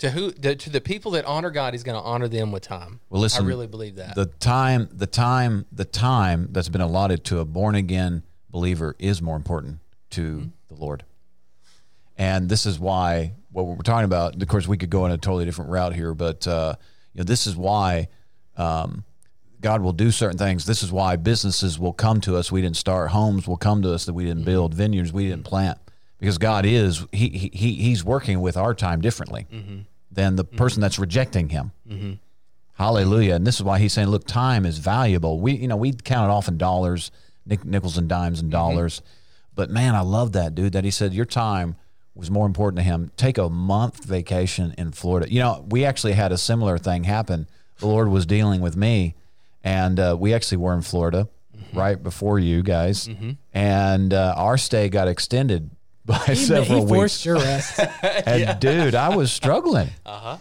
To 0.00 0.10
who 0.10 0.30
the, 0.32 0.56
to 0.56 0.70
the 0.70 0.80
people 0.80 1.12
that 1.12 1.24
honor 1.24 1.50
God, 1.50 1.72
he's 1.74 1.82
going 1.82 1.96
to 1.98 2.02
honor 2.04 2.26
them 2.28 2.52
with 2.52 2.62
time. 2.62 3.00
Well, 3.10 3.20
listen, 3.22 3.44
I 3.44 3.48
really 3.48 3.66
believe 3.66 3.96
that. 3.96 4.14
The 4.14 4.26
time, 4.26 4.88
the 4.92 5.06
time, 5.06 5.66
the 5.72 5.84
time 5.84 6.48
that's 6.52 6.68
been 6.68 6.80
allotted 6.80 7.22
to 7.24 7.38
a 7.40 7.44
born 7.44 7.74
again 7.74 8.22
believer 8.50 8.96
is 8.98 9.20
more 9.22 9.36
important 9.36 9.78
to 10.10 10.22
Mm-hmm. 10.38 10.48
the 10.68 10.74
Lord. 10.74 11.04
And 12.16 12.48
this 12.48 12.66
is 12.66 12.78
why 12.78 13.34
what 13.52 13.66
we're 13.66 13.76
talking 13.78 14.04
about. 14.04 14.40
Of 14.40 14.48
course, 14.48 14.66
we 14.68 14.76
could 14.76 14.90
go 14.90 15.06
in 15.06 15.12
a 15.12 15.18
totally 15.18 15.44
different 15.44 15.70
route 15.70 15.94
here, 15.94 16.14
but 16.14 16.46
uh, 16.46 16.74
you 17.14 17.18
know, 17.20 17.24
this 17.24 17.46
is 17.46 17.56
why 17.56 18.08
um, 18.56 19.04
God 19.60 19.82
will 19.82 19.92
do 19.92 20.10
certain 20.10 20.38
things. 20.38 20.64
This 20.66 20.82
is 20.82 20.90
why 20.92 21.16
businesses 21.16 21.78
will 21.78 21.92
come 21.92 22.20
to 22.22 22.36
us. 22.36 22.50
We 22.52 22.60
didn't 22.62 22.76
start 22.76 23.10
homes 23.10 23.46
will 23.48 23.56
come 23.56 23.82
to 23.82 23.92
us 23.92 24.04
that 24.06 24.12
we 24.14 24.24
didn't 24.24 24.44
build 24.44 24.74
vineyards 24.74 25.12
we 25.12 25.28
didn't 25.28 25.44
plant 25.44 25.78
because 26.18 26.38
God 26.38 26.64
is 26.66 27.04
he 27.12 27.28
he 27.30 27.50
he- 27.52 27.74
he's 27.82 28.04
working 28.04 28.40
with 28.40 28.56
our 28.56 28.74
time 28.74 29.00
differently 29.00 29.46
than 30.10 30.36
the 30.36 30.44
person 30.44 30.76
mm-hmm. 30.76 30.82
that's 30.82 30.98
rejecting 30.98 31.48
Him. 31.50 31.72
Mm-hmm. 31.88 32.12
Hallelujah. 32.74 33.34
And 33.34 33.46
this 33.46 33.56
is 33.56 33.62
why 33.62 33.78
he's 33.78 33.92
saying, 33.92 34.08
look, 34.08 34.26
time 34.26 34.64
is 34.64 34.78
valuable. 34.78 35.38
We, 35.38 35.52
you 35.52 35.68
know, 35.68 35.76
we 35.76 35.92
count 35.92 36.30
it 36.30 36.32
off 36.32 36.48
in 36.48 36.56
dollars, 36.56 37.10
nick, 37.44 37.62
nickels 37.62 37.98
and 37.98 38.08
dimes 38.08 38.40
and 38.40 38.46
mm-hmm. 38.46 38.58
dollars. 38.58 39.02
But 39.54 39.68
man, 39.68 39.94
I 39.94 40.00
love 40.00 40.32
that 40.32 40.54
dude 40.54 40.72
that 40.72 40.84
he 40.84 40.90
said 40.90 41.12
your 41.12 41.26
time 41.26 41.76
was 42.14 42.30
more 42.30 42.46
important 42.46 42.78
to 42.78 42.82
him. 42.82 43.10
Take 43.18 43.36
a 43.36 43.50
month 43.50 44.04
vacation 44.04 44.74
in 44.78 44.92
Florida. 44.92 45.30
You 45.30 45.40
know, 45.40 45.66
we 45.68 45.84
actually 45.84 46.14
had 46.14 46.32
a 46.32 46.38
similar 46.38 46.78
thing 46.78 47.04
happen. 47.04 47.46
The 47.78 47.86
Lord 47.86 48.08
was 48.08 48.24
dealing 48.24 48.62
with 48.62 48.76
me, 48.76 49.14
and 49.62 50.00
uh, 50.00 50.16
we 50.18 50.32
actually 50.32 50.58
were 50.58 50.74
in 50.74 50.82
Florida 50.82 51.28
right 51.74 52.02
before 52.02 52.38
you 52.38 52.62
guys, 52.62 53.06
and 53.52 54.14
uh, 54.14 54.34
our 54.36 54.56
stay 54.56 54.88
got 54.88 55.06
extended 55.08 55.70
by 56.10 56.18
He, 56.26 56.34
several 56.34 56.80
he 56.80 56.84
weeks. 56.84 56.90
forced 56.92 57.24
your 57.24 57.36
rest. 57.36 57.80
And 58.26 58.60
dude, 58.60 58.94
I 58.94 59.14
was 59.16 59.32
struggling. 59.32 59.88
Uh 60.06 60.18
huh. 60.18 60.36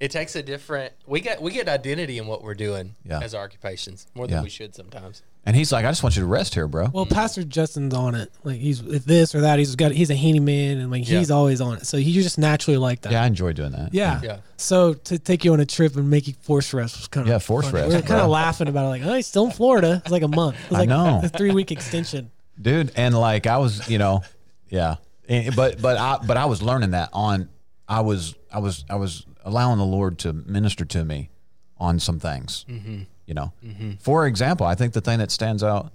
It 0.00 0.12
takes 0.12 0.36
a 0.36 0.42
different 0.44 0.92
we 1.06 1.20
get 1.20 1.42
we 1.42 1.50
get 1.50 1.68
identity 1.68 2.18
in 2.18 2.26
what 2.28 2.42
we're 2.44 2.54
doing 2.54 2.94
Yeah. 3.04 3.18
as 3.20 3.34
our 3.34 3.42
occupations 3.44 4.06
more 4.14 4.26
than 4.28 4.36
Yeah. 4.36 4.42
we 4.42 4.48
should 4.48 4.74
sometimes. 4.74 5.22
And 5.44 5.56
he's 5.56 5.72
like, 5.72 5.84
I 5.86 5.90
just 5.90 6.02
want 6.02 6.14
you 6.14 6.20
to 6.22 6.26
rest 6.26 6.54
here, 6.54 6.68
bro. 6.68 6.88
Well, 6.92 7.06
Pastor 7.06 7.42
Justin's 7.42 7.94
on 7.94 8.14
it. 8.14 8.30
Like 8.44 8.60
he's 8.60 8.80
if 8.80 9.04
this 9.06 9.34
or 9.34 9.40
that. 9.40 9.58
He's 9.58 9.74
got 9.74 9.90
he's 9.92 10.10
a 10.10 10.14
handyman 10.14 10.78
and 10.78 10.90
like 10.92 11.02
he's 11.04 11.30
Yeah. 11.30 11.34
always 11.34 11.60
on 11.60 11.78
it. 11.78 11.86
So 11.86 11.96
he's 11.96 12.22
just 12.22 12.38
naturally 12.38 12.76
like 12.76 13.00
that. 13.02 13.12
yeah, 13.12 13.22
I 13.24 13.26
enjoy 13.26 13.54
doing 13.54 13.72
that. 13.72 13.92
Yeah. 13.92 14.20
Yeah. 14.22 14.38
So 14.56 14.94
to 14.94 15.18
take 15.18 15.44
you 15.44 15.52
on 15.52 15.58
a 15.60 15.66
trip 15.66 15.96
and 15.96 16.08
make 16.08 16.28
you 16.28 16.34
force 16.42 16.72
rest 16.72 16.96
was 16.98 17.08
kind 17.08 17.26
of 17.26 17.30
Yeah, 17.32 17.38
force 17.38 17.68
rest, 17.72 17.88
We 17.88 17.96
were 17.96 18.02
kind 18.02 18.20
of 18.20 18.28
laughing 18.30 18.68
about 18.68 18.86
it, 18.86 18.88
like, 18.88 19.02
oh, 19.04 19.14
he's 19.14 19.26
still 19.26 19.46
in 19.46 19.50
Florida. 19.52 20.00
It's 20.04 20.12
like 20.12 20.22
a 20.22 20.28
month. 20.28 20.56
It 20.66 20.70
was 20.70 20.76
I 20.76 20.80
like 20.80 20.88
know. 20.90 21.20
a 21.24 21.28
three 21.28 21.50
week 21.50 21.72
extension. 21.72 22.30
dude 22.60 22.90
and 22.96 23.16
like 23.18 23.46
i 23.46 23.56
was 23.56 23.88
you 23.88 23.98
know 23.98 24.20
yeah. 24.68 24.96
And- 25.28 25.54
but 25.54 25.80
but 25.80 25.96
i 25.98 26.18
but 26.26 26.36
i 26.36 26.46
was 26.46 26.62
learning 26.62 26.92
that 26.92 27.10
on 27.12 27.48
i 27.88 28.00
was 28.00 28.34
i 28.52 28.58
was 28.58 28.84
i 28.88 28.96
was 28.96 29.26
allowing 29.44 29.78
the 29.78 29.84
lord 29.84 30.18
to 30.20 30.32
minister 30.32 30.84
to 30.86 31.04
me 31.04 31.30
on 31.78 32.00
some 32.00 32.18
things 32.18 32.64
mm-hmm. 32.68 33.02
you 33.26 33.34
know? 33.34 33.52
Mm-hmm. 33.64 33.92
For 34.00 34.26
example 34.26 34.66
i 34.66 34.74
think 34.74 34.94
the 34.94 35.00
thing 35.00 35.18
that 35.18 35.30
stands 35.30 35.62
out 35.62 35.92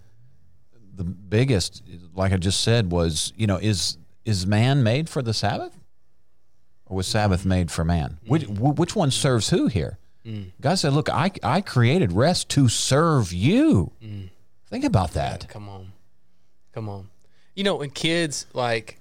the 0.96 1.04
biggest 1.04 1.82
like 2.14 2.32
i 2.32 2.38
just 2.38 2.62
said 2.62 2.92
was 2.92 3.34
you 3.36 3.48
know 3.48 3.58
is 3.58 3.98
is 4.26 4.48
man 4.48 4.84
made 4.84 5.10
for 5.10 5.22
the 5.22 5.34
sabbath? 5.34 5.78
Or 6.86 6.98
was 6.98 7.08
sabbath 7.08 7.46
made 7.46 7.72
for 7.72 7.84
man? 7.84 8.20
Mm. 8.26 8.30
Which 8.30 8.48
which 8.48 8.96
one 8.96 9.12
serves 9.12 9.50
who 9.50 9.68
here? 9.68 9.98
Mm. 10.26 10.52
God 10.62 10.76
said 10.76 10.94
look 10.94 11.10
i 11.10 11.32
i 11.42 11.62
created 11.62 12.12
rest 12.12 12.50
to 12.50 12.68
serve 12.68 13.34
you. 13.34 13.92
Mm. 14.02 14.30
Think 14.70 14.86
about 14.86 15.12
that. 15.12 15.48
Come 15.50 15.70
on. 15.70 15.92
Come 16.74 16.90
on. 16.90 17.10
You 17.56 17.64
know, 17.64 17.76
when 17.76 17.90
kids 17.90 18.46
like 18.54 19.00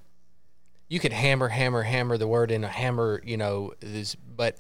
you 0.89 1.01
could 1.01 1.13
hammer, 1.13 1.49
hammer, 1.49 1.83
hammer 1.83 2.19
the 2.19 2.29
word 2.29 2.51
in 2.51 2.65
a 2.65 2.69
hammer, 2.69 3.21
you 3.25 3.37
know, 3.37 3.73
this 3.81 4.15
but 4.15 4.57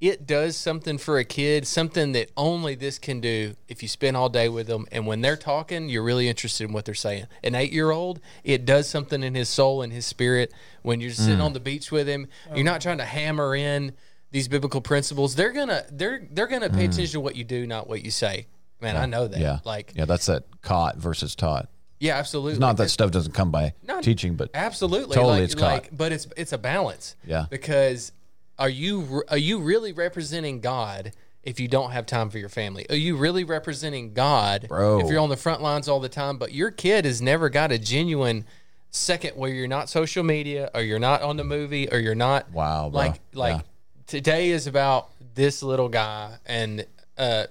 it 0.00 0.26
does 0.26 0.56
something 0.56 0.98
for 0.98 1.18
a 1.18 1.24
kid, 1.24 1.66
something 1.66 2.12
that 2.12 2.30
only 2.36 2.74
this 2.74 2.98
can 2.98 3.20
do 3.20 3.54
if 3.68 3.80
you 3.82 3.88
spend 3.88 4.16
all 4.16 4.28
day 4.28 4.48
with 4.48 4.66
them. 4.66 4.86
And 4.92 5.06
when 5.06 5.20
they're 5.22 5.36
talking, 5.36 5.88
you're 5.88 6.02
really 6.02 6.28
interested 6.28 6.64
in 6.66 6.72
what 6.74 6.84
they're 6.84 6.94
saying. 6.94 7.26
An 7.42 7.54
eight 7.54 7.72
year 7.72 7.90
old, 7.90 8.20
it 8.42 8.66
does 8.66 8.88
something 8.88 9.22
in 9.22 9.34
his 9.34 9.48
soul 9.48 9.82
and 9.82 9.92
his 9.92 10.04
spirit. 10.04 10.52
When 10.82 11.00
you're 11.00 11.10
sitting 11.12 11.38
Mm. 11.38 11.44
on 11.44 11.52
the 11.52 11.60
beach 11.60 11.90
with 11.90 12.06
him, 12.06 12.26
you're 12.54 12.64
not 12.64 12.80
trying 12.82 12.98
to 12.98 13.04
hammer 13.04 13.54
in 13.54 13.92
these 14.30 14.48
biblical 14.48 14.80
principles. 14.80 15.36
They're 15.36 15.52
gonna 15.52 15.84
they're 15.90 16.26
they're 16.30 16.48
gonna 16.48 16.68
pay 16.70 16.84
attention 16.86 17.12
to 17.12 17.20
what 17.20 17.36
you 17.36 17.44
do, 17.44 17.66
not 17.66 17.88
what 17.88 18.04
you 18.04 18.10
say. 18.10 18.46
Man, 18.80 18.96
I 18.96 19.06
know 19.06 19.28
that. 19.28 19.38
Mm. 19.38 19.42
Yeah. 19.42 19.58
Like 19.64 19.92
yeah, 19.94 20.04
that's 20.06 20.26
that 20.26 20.44
caught 20.60 20.96
versus 20.96 21.34
taught. 21.34 21.68
Yeah, 22.04 22.16
absolutely. 22.18 22.52
It's 22.52 22.60
Not 22.60 22.76
that 22.76 22.90
stuff 22.90 23.10
doesn't 23.10 23.32
come 23.32 23.50
by 23.50 23.72
No, 23.86 24.00
teaching, 24.00 24.34
but 24.36 24.50
Absolutely, 24.54 25.14
Totally 25.14 25.32
like, 25.34 25.42
it's 25.44 25.54
caught. 25.54 25.72
like, 25.72 25.96
but 25.96 26.12
it's 26.12 26.26
it's 26.36 26.52
a 26.52 26.58
balance. 26.58 27.16
Yeah. 27.26 27.46
Because 27.50 28.12
are 28.58 28.68
you 28.68 29.22
are 29.28 29.38
you 29.38 29.60
really 29.60 29.92
representing 29.92 30.60
God 30.60 31.12
if 31.42 31.58
you 31.60 31.66
don't 31.68 31.90
have 31.92 32.06
time 32.06 32.30
for 32.30 32.38
your 32.38 32.48
family? 32.48 32.86
Are 32.90 32.96
you 32.96 33.16
really 33.16 33.44
representing 33.44 34.12
God 34.14 34.66
Bro. 34.68 35.00
if 35.00 35.10
you're 35.10 35.20
on 35.20 35.28
the 35.30 35.36
front 35.36 35.62
lines 35.62 35.88
all 35.88 36.00
the 36.00 36.08
time, 36.08 36.36
but 36.38 36.52
your 36.52 36.70
kid 36.70 37.04
has 37.04 37.20
never 37.22 37.48
got 37.48 37.72
a 37.72 37.78
genuine 37.78 38.44
second 38.90 39.36
where 39.36 39.50
you're 39.50 39.66
not 39.66 39.88
social 39.88 40.22
media 40.22 40.70
or 40.74 40.82
you're 40.82 40.98
not 41.00 41.22
on 41.22 41.36
the 41.36 41.44
movie 41.44 41.90
or 41.90 41.98
you're 41.98 42.14
not 42.14 42.50
Wow, 42.52 42.90
bro. 42.90 42.98
like 43.00 43.20
like 43.32 43.56
Yeah. 43.56 43.62
today 44.06 44.50
is 44.50 44.66
about 44.66 45.08
this 45.34 45.62
little 45.62 45.88
guy 45.88 46.36
and 46.46 46.86
uh 47.18 47.46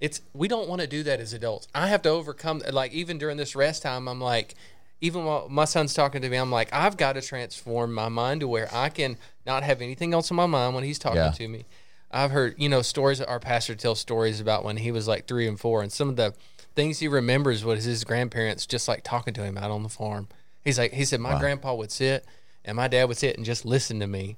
it's 0.00 0.20
we 0.32 0.48
don't 0.48 0.68
want 0.68 0.80
to 0.80 0.86
do 0.86 1.02
that 1.04 1.20
as 1.20 1.32
adults. 1.32 1.68
I 1.74 1.88
have 1.88 2.02
to 2.02 2.08
overcome 2.08 2.62
like 2.72 2.92
even 2.92 3.18
during 3.18 3.36
this 3.36 3.54
rest 3.54 3.82
time, 3.82 4.08
I'm 4.08 4.20
like, 4.20 4.54
even 5.00 5.24
while 5.24 5.48
my 5.48 5.64
son's 5.64 5.94
talking 5.94 6.22
to 6.22 6.28
me, 6.28 6.36
I'm 6.36 6.50
like, 6.50 6.72
I've 6.72 6.96
got 6.96 7.14
to 7.14 7.22
transform 7.22 7.92
my 7.92 8.08
mind 8.08 8.40
to 8.40 8.48
where 8.48 8.68
I 8.72 8.88
can 8.88 9.16
not 9.46 9.62
have 9.62 9.80
anything 9.80 10.12
else 10.14 10.30
in 10.30 10.36
my 10.36 10.46
mind 10.46 10.74
when 10.74 10.84
he's 10.84 10.98
talking 10.98 11.18
Yeah. 11.18 11.30
to 11.30 11.48
me. 11.48 11.66
I've 12.10 12.32
heard, 12.32 12.54
you 12.58 12.68
know, 12.68 12.82
stories. 12.82 13.20
Our 13.20 13.38
pastor 13.38 13.74
tells 13.76 14.00
stories 14.00 14.40
about 14.40 14.64
when 14.64 14.78
he 14.78 14.90
was 14.90 15.06
like 15.06 15.26
three 15.26 15.46
and 15.46 15.58
four, 15.60 15.80
and 15.82 15.92
some 15.92 16.08
of 16.08 16.16
the 16.16 16.34
things 16.74 16.98
he 16.98 17.08
remembers 17.08 17.64
was 17.64 17.84
his 17.84 18.04
grandparents 18.04 18.66
just 18.66 18.88
like 18.88 19.02
talking 19.04 19.34
to 19.34 19.42
him 19.44 19.56
out 19.56 19.70
on 19.70 19.82
the 19.82 19.88
farm. 19.88 20.28
He's 20.64 20.78
like, 20.78 20.92
he 20.92 21.04
said, 21.04 21.20
my 21.20 21.38
grandpa 21.38 21.74
would 21.74 21.90
sit 21.92 22.24
and 22.64 22.76
my 22.76 22.88
dad 22.88 23.04
would 23.04 23.16
sit 23.16 23.36
and 23.36 23.44
just 23.46 23.64
listen 23.64 24.00
to 24.00 24.06
me. 24.06 24.36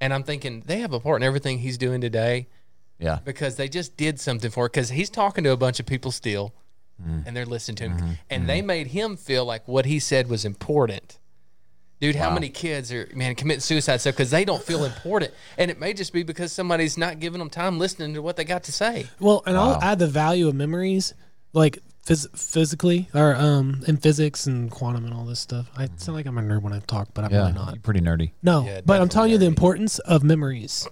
And 0.00 0.12
I'm 0.12 0.22
thinking 0.22 0.62
they 0.66 0.80
have 0.80 0.92
a 0.92 1.00
part 1.00 1.20
in 1.20 1.26
everything 1.26 1.58
he's 1.58 1.78
doing 1.78 2.00
today 2.00 2.46
yeah. 3.02 3.18
because 3.24 3.56
they 3.56 3.68
just 3.68 3.96
did 3.96 4.20
something 4.20 4.50
for 4.50 4.66
it. 4.66 4.72
because 4.72 4.90
he's 4.90 5.10
talking 5.10 5.44
to 5.44 5.50
a 5.50 5.56
bunch 5.56 5.80
of 5.80 5.86
people 5.86 6.10
still 6.10 6.54
mm-hmm. 7.00 7.20
and 7.26 7.36
they're 7.36 7.46
listening 7.46 7.76
to 7.76 7.84
him 7.84 7.96
mm-hmm. 7.96 8.12
and 8.30 8.48
they 8.48 8.58
mm-hmm. 8.58 8.66
made 8.66 8.86
him 8.88 9.16
feel 9.16 9.44
like 9.44 9.66
what 9.66 9.86
he 9.86 9.98
said 9.98 10.28
was 10.28 10.44
important 10.44 11.18
dude 12.00 12.16
how 12.16 12.32
many 12.32 12.48
kids 12.48 12.92
are 12.92 13.08
man 13.14 13.34
committing 13.34 13.60
suicide 13.60 13.98
stuff 13.98 14.14
because 14.14 14.30
they 14.30 14.44
don't 14.44 14.62
feel 14.62 14.84
important 14.84 15.32
and 15.56 15.70
it 15.70 15.78
may 15.78 15.92
just 15.92 16.12
be 16.12 16.22
because 16.22 16.52
somebody's 16.52 16.98
not 16.98 17.20
giving 17.20 17.38
them 17.38 17.50
time 17.50 17.78
listening 17.78 18.14
to 18.14 18.22
what 18.22 18.36
they 18.36 18.44
got 18.44 18.64
to 18.64 18.72
say 18.72 19.06
Well, 19.20 19.42
and 19.46 19.56
Wow. 19.56 19.72
I'll 19.72 19.82
add 19.82 19.98
the 19.98 20.08
value 20.08 20.48
of 20.48 20.54
memories, 20.54 21.14
like 21.52 21.78
phys- 22.06 22.36
physically 22.36 23.08
or 23.14 23.34
um 23.36 23.82
in 23.86 23.96
physics 23.96 24.46
and 24.46 24.70
quantum 24.70 25.04
and 25.04 25.14
all 25.14 25.24
this 25.24 25.40
stuff. 25.40 25.70
I 25.76 25.88
sound 25.96 26.16
like 26.16 26.26
I'm 26.26 26.38
a 26.38 26.42
nerd 26.42 26.62
when 26.62 26.72
I 26.72 26.80
talk, 26.80 27.10
but 27.14 27.24
I'm 27.24 27.30
Yeah. 27.30 27.42
really 27.42 27.52
not. 27.52 27.82
Pretty 27.82 28.00
nerdy. 28.00 28.32
No, 28.42 28.64
Yeah, 28.64 28.80
but 28.84 29.00
I'm 29.00 29.08
telling 29.08 29.30
you 29.30 29.38
the 29.38 29.46
importance 29.46 29.98
of 30.00 30.22
memories 30.24 30.88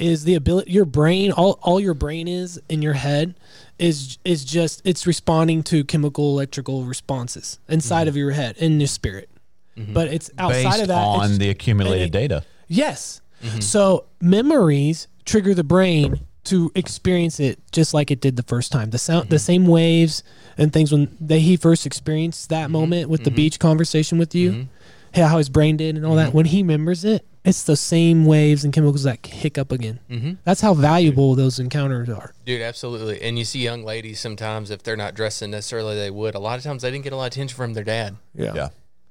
is 0.00 0.24
the 0.24 0.34
ability 0.34 0.70
your 0.70 0.84
brain 0.84 1.32
all 1.32 1.58
all 1.62 1.78
your 1.78 1.94
brain 1.94 2.28
is 2.28 2.60
in 2.68 2.82
your 2.82 2.94
head 2.94 3.34
is 3.78 4.18
is 4.24 4.44
just 4.44 4.80
it's 4.84 5.06
responding 5.06 5.62
to 5.62 5.84
chemical 5.84 6.30
electrical 6.30 6.84
responses 6.84 7.58
inside 7.68 8.08
of 8.08 8.12
mm-hmm. 8.12 8.20
your 8.20 8.30
head 8.30 8.56
in 8.58 8.80
your 8.80 8.86
spirit. 8.86 9.28
Mm-hmm. 9.76 9.92
But 9.92 10.08
it's 10.08 10.30
outside 10.38 10.62
Based 10.62 10.82
of 10.82 10.88
that 10.88 11.04
on 11.04 11.38
the 11.38 11.48
accumulated 11.48 12.08
it- 12.08 12.12
data. 12.12 12.44
Yes. 12.68 13.20
Mm-hmm. 13.42 13.60
So 13.60 14.06
memories 14.20 15.08
trigger 15.24 15.54
the 15.54 15.64
brain 15.64 16.20
to 16.44 16.72
experience 16.74 17.38
it 17.38 17.60
just 17.70 17.94
like 17.94 18.10
it 18.10 18.20
did 18.20 18.36
the 18.36 18.42
first 18.42 18.72
time. 18.72 18.90
The 18.90 18.98
sound, 18.98 19.30
the 19.30 19.38
same 19.38 19.66
waves 19.66 20.22
and 20.58 20.72
things 20.72 20.92
when 20.92 21.16
they, 21.20 21.40
he 21.40 21.56
first 21.56 21.86
experienced 21.86 22.48
that 22.48 22.70
moment 22.70 23.08
with 23.08 23.24
the 23.24 23.30
beach 23.30 23.58
conversation 23.58 24.18
with 24.18 24.34
you, 24.34 24.68
how 25.14 25.26
how 25.26 25.38
his 25.38 25.48
brain 25.48 25.76
did 25.76 25.96
and 25.96 26.04
all 26.06 26.16
that. 26.16 26.32
When 26.34 26.46
he 26.46 26.62
remembers 26.62 27.04
it, 27.04 27.24
it's 27.44 27.64
the 27.64 27.76
same 27.76 28.24
waves 28.24 28.64
and 28.64 28.72
chemicals 28.72 29.02
that 29.02 29.22
kick 29.22 29.58
up 29.58 29.72
again. 29.72 29.98
Mhm. 30.10 30.38
That's 30.44 30.60
how 30.60 30.74
valuable 30.74 31.34
those 31.34 31.58
encounters 31.58 32.08
are. 32.08 32.32
dude 32.44 32.62
absolutely 32.62 33.20
and 33.22 33.38
you 33.38 33.44
see 33.44 33.60
young 33.60 33.82
ladies 33.84 34.18
sometimes 34.20 34.70
if 34.70 34.82
they're 34.82 34.96
not 34.96 35.14
dressing 35.14 35.50
necessarily 35.50 35.94
they 35.96 36.10
would 36.10 36.34
a 36.34 36.38
lot 36.38 36.56
of 36.58 36.64
times 36.64 36.82
they 36.82 36.90
didn't 36.90 37.04
get 37.04 37.12
a 37.12 37.16
lot 37.16 37.24
of 37.26 37.32
attention 37.32 37.56
from 37.56 37.74
their 37.74 37.84
dad 37.84 38.16
Yeah. 38.34 38.68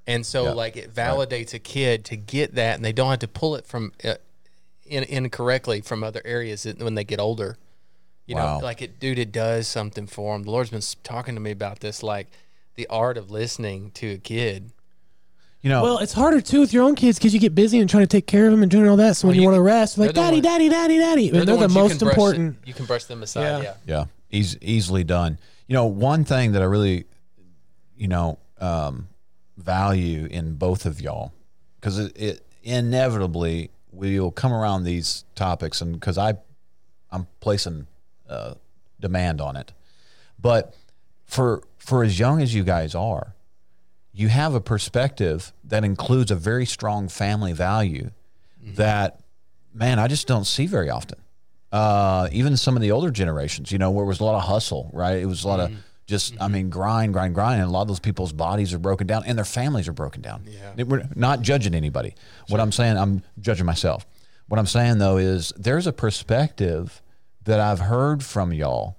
And 0.07 0.25
so, 0.25 0.45
Yeah. 0.45 0.51
like, 0.53 0.75
it 0.77 0.93
validates 0.95 1.53
a 1.53 1.59
kid 1.59 2.03
to 2.05 2.17
get 2.17 2.55
that, 2.55 2.75
and 2.75 2.83
they 2.83 2.91
don't 2.91 3.11
have 3.11 3.19
to 3.19 3.27
pull 3.27 3.55
it 3.55 3.67
from 3.67 3.93
uh, 4.03 4.15
in, 4.85 5.03
incorrectly 5.03 5.79
from 5.81 6.03
other 6.03 6.21
areas 6.25 6.65
when 6.79 6.95
they 6.95 7.03
get 7.03 7.19
older. 7.19 7.57
You 8.25 8.35
Wow. 8.35 8.57
know, 8.59 8.65
like 8.65 8.81
it, 8.81 8.99
dude, 8.99 9.19
it 9.19 9.31
does 9.31 9.67
something 9.67 10.07
for 10.07 10.33
them. 10.35 10.43
The 10.43 10.51
Lord's 10.51 10.71
been 10.71 10.81
talking 11.03 11.35
to 11.35 11.39
me 11.41 11.51
about 11.51 11.81
this, 11.81 12.01
like 12.01 12.27
the 12.75 12.87
art 12.87 13.15
of 13.17 13.29
listening 13.29 13.91
to 13.95 14.13
a 14.13 14.17
kid. 14.17 14.71
You 15.61 15.69
know, 15.69 15.83
Well, 15.83 15.97
it's 15.99 16.13
harder 16.13 16.41
too 16.41 16.59
with 16.61 16.73
your 16.73 16.83
own 16.83 16.95
kids 16.95 17.19
because 17.19 17.33
you 17.33 17.39
get 17.39 17.53
busy 17.53 17.79
and 17.79 17.87
trying 17.89 18.03
to 18.03 18.07
take 18.07 18.25
care 18.25 18.45
of 18.45 18.51
them 18.51 18.63
and 18.63 18.71
doing 18.71 18.87
all 18.89 18.97
that. 18.97 19.15
So 19.15 19.27
when 19.27 19.33
Well, 19.33 19.35
you, 19.35 19.41
you 19.41 19.47
want 19.47 19.57
to 19.57 19.61
rest, 19.61 19.97
like 19.97 20.07
they're 20.07 20.13
the 20.13 20.21
daddy, 20.21 20.35
one- 20.37 20.43
daddy, 20.43 20.69
daddy, 20.69 20.97
daddy, 20.97 21.27
and 21.29 21.37
they're 21.37 21.45
the, 21.45 21.55
ones 21.55 21.73
you 21.75 21.81
most 21.81 21.89
can 21.91 21.99
brush 21.99 22.13
important. 22.13 22.57
you 22.65 22.73
can 22.73 22.85
brush 22.85 23.03
them 23.05 23.21
aside. 23.21 23.41
Yeah. 23.43 23.61
Yeah. 23.61 23.73
Yeah, 23.85 24.05
eas- 24.31 24.57
easily 24.61 25.03
done. 25.03 25.37
You 25.67 25.75
know, 25.75 25.85
one 25.85 26.25
thing 26.25 26.53
that 26.53 26.61
I 26.63 26.65
really, 26.65 27.05
you 27.95 28.07
know, 28.07 28.39
um, 28.59 29.07
value 29.57 30.25
in 30.31 30.55
both 30.55 30.85
of 30.87 30.99
y'all, 30.99 31.31
because 31.79 31.99
it, 31.99 32.17
it 32.19 32.45
inevitably 32.63 33.69
we'll 33.91 34.31
come 34.31 34.53
around 34.53 34.83
these 34.83 35.25
topics, 35.35 35.79
and 35.81 35.93
because 35.93 36.17
I, 36.17 36.33
I'm 37.11 37.27
placing 37.39 37.85
uh, 38.27 38.55
demand 38.99 39.41
on 39.41 39.55
it, 39.55 39.73
but 40.39 40.73
for 41.25 41.61
for 41.77 42.03
as 42.03 42.17
young 42.19 42.41
as 42.41 42.53
you 42.55 42.63
guys 42.63 42.95
are, 42.95 43.35
you 44.13 44.27
have 44.27 44.53
a 44.53 44.61
perspective 44.61 45.53
that 45.63 45.83
includes 45.83 46.31
a 46.31 46.35
very 46.35 46.65
strong 46.65 47.07
family 47.07 47.53
value 47.53 48.11
that, 48.75 49.21
man, 49.73 49.99
I 49.99 50.07
just 50.07 50.27
don't 50.27 50.45
see 50.45 50.67
very 50.67 50.89
often 50.89 51.17
uh, 51.71 52.27
even 52.31 52.57
some 52.57 52.75
of 52.75 52.81
the 52.81 52.91
older 52.91 53.11
generations, 53.11 53.71
you 53.71 53.77
know, 53.77 53.91
where 53.91 54.03
it 54.03 54.07
was 54.07 54.19
a 54.19 54.23
lot 54.23 54.35
of 54.35 54.43
hustle, 54.43 54.89
right? 54.93 55.17
It 55.17 55.25
was 55.25 55.43
a 55.43 55.47
lot 55.47 55.59
of 55.59 55.71
just, 56.05 56.35
I 56.41 56.49
mean, 56.49 56.69
grind, 56.69 57.13
grind, 57.13 57.33
grind. 57.33 57.61
And 57.61 57.69
a 57.69 57.71
lot 57.71 57.83
of 57.83 57.87
those 57.87 57.99
people's 57.99 58.33
bodies 58.33 58.73
are 58.73 58.79
broken 58.79 59.07
down 59.07 59.23
and 59.25 59.37
their 59.37 59.45
families 59.45 59.87
are 59.87 59.93
broken 59.93 60.21
down. 60.21 60.43
Yeah. 60.45 60.83
We're 60.83 61.07
not 61.15 61.41
judging 61.41 61.73
anybody. 61.73 62.15
What 62.49 62.59
I'm 62.59 62.71
saying, 62.73 62.97
I'm 62.97 63.23
judging 63.39 63.65
myself. 63.65 64.05
What 64.47 64.59
I'm 64.59 64.65
saying, 64.65 64.97
though, 64.97 65.15
is 65.15 65.53
there's 65.55 65.87
a 65.87 65.93
perspective 65.93 67.01
that 67.45 67.61
I've 67.61 67.79
heard 67.79 68.21
from 68.23 68.51
y'all 68.51 68.97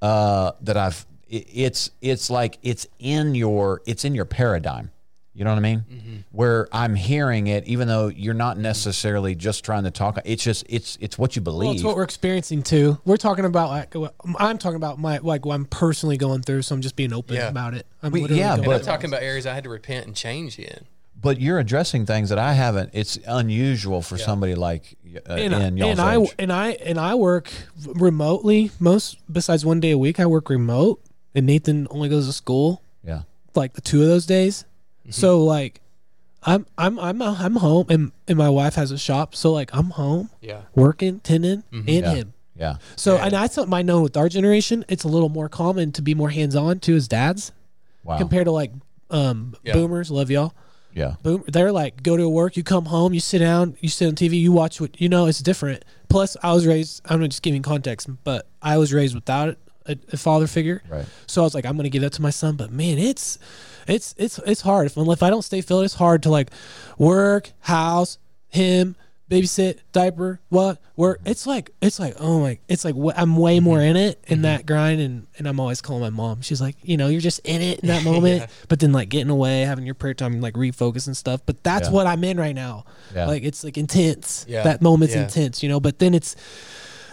uh, 0.00 0.52
that 0.60 0.76
I've, 0.76 1.04
it's, 1.30 1.90
it's 2.00 2.28
like 2.30 2.58
it's 2.62 2.86
in 2.98 3.34
your, 3.34 3.80
it's 3.86 4.04
in 4.04 4.14
your 4.14 4.24
paradigm. 4.24 4.90
You 5.32 5.44
know 5.44 5.52
what 5.52 5.58
I 5.58 5.60
mean? 5.60 5.84
Mm-hmm. 5.90 6.16
Where 6.32 6.68
I'm 6.72 6.94
hearing 6.96 7.46
it, 7.46 7.64
even 7.66 7.86
though 7.86 8.08
you're 8.08 8.34
not 8.34 8.58
necessarily 8.58 9.36
just 9.36 9.64
trying 9.64 9.84
to 9.84 9.90
talk. 9.92 10.18
It's 10.24 10.42
just 10.42 10.66
it's 10.68 10.98
it's 11.00 11.16
what 11.16 11.36
you 11.36 11.40
believe. 11.40 11.66
Well, 11.68 11.74
it's 11.76 11.84
what 11.84 11.96
we're 11.96 12.02
experiencing 12.02 12.62
too. 12.64 12.98
We're 13.04 13.16
talking 13.16 13.44
about 13.44 13.70
like 13.70 13.94
what- 13.94 14.14
I'm 14.38 14.58
talking 14.58 14.76
about 14.76 14.98
my 14.98 15.18
like 15.18 15.46
what 15.46 15.54
I'm 15.54 15.66
personally 15.66 16.16
going 16.16 16.42
through, 16.42 16.62
so 16.62 16.74
I'm 16.74 16.82
just 16.82 16.96
being 16.96 17.12
open 17.12 17.36
Yeah. 17.36 17.48
about 17.48 17.74
it. 17.74 17.86
I'm 18.02 18.10
We- 18.10 18.22
literally 18.22 18.40
yeah, 18.40 18.48
going 18.56 18.64
And 18.64 18.72
I'm 18.72 18.78
But- 18.80 18.84
talking 18.84 19.08
about 19.08 19.22
areas 19.22 19.46
I 19.46 19.54
had 19.54 19.64
to 19.64 19.70
repent 19.70 20.06
and 20.06 20.16
change 20.16 20.58
in. 20.58 20.84
but 21.18 21.40
you're 21.40 21.60
addressing 21.60 22.06
things 22.06 22.28
that 22.30 22.38
I 22.38 22.52
haven't. 22.54 22.90
It's 22.92 23.16
unusual 23.26 24.02
for 24.02 24.18
somebody 24.18 24.56
like 24.56 24.96
uh, 25.28 25.34
and, 25.34 25.54
in 25.54 25.76
y'all's 25.76 25.90
and 25.92 26.00
I 26.00 26.20
age. 26.20 26.34
and 26.40 26.52
I 26.52 26.70
and 26.72 26.98
I 26.98 27.14
work 27.14 27.50
remotely 27.86 28.72
most 28.80 29.16
besides 29.32 29.64
one 29.64 29.80
day 29.80 29.92
a 29.92 29.98
week. 29.98 30.18
I 30.20 30.26
work 30.26 30.50
remote, 30.50 31.00
and 31.34 31.46
Nathan 31.46 31.86
only 31.90 32.08
goes 32.08 32.26
to 32.26 32.32
school 32.32 32.82
yeah, 33.04 33.22
like 33.54 33.72
the 33.74 33.80
two 33.80 34.02
of 34.02 34.08
those 34.08 34.26
days. 34.26 34.64
Mm-hmm. 35.02 35.12
So 35.12 35.44
like, 35.44 35.80
I'm 36.42 36.66
I'm 36.78 36.98
I'm 36.98 37.20
I'm 37.22 37.56
home, 37.56 37.86
and 37.88 38.12
and 38.28 38.36
my 38.38 38.48
wife 38.48 38.74
has 38.74 38.90
a 38.90 38.98
shop, 38.98 39.34
so 39.34 39.52
like 39.52 39.70
I'm 39.74 39.90
home 39.90 40.30
Yeah. 40.40 40.62
working, 40.74 41.20
tending, 41.20 41.64
and 41.72 41.84
Mm-hmm. 41.86 41.88
Yeah. 41.88 42.10
him. 42.14 42.32
yeah, 42.56 42.76
So 42.96 43.16
Yeah. 43.16 43.26
and 43.26 43.34
I 43.34 43.46
thought 43.48 43.68
might 43.68 43.86
know 43.86 44.02
with 44.02 44.16
our 44.16 44.28
generation, 44.28 44.84
it's 44.88 45.04
a 45.04 45.08
little 45.08 45.28
more 45.28 45.48
common 45.48 45.92
to 45.92 46.02
be 46.02 46.14
more 46.14 46.30
hands 46.30 46.54
on 46.56 46.78
to 46.80 46.94
his 46.94 47.08
dads 47.08 47.52
wow, 48.04 48.18
compared 48.18 48.44
to 48.46 48.52
like 48.52 48.72
um 49.10 49.54
Yeah. 49.64 49.72
boomers. 49.74 50.10
Love 50.10 50.30
y'all. 50.30 50.52
yeah, 50.94 51.14
Boom. 51.22 51.44
They're 51.46 51.72
like 51.72 52.02
go 52.02 52.16
to 52.16 52.28
work, 52.28 52.56
you 52.56 52.62
come 52.64 52.86
home, 52.86 53.14
you 53.14 53.20
sit 53.20 53.38
down, 53.38 53.76
you 53.80 53.88
sit 53.88 54.08
on 54.08 54.14
TV, 54.14 54.40
you 54.40 54.52
watch 54.52 54.80
what 54.80 55.00
you 55.00 55.08
know. 55.08 55.26
It's 55.26 55.40
different. 55.40 55.84
Plus, 56.08 56.36
I 56.42 56.52
was 56.52 56.66
raised. 56.66 57.00
I'm 57.06 57.22
just 57.24 57.42
giving 57.42 57.62
context, 57.62 58.08
but 58.24 58.46
I 58.60 58.76
was 58.78 58.92
raised 58.92 59.14
without 59.14 59.56
a, 59.90 59.96
a 60.12 60.16
father 60.16 60.46
figure. 60.46 60.82
right. 60.88 61.06
So 61.26 61.42
I 61.42 61.44
was 61.44 61.54
like, 61.54 61.66
I'm 61.66 61.76
gonna 61.76 61.88
give 61.88 62.02
that 62.02 62.12
to 62.14 62.22
my 62.22 62.30
son. 62.30 62.56
But 62.56 62.70
man, 62.70 62.98
it's 62.98 63.38
it's 63.86 64.14
it's 64.18 64.38
it's 64.46 64.60
hard. 64.60 64.86
If 64.86 64.96
if 64.96 65.22
I 65.22 65.30
don't 65.30 65.42
stay 65.42 65.60
filled, 65.60 65.84
it's 65.84 65.94
hard 65.94 66.22
to 66.24 66.30
like 66.30 66.50
work, 66.98 67.52
house, 67.60 68.18
him, 68.48 68.96
babysit, 69.30 69.78
diaper, 69.92 70.40
what, 70.48 70.78
work. 70.96 71.20
Mm-hmm. 71.20 71.28
It's 71.28 71.46
like 71.46 71.70
it's 71.80 71.98
like 71.98 72.14
oh 72.18 72.40
my, 72.40 72.58
it's 72.68 72.84
like 72.84 72.94
wh- 72.94 73.18
I'm 73.18 73.36
way 73.36 73.56
mm-hmm. 73.56 73.64
more 73.64 73.80
in 73.80 73.96
it 73.96 74.22
in 74.26 74.36
mm-hmm. 74.36 74.42
that 74.42 74.66
grind, 74.66 75.00
and 75.00 75.26
and 75.38 75.46
I'm 75.46 75.60
always 75.60 75.80
calling 75.80 76.02
my 76.02 76.10
mom. 76.10 76.42
She's 76.42 76.60
like, 76.60 76.76
you 76.82 76.96
know, 76.96 77.08
you're 77.08 77.20
just 77.20 77.40
in 77.40 77.62
it 77.62 77.80
in 77.80 77.88
that 77.88 78.04
moment, 78.12 78.50
but 78.68 78.80
then 78.80 78.92
like 78.92 79.08
getting 79.08 79.30
away, 79.30 79.62
having 79.62 79.86
your 79.86 79.94
prayer 79.94 80.14
time, 80.14 80.40
like 80.40 80.54
refocus 80.54 81.06
and 81.06 81.16
stuff. 81.16 81.40
But 81.46 81.62
that's 81.62 81.88
Yeah. 81.88 81.94
what 81.94 82.06
I'm 82.06 82.22
in 82.24 82.38
right 82.38 82.54
now. 82.54 82.84
Yeah. 83.14 83.26
Like 83.26 83.44
it's 83.44 83.64
like 83.64 83.78
intense. 83.78 84.44
Yeah. 84.48 84.64
That 84.64 84.82
moment's 84.82 85.14
Yeah. 85.14 85.22
intense, 85.22 85.62
you 85.62 85.68
know. 85.68 85.80
But 85.80 86.00
then 86.00 86.12
it's 86.12 86.36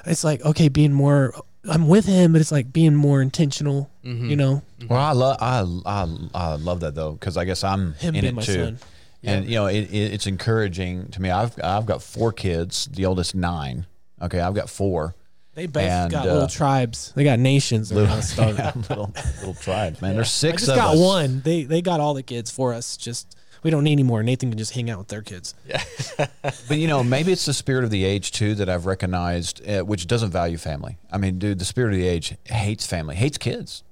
it's 0.05 0.23
like 0.23 0.43
okay, 0.43 0.67
being 0.69 0.93
more. 0.93 1.33
I'm 1.67 1.87
with 1.87 2.05
him, 2.05 2.31
but 2.31 2.41
it's 2.41 2.51
like 2.51 2.71
being 2.73 2.95
more 2.95 3.21
intentional, 3.21 3.89
Mm-hmm. 4.05 4.29
you 4.29 4.35
know. 4.37 4.61
Well, 4.89 4.99
I 4.99 5.11
love 5.11 5.37
I, 5.41 5.65
I, 5.85 6.07
I 6.33 6.55
love 6.55 6.79
that 6.81 6.95
though 6.95 7.11
because 7.13 7.35
I 7.37 7.45
guess 7.45 7.63
I'm 7.63 7.93
Him 7.95 8.15
in 8.15 8.21
being 8.21 8.25
it 8.25 8.35
my 8.35 8.41
too, 8.41 8.53
son. 8.53 8.79
and 9.23 9.45
you 9.45 9.55
know 9.55 9.65
it, 9.67 9.81
it, 9.91 10.13
it's 10.13 10.27
encouraging 10.27 11.09
to 11.11 11.21
me. 11.21 11.29
I've 11.29 11.53
I've 11.63 11.85
got 11.85 12.01
four 12.01 12.31
kids, 12.31 12.87
the 12.91 13.05
oldest 13.05 13.35
nine. 13.35 13.85
Okay, 14.21 14.39
I've 14.39 14.53
got 14.55 14.69
four. 14.69 15.15
They 15.55 15.65
both 15.65 15.83
And, 15.83 16.11
got 16.11 16.27
uh, 16.27 16.33
little 16.33 16.47
tribes. 16.47 17.11
They 17.15 17.23
got 17.23 17.39
nations. 17.39 17.89
They're 17.89 18.05
gonna 18.05 18.21
start. 18.21 18.57
Yeah, 18.57 18.71
little 18.89 19.11
little 19.39 19.53
tribes, 19.55 20.01
man. 20.01 20.13
There's 20.15 20.27
I 20.27 20.29
six 20.29 20.61
just 20.63 20.71
of 20.71 20.77
got 20.77 20.93
us. 20.95 20.99
one. 20.99 21.41
They 21.41 21.63
they 21.63 21.81
got 21.81 21.99
all 21.99 22.13
the 22.13 22.23
kids 22.23 22.51
for 22.51 22.73
us. 22.73 22.95
Just 22.97 23.35
we 23.63 23.69
don't 23.69 23.83
need 23.83 23.93
any 23.93 24.03
more. 24.03 24.23
Nathan 24.23 24.49
can 24.49 24.57
just 24.57 24.73
hang 24.73 24.89
out 24.89 24.97
with 24.99 25.07
their 25.07 25.21
kids. 25.21 25.53
Yeah. 25.67 25.83
But 26.67 26.77
you 26.77 26.87
know, 26.87 27.03
maybe 27.03 27.31
it's 27.31 27.45
the 27.45 27.53
spirit 27.53 27.83
of 27.83 27.89
the 27.91 28.03
age 28.03 28.31
too 28.31 28.55
that 28.55 28.69
I've 28.69 28.85
recognized, 28.85 29.67
uh, 29.67 29.81
which 29.83 30.07
doesn't 30.07 30.31
value 30.31 30.57
family. 30.57 30.97
I 31.11 31.17
mean, 31.17 31.39
dude, 31.39 31.59
the 31.59 31.65
spirit 31.65 31.93
of 31.93 31.99
the 31.99 32.07
age 32.07 32.35
hates 32.45 32.85
family, 32.85 33.15
hates 33.15 33.37
kids. 33.37 33.83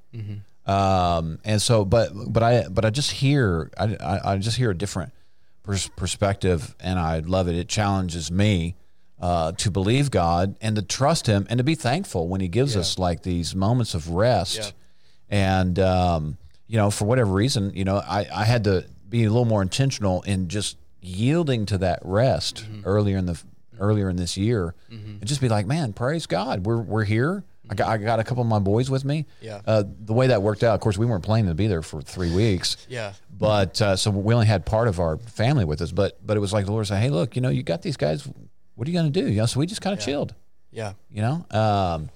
Um, 0.65 1.39
and 1.45 1.61
so, 1.61 1.85
but 1.85 2.09
but 2.13 2.41
I 2.41 2.67
but 2.69 2.85
I 2.85 2.89
just 2.89 3.11
hear 3.11 3.69
I, 3.77 3.95
I, 3.95 4.31
I 4.33 4.37
just 4.37 4.57
hear 4.57 4.71
a 4.71 4.77
different 4.77 5.11
pers- 5.63 5.89
perspective, 5.89 6.75
and 6.79 6.97
I 6.97 7.19
love 7.19 7.47
it. 7.47 7.55
It 7.55 7.67
challenges 7.69 8.31
me 8.31 8.75
uh, 9.19 9.51
to 9.53 9.69
believe 9.69 10.09
God 10.11 10.55
and 10.61 10.75
to 10.75 10.81
trust 10.81 11.27
Him 11.27 11.45
and 11.49 11.59
to 11.59 11.63
be 11.63 11.75
thankful 11.75 12.27
when 12.27 12.41
He 12.41 12.47
gives 12.47 12.75
us 12.75 12.97
like 12.97 13.21
these 13.23 13.53
moments 13.53 13.93
of 13.93 14.09
rest. 14.09 14.57
Yeah. 14.57 14.71
And 15.29 15.79
um, 15.79 16.37
you 16.67 16.77
know, 16.77 16.89
for 16.89 17.05
whatever 17.05 17.31
reason, 17.31 17.71
you 17.75 17.83
know, 17.85 17.97
I, 17.97 18.25
I 18.33 18.45
had 18.45 18.63
to 18.63 18.85
be 19.09 19.23
a 19.23 19.29
little 19.29 19.45
more 19.45 19.61
intentional 19.61 20.21
in 20.23 20.47
just 20.47 20.77
yielding 21.01 21.65
to 21.67 21.77
that 21.79 21.99
rest 22.03 22.65
Mm-hmm. 22.65 22.81
earlier 22.85 23.17
in 23.17 23.25
the 23.25 23.41
earlier 23.79 24.09
in 24.09 24.15
this 24.15 24.37
year, 24.37 24.73
and 24.89 25.25
just 25.25 25.41
be 25.41 25.49
like, 25.49 25.65
man, 25.65 25.93
praise 25.93 26.25
God, 26.27 26.65
we're 26.65 26.81
we're 26.81 27.03
here. 27.03 27.43
I 27.69 27.73
got 27.75 27.89
I 27.89 27.97
got 27.97 28.19
a 28.19 28.23
couple 28.23 28.41
of 28.43 28.47
my 28.47 28.59
boys 28.59 28.89
with 28.89 29.03
me. 29.03 29.25
Yeah. 29.41 29.59
Uh, 29.65 29.83
the 29.99 30.13
way 30.13 30.27
that 30.27 30.41
worked 30.43 30.63
out, 30.63 30.75
of 30.75 30.81
course, 30.81 30.97
we 30.97 31.05
weren't 31.05 31.23
planning 31.23 31.47
to 31.49 31.55
be 31.55 31.67
there 31.67 31.81
for 31.81 32.01
three 32.01 32.33
weeks. 32.33 32.77
Yeah. 32.87 33.13
But 33.37 33.81
uh, 33.81 33.95
so 33.95 34.11
we 34.11 34.33
only 34.33 34.45
had 34.45 34.65
part 34.65 34.87
of 34.87 34.99
our 34.99 35.17
family 35.17 35.65
with 35.65 35.81
us, 35.81 35.91
but 35.91 36.17
but 36.25 36.37
it 36.37 36.39
was 36.39 36.53
like 36.53 36.65
the 36.65 36.71
Lord 36.71 36.87
said, 36.87 36.99
"Hey, 37.01 37.09
look, 37.09 37.35
you 37.35 37.41
know, 37.41 37.49
you 37.49 37.63
got 37.63 37.81
these 37.81 37.97
guys. 37.97 38.27
What 38.75 38.87
are 38.87 38.91
you 38.91 38.97
going 38.99 39.11
to 39.11 39.21
do?" 39.21 39.27
You 39.29 39.37
know, 39.37 39.45
so 39.47 39.59
we 39.59 39.65
just 39.65 39.81
kind 39.81 39.97
of 39.97 40.03
chilled. 40.03 40.33
Yeah. 40.71 40.93
You 41.09 41.21
know, 41.21 41.45
um, 41.51 42.09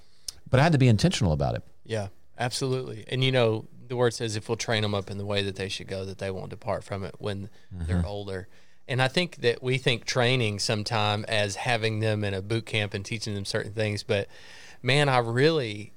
but 0.49 0.59
I 0.59 0.63
had 0.63 0.71
to 0.73 0.77
be 0.77 0.87
intentional 0.87 1.33
about 1.33 1.55
it. 1.55 1.63
Yeah, 1.83 2.07
absolutely. 2.37 3.05
And 3.09 3.23
you 3.23 3.31
know, 3.31 3.65
the 3.89 3.97
word 3.97 4.13
says 4.13 4.35
if 4.35 4.47
we'll 4.47 4.55
train 4.55 4.83
them 4.83 4.95
up 4.95 5.11
in 5.11 5.17
the 5.17 5.25
way 5.25 5.43
that 5.43 5.55
they 5.55 5.67
should 5.67 5.87
go, 5.87 6.05
that 6.05 6.19
they 6.19 6.31
won't 6.31 6.49
depart 6.49 6.83
from 6.83 7.03
it 7.03 7.15
when 7.19 7.49
they're 7.71 7.97
mm-hmm. 7.97 8.07
older. 8.07 8.47
And 8.87 9.01
I 9.01 9.07
think 9.07 9.37
that 9.37 9.61
we 9.61 9.77
think 9.77 10.05
training 10.05 10.59
sometime 10.59 11.25
as 11.27 11.57
having 11.57 11.99
them 11.99 12.23
in 12.23 12.33
a 12.33 12.41
boot 12.41 12.65
camp 12.65 12.93
and 12.93 13.03
teaching 13.03 13.35
them 13.35 13.45
certain 13.45 13.73
things, 13.73 14.01
but 14.03 14.27
man, 14.81 15.09
I 15.09 15.19
really 15.19 15.91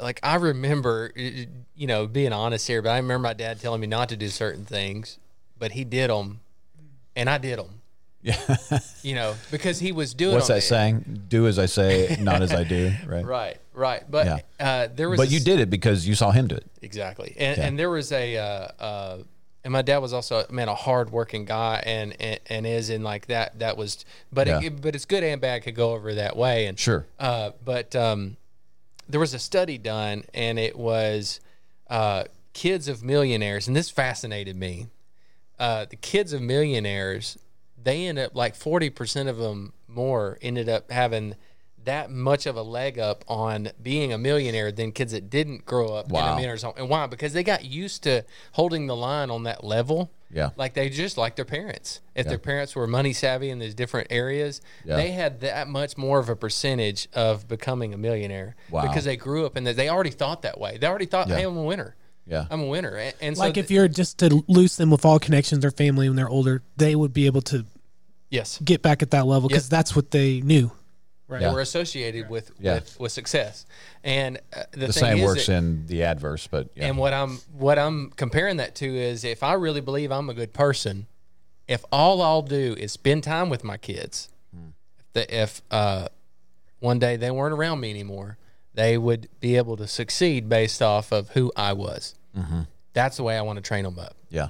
like 0.00 0.20
I 0.22 0.36
remember 0.36 1.12
you 1.14 1.86
know 1.86 2.06
being 2.06 2.32
honest 2.32 2.66
here, 2.66 2.82
but 2.82 2.90
I 2.90 2.96
remember 2.96 3.28
my 3.28 3.32
dad 3.34 3.60
telling 3.60 3.80
me 3.80 3.86
not 3.86 4.08
to 4.10 4.16
do 4.16 4.28
certain 4.28 4.64
things, 4.64 5.18
but 5.58 5.72
he 5.72 5.84
did 5.84 6.10
them, 6.10 6.40
and 7.14 7.28
I 7.30 7.38
did 7.38 7.58
them. 7.58 7.80
Yeah. 8.22 8.38
You 9.02 9.14
know, 9.14 9.34
because 9.50 9.78
he 9.78 9.92
was 9.92 10.14
doing. 10.14 10.34
What's 10.34 10.48
that 10.48 10.62
saying? 10.62 11.24
Do 11.28 11.46
as 11.46 11.58
I 11.58 11.66
say, 11.66 12.16
not 12.20 12.42
as 12.42 12.52
I 12.52 12.64
do. 12.64 12.92
Right. 13.06 13.24
Right, 13.24 13.58
right. 13.74 14.02
But 14.10 14.26
Yeah. 14.26 14.38
uh, 14.66 14.88
there 14.94 15.10
was. 15.10 15.18
But 15.18 15.28
a 15.28 15.30
you 15.30 15.40
did 15.40 15.60
it 15.60 15.68
because 15.70 16.06
you 16.08 16.14
saw 16.14 16.30
him 16.30 16.46
do 16.48 16.54
it. 16.56 16.66
Exactly. 16.82 17.34
And, 17.38 17.58
Yeah. 17.58 17.66
and 17.66 17.78
there 17.78 17.90
was 17.90 18.10
a, 18.12 18.36
uh, 18.38 18.42
uh, 18.82 19.18
and 19.64 19.72
my 19.72 19.82
dad 19.82 19.98
was 19.98 20.12
also, 20.12 20.44
man, 20.50 20.68
a 20.68 20.74
hard 20.74 21.10
working 21.10 21.44
guy 21.44 21.82
and, 21.86 22.14
and, 22.20 22.40
and 22.46 22.66
is 22.66 22.90
in 22.90 23.02
like 23.02 23.26
that, 23.26 23.58
that 23.58 23.76
was, 23.76 24.04
but, 24.32 24.46
Yeah. 24.46 24.60
it, 24.62 24.80
but 24.82 24.94
it's 24.94 25.04
good 25.06 25.24
and 25.24 25.40
bad 25.40 25.62
could 25.62 25.74
go 25.74 25.92
over 25.92 26.14
that 26.14 26.36
way. 26.36 26.66
And, 26.66 26.78
Sure. 26.78 27.06
uh, 27.18 27.50
but, 27.64 27.94
um, 27.96 28.36
there 29.08 29.20
was 29.20 29.34
a 29.34 29.38
study 29.38 29.78
done 29.78 30.24
and 30.34 30.58
it 30.58 30.76
was, 30.78 31.40
uh, 31.88 32.24
kids 32.52 32.88
of 32.88 33.02
millionaires. 33.02 33.66
And 33.66 33.74
this 33.76 33.90
fascinated 33.90 34.54
me. 34.56 34.86
Uh, 35.58 35.86
the 35.88 35.96
kids 35.96 36.32
of 36.32 36.40
millionaires, 36.42 37.38
they 37.82 38.06
end 38.06 38.18
up 38.18 38.34
like 38.34 38.54
40% 38.54 39.28
of 39.28 39.38
them 39.38 39.72
more 39.88 40.38
ended 40.42 40.68
up 40.68 40.90
having 40.90 41.36
that 41.84 42.10
much 42.10 42.46
of 42.46 42.56
a 42.56 42.62
leg 42.62 42.98
up 42.98 43.24
on 43.28 43.70
being 43.82 44.12
a 44.12 44.18
millionaire 44.18 44.72
than 44.72 44.92
kids 44.92 45.12
that 45.12 45.30
didn't 45.30 45.64
grow 45.66 45.88
up 45.94 46.06
in 46.08 46.12
Wow. 46.14 46.32
a 46.32 46.36
millionaire's 46.36 46.62
home. 46.62 46.74
And 46.76 46.88
why? 46.88 47.06
Because 47.06 47.32
they 47.32 47.42
got 47.42 47.64
used 47.64 48.02
to 48.04 48.24
holding 48.52 48.86
the 48.86 48.96
line 48.96 49.30
on 49.30 49.42
that 49.44 49.64
level. 49.64 50.10
Yeah. 50.32 50.50
Like 50.56 50.74
they 50.74 50.88
just 50.88 51.16
like 51.16 51.36
their 51.36 51.44
parents. 51.44 52.00
If 52.14 52.26
their 52.26 52.38
parents 52.38 52.74
were 52.74 52.86
money 52.88 53.12
savvy 53.12 53.50
in 53.50 53.60
these 53.60 53.74
different 53.74 54.08
areas, 54.10 54.60
Yeah. 54.84 54.96
they 54.96 55.12
had 55.12 55.40
that 55.42 55.68
much 55.68 55.96
more 55.96 56.18
of 56.18 56.28
a 56.28 56.34
percentage 56.34 57.08
of 57.14 57.46
becoming 57.46 57.94
a 57.94 57.96
millionaire 57.98 58.56
Wow. 58.70 58.82
because 58.82 59.04
they 59.04 59.16
grew 59.16 59.46
up 59.46 59.54
and 59.54 59.64
they 59.66 59.88
already 59.88 60.10
thought 60.10 60.42
that 60.42 60.58
way. 60.58 60.76
They 60.78 60.86
already 60.88 61.06
thought, 61.06 61.28
Yeah. 61.28 61.36
"Hey, 61.36 61.42
I'm 61.44 61.56
a 61.56 61.62
winner. 61.62 61.94
Yeah. 62.26 62.46
I'm 62.50 62.62
a 62.62 62.66
winner." 62.66 62.96
And, 62.96 63.14
and 63.20 63.36
so 63.36 63.44
like 63.44 63.54
th- 63.54 63.64
if 63.64 63.70
you're 63.70 63.86
just 63.86 64.18
to 64.18 64.42
loose 64.48 64.74
them 64.76 64.90
with 64.90 65.04
all 65.04 65.20
connections, 65.20 65.64
or 65.64 65.70
family 65.70 66.08
when 66.08 66.16
they're 66.16 66.28
older, 66.28 66.62
they 66.76 66.96
would 66.96 67.12
be 67.12 67.26
able 67.26 67.42
to 67.42 67.64
yes, 68.30 68.58
get 68.64 68.82
back 68.82 69.02
at 69.02 69.12
that 69.12 69.26
level 69.26 69.48
because 69.48 69.66
Yep. 69.66 69.70
that's 69.70 69.94
what 69.94 70.10
they 70.10 70.40
knew. 70.40 70.72
Right. 71.34 71.42
Yeah. 71.42 71.52
Were 71.52 71.60
associated 71.60 72.28
with, 72.30 72.50
Yeah. 72.60 72.74
with 72.74 72.98
with 73.00 73.12
success. 73.12 73.66
And 74.02 74.38
uh, 74.56 74.62
the, 74.72 74.78
The 74.86 74.92
thing 74.92 74.92
same 74.92 75.18
is 75.18 75.24
works 75.24 75.46
that- 75.46 75.56
in 75.58 75.86
the 75.86 76.02
adverse, 76.04 76.46
but 76.46 76.68
yeah. 76.74 76.86
and 76.86 76.96
what 76.98 77.12
I'm 77.12 77.38
what 77.52 77.78
I'm 77.78 78.10
comparing 78.16 78.56
that 78.58 78.74
to 78.76 78.86
is 78.86 79.24
if 79.24 79.42
I 79.42 79.54
really 79.54 79.80
believe 79.80 80.10
I'm 80.12 80.30
a 80.30 80.34
good 80.34 80.52
person, 80.52 81.06
if 81.68 81.84
all 81.90 82.22
I'll 82.22 82.42
do 82.42 82.74
is 82.78 82.92
spend 82.92 83.24
time 83.24 83.48
with 83.50 83.64
my 83.64 83.76
kids, 83.76 84.28
that 85.14 85.30
if 85.30 85.62
uh, 85.70 86.08
one 86.80 86.98
day 86.98 87.16
they 87.16 87.30
weren't 87.30 87.54
around 87.54 87.80
me 87.80 87.90
anymore, 87.90 88.36
they 88.74 88.98
would 88.98 89.28
be 89.40 89.56
able 89.56 89.76
to 89.76 89.86
succeed 89.86 90.48
based 90.48 90.82
off 90.82 91.12
of 91.12 91.30
who 91.30 91.52
I 91.56 91.72
was. 91.72 92.14
Mm-hmm. 92.36 92.62
That's 92.92 93.16
the 93.16 93.22
way 93.22 93.36
I 93.38 93.42
want 93.42 93.56
to 93.56 93.62
train 93.62 93.84
them 93.84 93.98
up 93.98 94.14
yeah. 94.30 94.48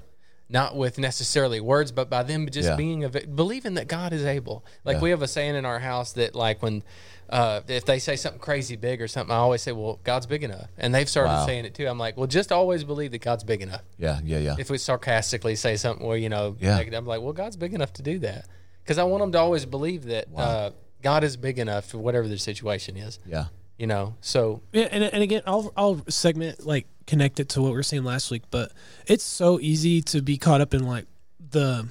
Not 0.49 0.76
with 0.76 0.99
necessarily 0.99 1.59
words, 1.61 1.90
but 1.92 2.11
by 2.11 2.22
them 2.22 2.49
just 2.51 2.68
Yeah. 2.68 2.76
being 2.76 3.03
of 3.05 3.16
believing 3.34 3.74
that 3.74 3.88
God 3.88 4.12
is 4.12 4.24
able. 4.24 4.64
Like 4.84 4.97
Yeah. 4.97 5.03
we 5.03 5.11
have 5.11 5.22
a 5.22 5.28
saying 5.28 5.55
in 5.55 5.64
our 5.64 5.78
house 5.80 6.12
that 6.12 6.34
like 6.34 6.62
when 6.62 6.82
uh, 7.30 7.62
if 7.68 7.86
they 7.86 7.99
say 7.99 8.16
something 8.16 8.38
crazy 8.38 8.76
big 8.76 9.01
or 9.01 9.09
something, 9.09 9.32
I 9.34 9.38
always 9.38 9.62
say, 9.62 9.72
"Well, 9.72 9.99
God's 10.05 10.26
big 10.26 10.45
enough," 10.45 10.68
and 10.76 10.95
they've 10.95 11.09
started 11.09 11.30
Wow. 11.30 11.47
saying 11.47 11.64
it 11.64 11.74
too. 11.74 11.86
I'm 11.88 11.99
like, 11.99 12.18
"Well, 12.18 12.26
just 12.26 12.53
always 12.53 12.84
believe 12.84 13.12
that 13.12 13.22
God's 13.22 13.42
big 13.45 13.62
enough." 13.62 13.80
Yeah. 13.99 14.20
Yeah. 14.22 14.38
Yeah. 14.38 14.57
If 14.59 14.68
we 14.68 14.76
sarcastically 14.76 15.57
say 15.57 15.76
something, 15.76 16.07
where 16.07 16.18
you 16.18 16.28
know, 16.28 16.55
Yeah. 16.61 16.76
negative, 16.76 16.99
I'm 16.99 17.07
like, 17.07 17.22
"Well, 17.22 17.32
God's 17.32 17.57
big 17.57 17.72
enough 17.72 17.95
to 17.95 18.03
do 18.03 18.18
that," 18.18 18.45
because 18.82 18.99
I 18.99 19.05
want 19.05 19.22
them 19.22 19.32
to 19.32 19.38
always 19.38 19.64
believe 19.64 20.05
that 20.05 20.26
uh, 20.36 20.70
God 21.03 21.24
is 21.24 21.38
big 21.38 21.59
enough 21.59 21.86
for 21.86 21.97
whatever 21.97 22.28
their 22.28 22.36
situation 22.38 22.99
is. 22.99 23.18
yeah. 23.26 23.47
You 23.78 23.86
know, 23.88 24.14
so 24.20 24.61
Yeah, 24.72 24.88
and, 24.92 25.03
and 25.03 25.22
again, 25.22 25.42
I'll 25.47 25.72
I'll 25.78 26.03
segment 26.09 26.64
like 26.66 26.86
connect 27.07 27.38
it 27.40 27.48
to 27.50 27.62
what 27.62 27.68
we 27.70 27.76
were 27.76 27.82
saying 27.82 28.05
last 28.05 28.30
week, 28.30 28.42
but 28.50 28.72
it's 29.07 29.24
so 29.24 29.59
easy 29.61 30.00
to 30.02 30.22
be 30.22 30.36
caught 30.38 30.61
up 30.61 30.72
in 30.74 30.84
like 30.86 31.07
the 31.50 31.88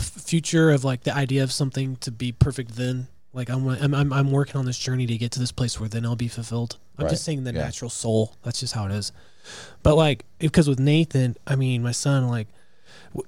future 0.00 0.70
of 0.70 0.84
like 0.84 1.02
the 1.02 1.14
idea 1.14 1.42
of 1.42 1.52
something 1.52 1.96
to 1.96 2.10
be 2.10 2.32
perfect. 2.32 2.76
Then, 2.76 3.08
like 3.32 3.48
I'm 3.48 3.66
I'm 3.68 3.94
I'm, 3.94 4.12
I'm 4.12 4.30
working 4.30 4.56
on 4.56 4.64
this 4.66 4.78
journey 4.78 5.06
to 5.06 5.18
get 5.18 5.32
to 5.32 5.40
this 5.40 5.52
place 5.52 5.78
where 5.80 5.88
then 5.88 6.04
I'll 6.06 6.16
be 6.16 6.28
fulfilled. 6.28 6.76
I'm 6.98 7.04
Right. 7.04 7.10
just 7.10 7.24
saying 7.24 7.44
the 7.44 7.52
Yeah. 7.52 7.64
natural 7.64 7.90
soul. 7.90 8.34
That's 8.42 8.60
just 8.60 8.74
how 8.74 8.86
it 8.86 8.92
is. 8.92 9.12
But 9.82 9.96
like 9.96 10.24
because 10.38 10.68
with 10.68 10.78
Nathan, 10.78 11.36
I 11.46 11.56
mean 11.56 11.82
my 11.82 11.92
son, 11.92 12.28
like 12.28 12.48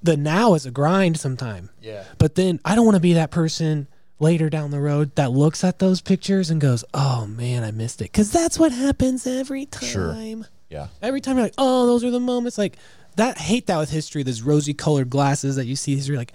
the 0.01 0.15
now 0.15 0.53
is 0.53 0.65
a 0.65 0.71
grind 0.71 1.19
sometime. 1.19 1.69
yeah, 1.81 2.03
But 2.17 2.35
then 2.35 2.59
I 2.63 2.75
don't 2.75 2.85
want 2.85 2.95
to 2.95 3.01
be 3.01 3.13
that 3.13 3.31
person 3.31 3.87
later 4.19 4.49
down 4.49 4.71
the 4.71 4.79
road 4.79 5.13
that 5.15 5.31
looks 5.31 5.63
at 5.65 5.79
those 5.79 5.99
pictures 5.99 6.49
and 6.49 6.61
goes, 6.61 6.85
"Oh 6.93 7.25
man, 7.27 7.63
I 7.63 7.71
missed 7.71 8.01
it." 8.01 8.13
Cuz 8.13 8.31
that's 8.31 8.57
what 8.57 8.71
happens 8.71 9.27
every 9.27 9.65
time. 9.65 9.89
Sure. 9.89 10.45
Yeah. 10.73 10.87
Every 11.01 11.21
time 11.21 11.37
you're 11.37 11.45
like, 11.45 11.53
"Oh, 11.57 11.85
those 11.85 12.03
are 12.03 12.11
the 12.11 12.19
moments." 12.19 12.57
Like 12.57 12.77
that 13.15 13.37
hate 13.37 13.67
that 13.67 13.77
with 13.77 13.91
history, 13.91 14.23
those 14.23 14.41
rosy 14.41 14.73
colored 14.73 15.09
glasses 15.09 15.55
that 15.55 15.65
you 15.65 15.75
see 15.75 15.95
history 15.95 16.17
like 16.17 16.33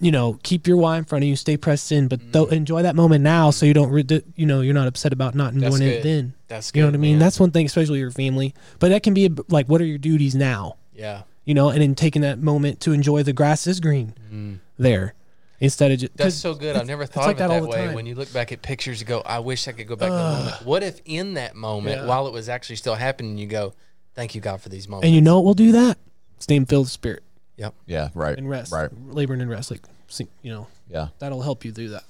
you 0.00 0.12
know, 0.12 0.38
keep 0.44 0.68
your 0.68 0.76
why 0.76 0.96
in 0.96 1.04
front 1.04 1.24
of 1.24 1.28
you, 1.28 1.34
stay 1.34 1.56
pressed 1.56 1.90
in, 1.90 2.06
but 2.06 2.20
though 2.32 2.46
mm. 2.46 2.52
enjoy 2.52 2.82
that 2.82 2.94
moment 2.94 3.24
now 3.24 3.50
so 3.50 3.66
you 3.66 3.74
don't 3.74 3.90
re- 3.90 4.22
you 4.36 4.46
know, 4.46 4.60
you're 4.60 4.74
not 4.74 4.86
upset 4.86 5.12
about 5.12 5.34
not 5.34 5.54
enjoying 5.54 5.82
it 5.82 6.02
then. 6.04 6.34
that's 6.46 6.70
You 6.72 6.82
know 6.82 6.88
what 6.88 6.94
I 6.94 6.98
mean? 6.98 7.12
man. 7.14 7.18
That's 7.18 7.40
one 7.40 7.50
thing 7.50 7.66
especially 7.66 7.98
your 7.98 8.12
family. 8.12 8.54
But 8.78 8.90
that 8.90 9.02
can 9.02 9.12
be 9.14 9.28
like 9.48 9.66
what 9.66 9.80
are 9.80 9.86
your 9.86 9.98
duties 9.98 10.34
now? 10.34 10.76
yeah. 10.94 11.22
You 11.44 11.54
know, 11.54 11.70
and 11.70 11.80
then 11.80 11.94
taking 11.94 12.20
that 12.22 12.38
moment 12.38 12.80
to 12.80 12.92
enjoy 12.92 13.22
the 13.22 13.32
grass 13.32 13.66
is 13.66 13.80
green 13.80 14.12
mm. 14.30 14.58
there 14.78 15.14
instead 15.60 15.90
of 15.92 15.98
just 15.98 16.16
That's 16.16 16.34
so 16.36 16.54
good. 16.54 16.76
I've 16.76 16.86
never 16.86 17.06
thought 17.06 17.26
like 17.26 17.40
of 17.40 17.50
it 17.50 17.54
that 17.54 17.60
that, 17.62 17.68
way. 17.68 17.86
time. 17.86 17.94
When 17.94 18.06
you 18.06 18.14
look 18.14 18.32
back 18.32 18.52
at 18.52 18.62
pictures, 18.62 19.00
you 19.00 19.06
go, 19.06 19.20
"I 19.20 19.38
wish 19.40 19.66
I 19.68 19.72
could 19.72 19.86
go 19.88 19.96
back 19.96 20.08
to 20.08 20.14
that 20.14 20.38
moment." 20.44 20.66
What 20.66 20.82
if 20.82 21.00
in 21.04 21.34
that 21.34 21.54
moment, 21.56 22.02
Yeah. 22.02 22.06
while 22.06 22.26
it 22.26 22.32
was 22.32 22.48
actually 22.48 22.76
still 22.76 22.94
happening, 22.94 23.38
you 23.38 23.46
go, 23.46 23.74
"Thank 24.14 24.34
you, 24.34 24.40
God, 24.40 24.60
for 24.60 24.68
these 24.68 24.88
moments." 24.88 25.06
And 25.06 25.14
you 25.14 25.20
know 25.20 25.36
what 25.36 25.44
will 25.44 25.54
do 25.54 25.72
that? 25.72 25.98
Stay 26.38 26.56
in 26.56 26.66
filled 26.66 26.88
spirit 26.88 27.22
yep. 27.56 27.74
Yeah. 27.86 28.10
Right. 28.14 28.38
and 28.38 28.48
rest, 28.48 28.72
Right. 28.72 28.88
laboring 29.10 29.40
and 29.40 29.50
rest. 29.50 29.70
Like, 29.70 29.80
you 30.42 30.52
know, 30.52 30.66
Yeah. 30.88 31.08
That'll 31.18 31.42
help 31.42 31.64
you 31.64 31.72
do 31.72 31.88
that. 31.90 32.04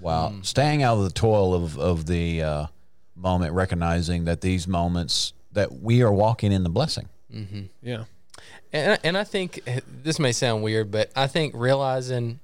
Wow. 0.00 0.32
Staying 0.42 0.82
out 0.82 0.96
of 0.98 1.04
the 1.04 1.10
toil 1.10 1.54
of, 1.54 1.78
of 1.78 2.06
the 2.06 2.42
uh, 2.42 2.66
moment, 3.14 3.52
recognizing 3.52 4.24
that 4.24 4.40
these 4.40 4.66
moments 4.66 5.32
that 5.52 5.80
we 5.80 6.02
are 6.02 6.12
walking 6.12 6.52
in 6.52 6.62
the 6.64 6.68
blessing. 6.68 7.08
Mm-hmm. 7.34 7.62
Yeah. 7.82 8.04
And 8.72 8.98
and 9.04 9.16
I 9.16 9.24
think 9.24 9.60
this 10.02 10.18
may 10.18 10.32
sound 10.32 10.62
weird, 10.62 10.90
but 10.90 11.10
I 11.16 11.26
think 11.28 11.54
realizing 11.56 12.40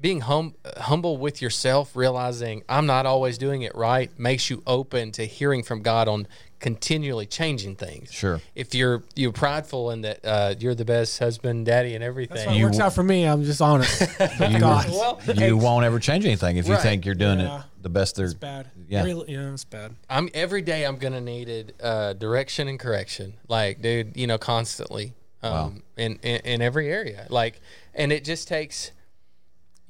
being 0.00 0.20
hum, 0.20 0.54
humble 0.78 1.16
with 1.18 1.42
yourself, 1.42 1.94
realizing 1.94 2.62
I'm 2.68 2.86
not 2.86 3.06
always 3.06 3.36
doing 3.38 3.62
it 3.62 3.74
right, 3.74 4.10
makes 4.18 4.48
you 4.50 4.62
open 4.66 5.12
to 5.12 5.24
hearing 5.26 5.62
from 5.62 5.82
God 5.82 6.08
on 6.08 6.26
continually 6.58 7.26
changing 7.26 7.74
things. 7.76 8.12
Sure. 8.12 8.40
If 8.54 8.74
you're 8.74 9.02
you're 9.14 9.32
prideful 9.32 9.90
and 9.90 10.04
that 10.04 10.24
uh, 10.24 10.54
you're 10.58 10.74
the 10.74 10.84
best 10.84 11.18
husband, 11.18 11.66
daddy, 11.66 11.94
and 11.94 12.02
That's 12.02 12.08
everything, 12.08 12.48
how 12.48 12.54
it 12.54 12.62
works 12.62 12.78
out 12.78 12.94
for 12.94 13.02
me. 13.02 13.24
I'm 13.24 13.44
just 13.44 13.60
honest. 13.62 14.00
You, 14.40 14.58
God. 14.58 14.88
well, 14.90 15.20
you 15.36 15.56
won't 15.56 15.84
ever 15.84 15.98
change 15.98 16.24
anything 16.24 16.56
if 16.56 16.66
you 16.66 16.74
Right. 16.74 16.82
think 16.82 17.04
you're 17.06 17.14
doing 17.14 17.40
Yeah. 17.40 17.60
it 17.60 17.64
the 17.82 17.88
best 17.88 18.16
there. 18.16 18.26
It's 18.26 18.34
bad. 18.34 18.68
Yeah. 18.88 19.04
Really, 19.04 19.32
yeah, 19.32 19.52
it's 19.52 19.64
bad. 19.64 19.94
I'm 20.08 20.28
every 20.34 20.62
day 20.62 20.84
I'm 20.84 20.96
gonna 20.96 21.20
need 21.20 21.48
it, 21.48 21.74
uh, 21.82 22.12
direction 22.14 22.68
and 22.68 22.78
correction. 22.78 23.34
Like, 23.48 23.80
dude, 23.80 24.16
you 24.16 24.26
know, 24.26 24.38
constantly. 24.38 25.14
Um, 25.42 25.82
in, 25.96 26.18
in 26.22 26.40
in 26.44 26.60
every 26.62 26.90
area. 26.92 27.26
Like, 27.30 27.62
and 27.94 28.12
it 28.12 28.24
just 28.24 28.46
takes. 28.46 28.92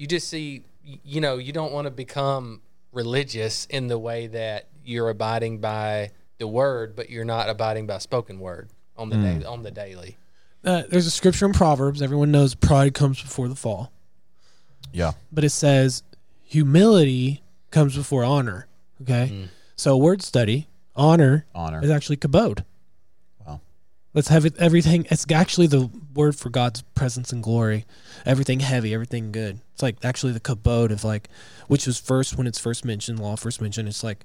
You 0.01 0.07
just 0.07 0.29
see, 0.29 0.63
you 1.05 1.21
know, 1.21 1.37
you 1.37 1.53
don't 1.53 1.73
want 1.73 1.85
to 1.85 1.91
become 1.91 2.63
religious 2.91 3.67
in 3.67 3.89
the 3.89 3.99
way 3.99 4.29
that 4.29 4.67
you're 4.83 5.11
abiding 5.11 5.59
by 5.59 6.13
the 6.39 6.49
word, 6.49 6.97
but 6.97 7.11
you're 7.11 7.27
not 7.27 7.51
abiding 7.51 7.87
by 7.87 7.99
spoken 7.99 8.41
word 8.41 8.71
on 8.97 9.11
the 9.11 9.17
day 9.17 9.45
on 9.45 9.63
the 9.63 9.71
daily. 9.71 10.17
Uh, 10.65 10.85
there's 10.89 11.07
a 11.07 11.11
scripture 11.11 11.45
in 11.45 11.53
Proverbs. 11.53 12.01
Everyone 12.01 12.31
knows 12.31 12.55
pride 12.55 12.95
comes 12.95 13.21
before 13.21 13.47
the 13.49 13.55
fall, 13.55 13.93
Yeah. 14.91 15.13
but 15.31 15.45
it 15.45 15.51
says 15.51 16.03
humility 16.45 17.43
comes 17.71 17.95
before 17.95 18.25
honor. 18.25 18.69
Okay, 19.03 19.49
so 19.77 19.99
word 19.99 20.23
study 20.23 20.67
honor 20.97 21.45
Honor. 21.55 21.85
is 21.85 21.91
actually 21.91 22.17
kabod. 22.17 22.65
Let's 24.13 24.29
have 24.29 24.45
it. 24.45 24.55
Everything. 24.59 25.07
It's 25.11 25.25
actually 25.31 25.69
the 25.69 25.89
word 26.15 26.35
for 26.37 26.51
God's 26.51 26.83
presence 26.83 27.33
and 27.33 27.43
glory. 27.43 27.85
Everything 28.27 28.61
heavy, 28.61 28.93
everything 28.93 29.31
good. 29.31 29.61
It's 29.73 29.83
like 29.83 30.05
actually 30.05 30.33
the 30.33 30.41
kabod 30.41 30.91
of 30.91 31.05
like, 31.05 31.29
which 31.69 31.87
was 31.87 31.99
first 32.01 32.37
when 32.37 32.47
it's 32.49 32.59
first 32.59 32.85
mentioned. 32.85 33.21
Law 33.21 33.37
first 33.37 33.61
mentioned. 33.61 33.87
It's 33.89 34.03
like 34.03 34.25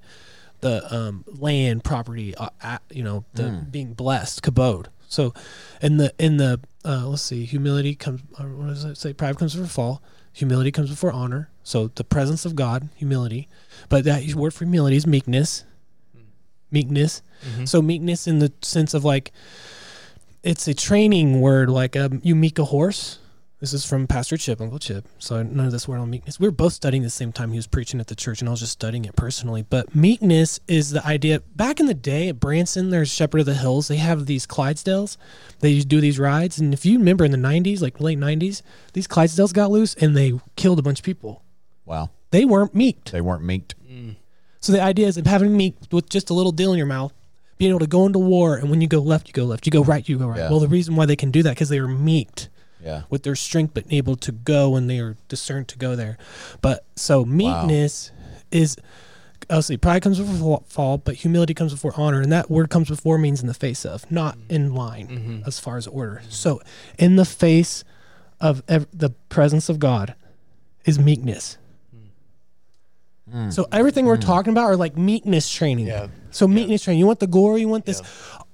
the 0.60 0.92
um, 0.94 1.24
land, 1.28 1.84
property. 1.84 2.34
Uh, 2.34 2.48
uh, 2.62 2.78
you 2.90 3.04
know, 3.04 3.24
the 3.34 3.44
being 3.70 3.94
blessed. 3.94 4.42
Kabod. 4.42 4.86
So, 5.08 5.32
in 5.80 5.98
the 5.98 6.12
in 6.18 6.36
the 6.38 6.60
uh, 6.84 7.06
let's 7.06 7.22
see, 7.22 7.44
humility 7.44 7.94
comes. 7.94 8.22
uh, 8.38 8.42
What 8.44 8.66
does 8.66 8.84
it 8.84 8.96
say? 8.96 9.12
Pride 9.12 9.38
comes 9.38 9.54
before 9.54 9.68
fall. 9.68 10.02
Humility 10.32 10.72
comes 10.72 10.90
before 10.90 11.12
honor. 11.12 11.48
So 11.62 11.88
the 11.94 12.04
presence 12.04 12.44
of 12.44 12.56
God, 12.56 12.88
humility. 12.96 13.48
But 13.88 14.04
that 14.04 14.34
word 14.34 14.52
for 14.52 14.64
humility 14.64 14.96
is 14.96 15.06
meekness. 15.06 15.64
Meekness. 16.72 17.22
So 17.66 17.80
meekness 17.80 18.26
in 18.26 18.40
the 18.40 18.52
sense 18.62 18.92
of 18.94 19.04
like 19.04 19.30
it's 20.46 20.68
a 20.68 20.74
training 20.74 21.40
word 21.40 21.68
like 21.68 21.96
um, 21.96 22.20
you 22.22 22.36
meek 22.36 22.58
a 22.58 22.64
horse. 22.64 23.18
This 23.58 23.72
is 23.72 23.84
from 23.84 24.06
pastor 24.06 24.36
chip 24.36 24.60
uncle 24.60 24.78
chip. 24.78 25.08
So 25.18 25.42
none 25.42 25.66
of 25.66 25.72
this 25.72 25.88
word 25.88 25.98
on 25.98 26.08
meekness. 26.08 26.38
We 26.38 26.46
were 26.46 26.52
both 26.52 26.72
studying 26.72 27.02
the 27.02 27.10
same 27.10 27.32
time 27.32 27.50
he 27.50 27.58
was 27.58 27.66
preaching 27.66 27.98
at 27.98 28.06
the 28.06 28.14
church 28.14 28.40
and 28.40 28.48
i 28.48 28.52
was 28.52 28.60
just 28.60 28.72
studying 28.72 29.06
it 29.06 29.16
personally. 29.16 29.62
But 29.68 29.92
meekness 29.94 30.60
is 30.68 30.90
the 30.90 31.04
idea 31.04 31.40
back 31.56 31.80
in 31.80 31.86
the 31.86 31.94
day 31.94 32.28
at 32.28 32.38
branson 32.38 32.90
there's 32.90 33.10
shepherd 33.10 33.40
of 33.40 33.46
the 33.46 33.54
hills. 33.54 33.88
They 33.88 33.96
have 33.96 34.26
these 34.26 34.46
clydesdales. 34.46 35.16
They 35.60 35.80
do 35.80 36.00
these 36.00 36.18
rides. 36.18 36.60
And 36.60 36.72
if 36.72 36.86
you 36.86 36.98
remember 36.98 37.24
in 37.24 37.32
the 37.32 37.38
90s 37.38 37.82
like 37.82 38.00
late 38.00 38.18
90s 38.18 38.62
these 38.92 39.08
clydesdales 39.08 39.52
got 39.52 39.70
loose 39.72 39.94
and 39.94 40.16
they 40.16 40.38
killed 40.54 40.78
a 40.78 40.82
bunch 40.82 41.00
of 41.00 41.04
people. 41.04 41.42
Wow. 41.84 42.10
they 42.30 42.44
weren't 42.44 42.74
meeked. 42.74 43.10
They 43.10 43.20
weren't 43.20 43.42
meeked. 43.42 43.74
so 44.60 44.72
the 44.72 44.82
idea 44.82 45.06
is 45.08 45.16
of 45.16 45.26
having 45.26 45.56
meat 45.56 45.76
with 45.90 46.08
just 46.08 46.30
a 46.30 46.34
little 46.34 46.52
deal 46.52 46.72
in 46.72 46.78
your 46.78 46.86
mouth, 46.86 47.12
being 47.58 47.70
able 47.70 47.80
to 47.80 47.86
go 47.86 48.06
into 48.06 48.18
war, 48.18 48.56
and 48.56 48.70
when 48.70 48.80
you 48.80 48.88
go 48.88 48.98
left, 48.98 49.28
you 49.28 49.32
go 49.32 49.44
left. 49.44 49.66
You 49.66 49.72
go 49.72 49.82
right, 49.82 50.06
you 50.08 50.18
go 50.18 50.28
right. 50.28 50.38
Yeah. 50.38 50.50
Well, 50.50 50.60
the 50.60 50.68
reason 50.68 50.96
why 50.96 51.06
they 51.06 51.16
can 51.16 51.30
do 51.30 51.42
that 51.42 51.50
because 51.50 51.68
they 51.68 51.78
are 51.78 51.88
meeked 51.88 52.48
Yeah. 52.82 53.02
with 53.08 53.22
their 53.22 53.36
strength, 53.36 53.72
but 53.74 53.84
able 53.90 54.16
to 54.16 54.32
go 54.32 54.76
and 54.76 54.90
they 54.90 54.98
are 54.98 55.16
discerned 55.28 55.68
to 55.68 55.78
go 55.78 55.96
there. 55.96 56.18
But 56.60 56.84
so 56.94 57.24
meekness 57.24 58.10
is. 58.50 58.76
Obviously, 59.48 59.76
pride 59.76 60.02
comes 60.02 60.18
before 60.18 60.64
fall, 60.66 60.98
but 60.98 61.14
humility 61.14 61.54
comes 61.54 61.72
before 61.72 61.92
honor, 61.96 62.20
and 62.20 62.32
that 62.32 62.50
word 62.50 62.68
comes 62.68 62.88
before 62.88 63.16
means 63.16 63.40
in 63.40 63.46
the 63.46 63.54
face 63.54 63.86
of, 63.86 64.10
not 64.10 64.36
mm-hmm. 64.36 64.52
in 64.52 64.74
line 64.74 65.06
mm-hmm. 65.06 65.42
as 65.46 65.60
far 65.60 65.76
as 65.76 65.86
order. 65.86 66.20
So, 66.28 66.60
in 66.98 67.14
the 67.14 67.24
face 67.24 67.84
of 68.40 68.64
ev- 68.66 68.88
the 68.92 69.10
presence 69.28 69.68
of 69.68 69.78
God 69.78 70.16
is 70.84 70.98
meekness. 70.98 71.58
Mm. 71.94 73.32
Hmm. 73.32 73.50
So 73.50 73.66
everything 73.72 74.06
we're 74.06 74.16
hmm. 74.16 74.22
talking 74.22 74.52
about 74.52 74.64
are 74.64 74.76
like 74.76 74.96
meekness 74.96 75.52
training. 75.52 75.86
Yeah. 75.86 76.08
So 76.36 76.46
meekness 76.46 76.84
training. 76.84 77.00
You 77.00 77.06
want 77.06 77.20
the 77.20 77.26
glory. 77.26 77.60
You 77.62 77.68
want 77.68 77.84
this, 77.86 78.02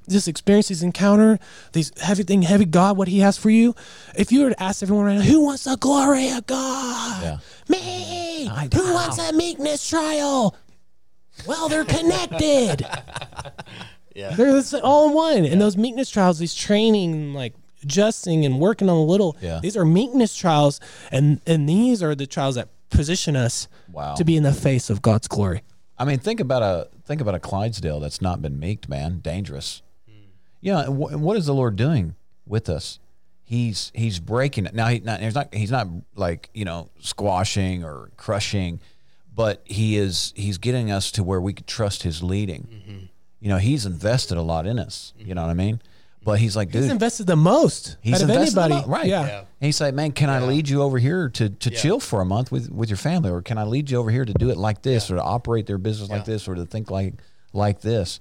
this 0.07 0.29
experience, 0.29 0.69
this 0.69 0.83
encounter, 0.83 1.39
these 1.73 1.93
heavy 2.01 2.23
thing, 2.23 2.43
heavy 2.43 2.65
God, 2.65 2.97
what 2.97 3.09
He 3.09 3.21
has 3.21 3.37
for 3.37 3.51
you. 3.51 3.75
If 4.17 4.31
you 4.33 4.43
were 4.45 4.51
to 4.51 4.63
ask 4.63 4.83
everyone 4.83 5.05
right 5.07 5.17
now, 5.19 5.23
who 5.23 5.45
wants 5.45 5.65
the 5.65 5.77
glory 5.77 6.29
of 6.31 6.47
God? 6.47 7.23
Yeah. 7.23 7.39
Me. 7.69 8.51
Who 8.75 8.93
wants 8.95 9.19
a 9.19 9.33
meekness 9.33 9.89
trial? 9.89 10.57
Well, 11.47 11.69
they're 11.69 11.85
connected. 11.85 12.87
Yeah. 14.15 14.35
they're 14.35 14.53
this- 14.53 14.75
all 14.75 15.09
in 15.09 15.15
one. 15.15 15.45
And 15.47 15.59
those 15.59 15.77
meekness 15.77 16.11
trials, 16.11 16.39
these 16.39 16.55
training, 16.55 17.33
like 17.33 17.55
adjusting 17.83 18.45
and 18.45 18.61
working 18.61 18.91
on 18.91 18.97
a 18.97 19.03
little. 19.03 19.39
Yeah. 19.41 19.59
These 19.63 19.75
are 19.75 19.87
meekness 19.87 20.37
trials, 20.37 20.81
and 21.11 21.41
and 21.47 21.67
these 21.67 22.03
are 22.03 22.15
the 22.15 22.27
trials 22.27 22.57
that 22.57 22.69
position 22.91 23.37
us 23.37 23.69
Wow. 23.91 24.15
to 24.17 24.25
be 24.25 24.37
in 24.37 24.43
the 24.43 24.53
face 24.53 24.91
of 24.91 25.01
God's 25.01 25.29
glory. 25.29 25.63
I 26.03 26.05
mean, 26.05 26.19
think 26.19 26.41
about 26.41 26.63
a 26.63 26.89
think 27.05 27.21
about 27.21 27.37
a 27.37 27.39
Clydesdale 27.39 28.01
that's 28.01 28.21
not 28.21 28.43
been 28.43 28.59
meeked, 28.59 28.89
man. 28.89 29.21
Dangerous. 29.21 29.83
Hmm. 30.09 30.15
Yeah. 30.61 30.81
And, 30.81 31.01
wh- 31.01 31.13
and 31.13 31.23
what 31.23 31.37
is 31.37 31.47
the 31.47 31.55
Lord 31.55 31.77
doing 31.77 32.17
with 32.45 32.69
us? 32.69 32.99
He's 33.45 33.93
he's 33.95 34.19
breaking 34.19 34.67
it. 34.67 34.75
Now 34.75 34.89
he 34.89 34.99
not 34.99 35.21
he's 35.21 35.35
not 35.37 35.55
he's 35.55 35.71
not 35.71 35.87
like 36.17 36.51
you 36.55 36.65
know 36.65 36.91
squashing 36.99 37.85
or 37.85 38.11
crushing, 38.17 38.81
but 39.33 39.63
he 39.65 39.97
is 39.97 40.33
he's 40.35 40.59
getting 40.59 40.91
us 40.91 41.13
to 41.13 41.23
where 41.23 41.41
we 41.41 41.53
could 41.53 41.69
trust 41.69 42.03
his 42.03 42.21
leading. 42.21 42.67
Mm-hmm. 42.73 43.05
You 43.39 43.49
know, 43.49 43.59
he's 43.59 43.87
invested 43.87 44.37
a 44.39 44.43
lot 44.43 44.67
in 44.67 44.81
us. 44.81 45.13
You 45.17 45.37
know 45.37 45.43
what 45.43 45.51
I 45.51 45.55
mean? 45.55 45.81
But 46.25 46.39
he's 46.39 46.55
like, 46.57 46.71
dude, 46.71 46.83
He's 46.83 46.91
invested 46.93 47.27
the 47.27 47.35
most 47.37 47.97
He's 48.01 48.15
out 48.15 48.23
of 48.23 48.31
invested 48.31 48.59
a 48.59 48.63
anybody. 48.63 48.75
lot, 48.83 48.89
right? 48.89 49.07
Yeah. 49.07 49.27
Yeah. 49.27 49.39
And 49.39 49.47
he's 49.61 49.81
like, 49.81 49.93
man, 49.95 50.13
can 50.13 50.31
I 50.31 50.41
lead 50.41 50.69
you 50.69 50.83
over 50.83 50.99
here 50.99 51.29
to, 51.31 51.49
to 51.51 51.71
chill 51.71 51.99
for 52.01 52.21
a 52.21 52.25
month 52.25 52.53
with, 52.53 52.71
with 52.71 52.89
your 52.91 52.97
family, 52.97 53.31
or 53.31 53.43
can 53.43 53.59
I 53.59 53.65
lead 53.65 53.91
you 53.91 53.99
over 53.99 54.11
here 54.11 54.25
to 54.25 54.33
do 54.35 54.51
it 54.51 54.57
like 54.57 54.83
this, 54.83 55.11
or 55.11 55.17
to 55.17 55.23
operate 55.23 55.67
their 55.67 55.79
business 55.79 56.09
like 56.11 56.25
this, 56.25 56.47
or 56.47 56.55
to 56.55 56.65
think 56.65 56.91
like 56.91 57.15
like 57.53 57.81
this? 57.81 58.21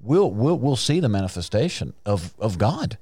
We'll 0.00 0.30
we'll 0.30 0.58
we'll 0.58 0.76
see 0.76 1.00
the 1.00 1.08
manifestation 1.08 1.92
of 2.06 2.34
of 2.38 2.56
God. 2.58 2.96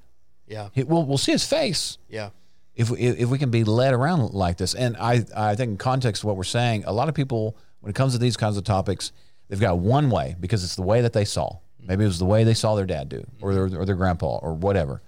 Yeah. 0.46 0.68
He- 0.72 0.82
We'll 0.84 1.04
we'll 1.04 1.16
see 1.18 1.32
His 1.32 1.46
face 1.46 1.98
Yeah. 2.08 2.30
if 2.74 2.90
we, 2.90 2.98
if 2.98 3.28
we 3.28 3.38
can 3.38 3.50
be 3.50 3.62
led 3.64 3.94
around 3.94 4.34
like 4.34 4.56
this. 4.56 4.74
And 4.74 4.96
I 4.96 5.24
I 5.34 5.54
think 5.54 5.70
in 5.70 5.76
context 5.76 6.22
of 6.22 6.26
what 6.26 6.36
we're 6.36 6.42
saying, 6.44 6.84
a 6.86 6.92
lot 6.92 7.08
of 7.08 7.14
people 7.14 7.56
when 7.80 7.90
it 7.90 7.94
comes 7.94 8.12
to 8.14 8.18
these 8.18 8.36
kinds 8.36 8.56
of 8.56 8.64
topics, 8.64 9.12
they've 9.48 9.60
got 9.60 9.78
one 9.78 10.10
way 10.10 10.34
because 10.40 10.64
it's 10.64 10.74
the 10.76 10.82
way 10.82 11.00
that 11.02 11.12
they 11.12 11.24
saw. 11.24 11.58
Maybe 11.86 12.04
it 12.04 12.08
was 12.08 12.18
the 12.18 12.26
way 12.26 12.44
they 12.44 12.54
saw 12.54 12.74
their 12.74 12.86
dad 12.86 13.08
do, 13.08 13.26
or 13.40 13.54
their 13.54 13.80
or 13.80 13.84
their 13.84 13.94
grandpa, 13.94 14.38
or 14.38 14.54
whatever. 14.54 15.02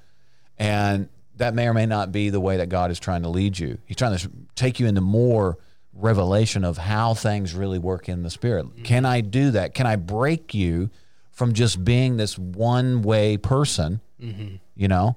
And 0.59 1.09
that 1.37 1.55
may 1.55 1.67
or 1.67 1.75
may 1.75 1.87
not 1.87 2.13
be 2.13 2.31
the 2.31 2.41
way 2.41 2.59
that 2.59 2.69
God 2.69 2.91
is 2.91 3.01
trying 3.01 3.23
to 3.23 3.29
lead 3.29 3.59
you. 3.59 3.79
He's 3.87 3.97
trying 3.97 4.17
to 4.17 4.31
take 4.55 4.79
you 4.81 4.87
into 4.87 5.01
more 5.01 5.59
revelation 5.95 6.65
of 6.65 6.79
how 6.79 7.15
things 7.15 7.55
really 7.55 7.79
work 7.79 8.09
in 8.09 8.23
the 8.23 8.31
spirit. 8.31 8.67
Mm-hmm. 8.67 8.83
Can 8.83 9.05
I 9.05 9.21
do 9.21 9.51
that? 9.53 9.75
Can 9.75 9.87
I 9.87 9.97
break 9.97 10.55
you 10.55 10.91
from 11.31 11.53
just 11.53 11.85
being 11.85 12.17
this 12.17 12.39
one 12.39 13.03
way 13.03 13.37
person? 13.37 14.01
Mm-hmm. 14.21 14.57
You 14.75 14.89
know, 14.89 15.17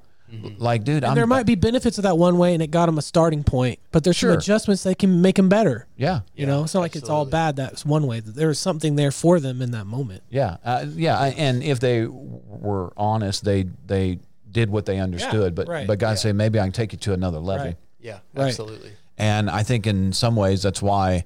like, 0.57 0.83
dude, 0.83 1.03
I'm, 1.03 1.11
And 1.11 1.17
there 1.17 1.27
might 1.27 1.45
be 1.45 1.55
benefits 1.55 1.97
of 1.97 2.03
that 2.03 2.17
one 2.17 2.37
way, 2.37 2.53
and 2.53 2.61
it 2.63 2.67
got 2.71 2.89
him 2.89 2.97
a 2.97 3.01
starting 3.01 3.43
point. 3.43 3.79
But 3.91 4.03
there's 4.03 4.15
Sure. 4.15 4.31
some 4.33 4.39
adjustments 4.39 4.83
that 4.83 4.97
can 4.99 5.21
make 5.21 5.37
him 5.39 5.49
better. 5.49 5.87
yeah, 5.95 6.21
You 6.35 6.45
know, 6.45 6.63
it's 6.63 6.73
not 6.73 6.81
like 6.81 6.95
it's 6.95 7.09
all 7.09 7.25
bad. 7.25 7.55
That's 7.55 7.85
one 7.85 8.07
way. 8.07 8.19
There's 8.19 8.59
something 8.59 8.95
there 8.95 9.11
for 9.11 9.39
them 9.39 9.61
in 9.61 9.71
that 9.71 9.85
moment. 9.85 10.23
Yeah, 10.29 10.57
uh, 10.65 10.85
yeah, 10.95 11.17
I- 11.17 11.29
and 11.29 11.63
if 11.63 11.79
they 11.79 12.05
were 12.07 12.91
honest, 12.97 13.43
they 13.45 13.65
they 13.87 14.19
did 14.51 14.69
what 14.69 14.85
they 14.85 14.99
understood. 14.99 15.53
but 15.55 15.67
right. 15.67 15.85
but 15.87 15.99
God 15.99 16.17
say 16.17 16.31
maybe 16.31 16.59
I 16.59 16.63
can 16.63 16.71
take 16.71 16.93
you 16.93 16.99
to 16.99 17.13
another 17.13 17.39
level. 17.39 17.65
Right. 17.67 17.77
Yeah. 17.99 18.19
Right. 18.33 18.47
Absolutely. 18.47 18.91
And 19.17 19.49
I 19.49 19.63
think 19.63 19.85
in 19.87 20.13
some 20.13 20.35
ways 20.35 20.61
that's 20.63 20.81
why 20.81 21.25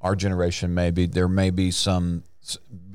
our 0.00 0.16
generation 0.16 0.72
maybe 0.74 1.06
there 1.06 1.28
may 1.28 1.50
be 1.50 1.70
some 1.70 2.22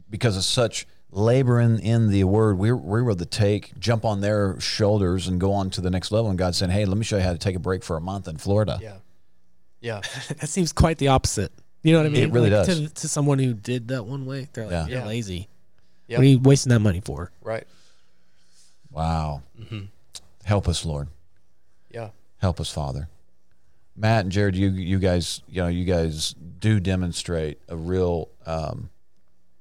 because 0.10 0.38
of 0.38 0.44
such 0.44 0.88
labor 1.16 1.60
in, 1.62 1.80
in 1.80 2.10
the 2.10 2.24
word 2.26 2.58
we 2.58 2.72
we 2.72 3.02
were 3.02 3.16
the 3.16 3.26
take 3.26 3.78
jump 3.80 4.04
on 4.04 4.20
their 4.22 4.60
shoulders 4.60 5.28
and 5.28 5.40
go 5.40 5.54
on 5.54 5.70
to 5.70 5.80
the 5.82 5.90
next 5.90 6.12
level 6.12 6.30
and 6.30 6.38
God 6.38 6.54
said 6.56 6.70
hey 6.70 6.84
let 6.86 6.98
me 6.98 7.04
show 7.06 7.16
you 7.18 7.24
how 7.24 7.32
to 7.32 7.38
take 7.38 7.56
a 7.56 7.60
break 7.60 7.84
for 7.84 7.96
a 7.96 8.02
month 8.02 8.28
in 8.28 8.38
Florida 8.38 8.78
Yeah. 8.82 8.98
Yeah. 9.80 10.02
That 10.40 10.48
seems 10.50 10.74
quite 10.74 10.98
the 10.98 11.08
opposite. 11.10 11.52
You 11.84 11.94
know 11.94 12.00
what 12.00 12.08
I 12.08 12.10
mean? 12.10 12.24
It 12.24 12.32
really 12.32 12.50
Like, 12.50 12.66
does. 12.68 12.80
To, 12.82 12.94
to 12.96 13.08
someone 13.08 13.40
who 13.40 13.54
did 13.54 13.88
that 13.90 14.04
one 14.06 14.26
way, 14.26 14.50
they're 14.54 14.66
like, 14.66 14.72
Yeah. 14.72 14.88
you're 14.88 15.00
Yeah. 15.00 15.06
lazy. 15.06 15.48
Yep. 16.08 16.18
What 16.20 16.24
are 16.26 16.28
you 16.30 16.40
wasting 16.40 16.70
that 16.72 16.80
money 16.80 17.02
for? 17.02 17.32
Right. 17.42 17.66
wow 18.92 19.42
Mm-hmm. 19.60 19.86
help 20.44 20.68
us 20.68 20.84
Lord 20.86 21.08
Yeah. 21.92 22.10
help 22.40 22.60
us 22.60 22.70
Father 22.72 23.08
Matt 23.96 24.26
and 24.26 24.32
Jared, 24.34 24.56
you 24.58 24.70
you 24.72 25.00
guys, 25.00 25.42
you 25.48 25.62
know, 25.62 25.70
you 25.70 25.86
guys 25.86 26.36
do 26.60 26.82
demonstrate 26.82 27.60
a 27.70 27.78
real. 27.78 28.28
Um, 28.46 28.90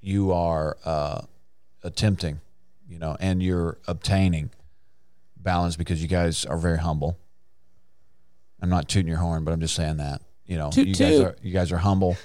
you 0.01 0.33
are 0.33 0.77
uh, 0.85 1.21
attempting, 1.85 2.41
you 2.89 2.99
know, 2.99 3.17
and 3.21 3.43
you're 3.43 3.79
obtaining 3.87 4.51
balance 5.37 5.77
because 5.77 6.03
you 6.03 6.09
guys 6.09 6.45
are 6.45 6.59
very 6.59 6.79
humble. 6.79 7.17
I'm 8.61 8.71
not 8.71 8.89
tooting 8.89 9.09
your 9.09 9.19
horn, 9.19 9.45
but 9.45 9.53
I'm 9.53 9.61
just 9.61 9.75
saying 9.75 9.99
that 9.99 10.23
you 10.47 10.57
know 10.57 10.71
Toot, 10.71 10.87
you 10.89 10.95
guys 10.95 11.21
are 11.21 11.37
you 11.43 11.53
guys 11.53 11.71
are 11.73 11.79
humble. 11.79 12.17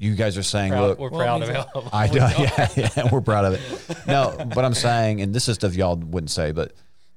You 0.00 0.14
guys 0.14 0.38
are 0.38 0.44
saying, 0.44 0.70
Proud- 0.70 0.88
look, 0.90 0.98
we're 1.00 1.10
Well, 1.10 1.20
proud 1.20 1.42
it 1.42 1.56
of 1.56 1.84
it. 1.84 1.88
I 1.92 2.06
do. 2.12 2.18
Yeah, 2.20 2.68
yeah, 2.76 3.08
we're 3.12 3.20
proud 3.20 3.44
of 3.46 3.54
it. 3.54 4.06
No, 4.06 4.36
but 4.54 4.64
I'm 4.64 4.74
saying, 4.74 5.20
and 5.20 5.34
this 5.34 5.48
is 5.48 5.56
stuff 5.56 5.74
y'all 5.74 5.96
wouldn't 5.96 6.30
say, 6.30 6.52
but 6.52 6.72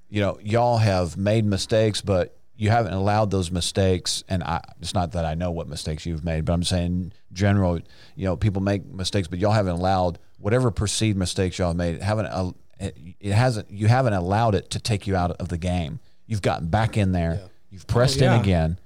you 0.09 0.19
know, 0.19 0.39
y'all 0.41 0.77
have 0.77 1.15
made 1.15 1.45
mistakes, 1.45 2.01
but 2.01 2.35
you 2.55 2.69
haven't 2.71 2.93
allowed 2.93 3.29
those 3.31 3.51
mistakes. 3.51 4.23
And 4.27 4.43
I, 4.43 4.61
it's 4.81 4.93
not 4.95 5.11
that 5.13 5.25
I 5.25 5.35
know 5.35 5.51
what 5.51 5.67
mistakes 5.67 6.05
you've 6.07 6.23
made, 6.25 6.43
but 6.45 6.53
I'm 6.53 6.63
saying, 6.63 7.13
general, 7.33 7.79
you 8.15 8.25
know, 8.25 8.35
people 8.35 8.61
make 8.61 8.85
mistakes, 8.85 9.27
but 9.27 9.39
y'all 9.39 9.51
haven't 9.51 9.73
allowed 9.75 10.17
whatever 10.41 10.71
perceived 10.71 11.17
mistakes 11.17 11.59
y'all 11.59 11.69
have 11.69 11.77
made. 11.77 12.01
Haven't 12.01 12.25
uh, 12.27 12.51
it 12.79 12.97
it 13.19 13.31
hasn't 13.31 13.69
you 13.71 13.87
haven't 13.87 14.13
allowed 14.13 14.55
it 14.55 14.69
to 14.71 14.79
take 14.79 15.07
you 15.07 15.15
out 15.15 15.31
of 15.31 15.49
the 15.49 15.57
game. 15.57 15.99
You've 16.27 16.41
gotten 16.41 16.67
back 16.67 16.97
in 16.97 17.11
there. 17.11 17.41
You've 17.69 17.87
pressed 17.87 18.19
yeah. 18.19 18.35
in 18.35 18.41
again. 18.41 18.79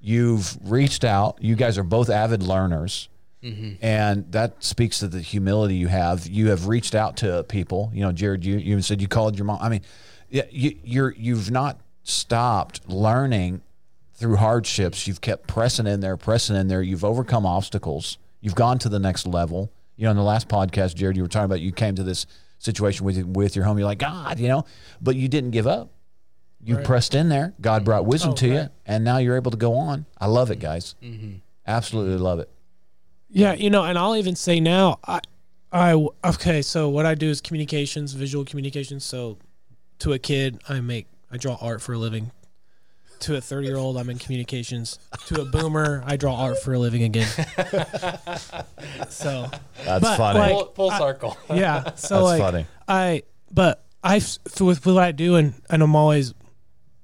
You've 0.00 0.56
reached 0.70 1.04
out. 1.04 1.38
You 1.40 1.56
guys 1.56 1.76
are 1.78 1.82
both 1.82 2.08
avid 2.08 2.42
learners. 2.42 3.08
And 3.82 4.32
that 4.32 4.62
speaks 4.64 4.98
to 5.00 5.08
the 5.08 5.20
humility 5.20 5.76
you 5.76 5.86
have. 5.88 6.26
You 6.26 6.50
have 6.50 6.66
reached 6.66 6.94
out 6.94 7.18
to 7.18 7.44
people. 7.44 7.90
You 7.94 8.02
know, 8.02 8.12
Jared, 8.12 8.44
you, 8.44 8.54
you 8.54 8.72
even 8.72 8.82
said 8.82 9.00
you 9.00 9.08
called 9.08 9.36
your 9.38 9.44
mom. 9.44 9.58
I 9.60 9.68
mean, 9.68 9.82
yeah, 10.28 10.42
you, 10.50 10.76
you're 10.82 11.14
you've 11.16 11.50
not 11.50 11.80
stopped 12.02 12.88
learning 12.88 13.62
through 14.14 14.36
hardships. 14.36 15.06
You've 15.06 15.20
kept 15.20 15.46
pressing 15.46 15.86
in 15.86 16.00
there, 16.00 16.16
pressing 16.16 16.56
in 16.56 16.66
there. 16.66 16.82
You've 16.82 17.04
overcome 17.04 17.46
obstacles. 17.46 18.18
You've 18.40 18.56
gone 18.56 18.78
to 18.80 18.88
the 18.88 18.98
next 18.98 19.26
level. 19.26 19.70
You 19.98 20.04
know, 20.04 20.12
in 20.12 20.16
the 20.16 20.22
last 20.22 20.48
podcast, 20.48 20.94
Jared, 20.94 21.16
you 21.16 21.22
were 21.22 21.28
talking 21.28 21.44
about 21.44 21.60
you 21.60 21.72
came 21.72 21.96
to 21.96 22.02
this 22.02 22.24
situation 22.58 23.04
with 23.04 23.18
with 23.26 23.54
your 23.56 23.66
home. 23.66 23.76
You're 23.78 23.86
like 23.86 23.98
God, 23.98 24.38
you 24.38 24.48
know, 24.48 24.64
but 25.00 25.16
you 25.16 25.28
didn't 25.28 25.50
give 25.50 25.66
up. 25.66 25.90
You 26.64 26.78
pressed 26.78 27.14
in 27.14 27.28
there. 27.28 27.54
God 27.60 27.84
brought 27.84 28.06
wisdom 28.06 28.30
Oh, 28.32 28.36
to 28.36 28.48
you, 28.48 28.68
and 28.86 29.04
now 29.04 29.18
you're 29.18 29.36
able 29.36 29.50
to 29.50 29.56
go 29.56 29.74
on. 29.74 30.06
I 30.18 30.26
love 30.26 30.50
it, 30.50 30.58
guys. 30.60 30.94
Mm-hmm. 31.02 31.34
Absolutely 31.66 32.16
love 32.16 32.38
it. 32.40 32.48
Yeah, 33.28 33.52
you 33.52 33.70
know, 33.70 33.84
and 33.84 33.98
I'll 33.98 34.16
even 34.16 34.34
say 34.34 34.58
now, 34.58 34.98
I, 35.06 35.20
I, 35.70 36.06
okay, 36.24 36.62
so 36.62 36.88
what 36.88 37.04
I 37.06 37.14
do 37.14 37.28
is 37.28 37.40
communications, 37.40 38.14
visual 38.14 38.44
communications. 38.44 39.04
So, 39.04 39.38
to 40.00 40.14
a 40.14 40.18
kid, 40.18 40.60
I 40.68 40.80
make, 40.80 41.06
I 41.30 41.36
draw 41.36 41.58
art 41.60 41.82
for 41.82 41.92
a 41.92 41.98
living. 41.98 42.30
To 43.20 43.36
a 43.36 43.40
thirty-year-old, 43.40 43.96
I'm 43.96 44.08
in 44.10 44.18
communications. 44.18 44.98
To 45.26 45.40
a 45.42 45.44
boomer, 45.44 46.02
I 46.06 46.16
draw 46.16 46.36
art 46.36 46.58
for 46.62 46.72
a 46.74 46.78
living 46.78 47.02
again. 47.02 47.26
so, 49.08 49.48
That's 49.84 50.02
But, 50.04 50.16
funny. 50.16 50.38
like- 50.38 50.50
full, 50.50 50.72
full 50.74 50.90
circle. 50.92 51.36
yeah, 51.52 51.82
so 51.96 52.14
That's 52.14 52.22
like, 52.24 52.40
funny. 52.40 52.66
I, 52.86 53.22
but 53.52 53.84
I, 54.02 54.16
with 54.16 54.60
with 54.60 54.86
what 54.86 55.02
I 55.02 55.12
do, 55.12 55.36
and 55.36 55.54
and 55.70 55.82
I'm 55.82 55.96
always 55.96 56.34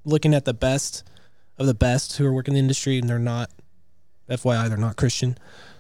looking 0.05 0.35
at 0.35 0.45
the 0.45 0.55
best 0.55 1.05
of 1.59 1.67
the 1.67 1.75
best 1.75 2.17
who 2.17 2.27
are 2.27 2.33
working 2.33 2.53
in 2.53 2.57
the 2.57 2.61
industry, 2.61 2.99
and 2.99 3.09
they're 3.09 3.19
not, 3.19 3.51
FYI, 4.29 4.69
they're 4.69 4.77
not 4.79 4.97
Christian. 4.97 5.39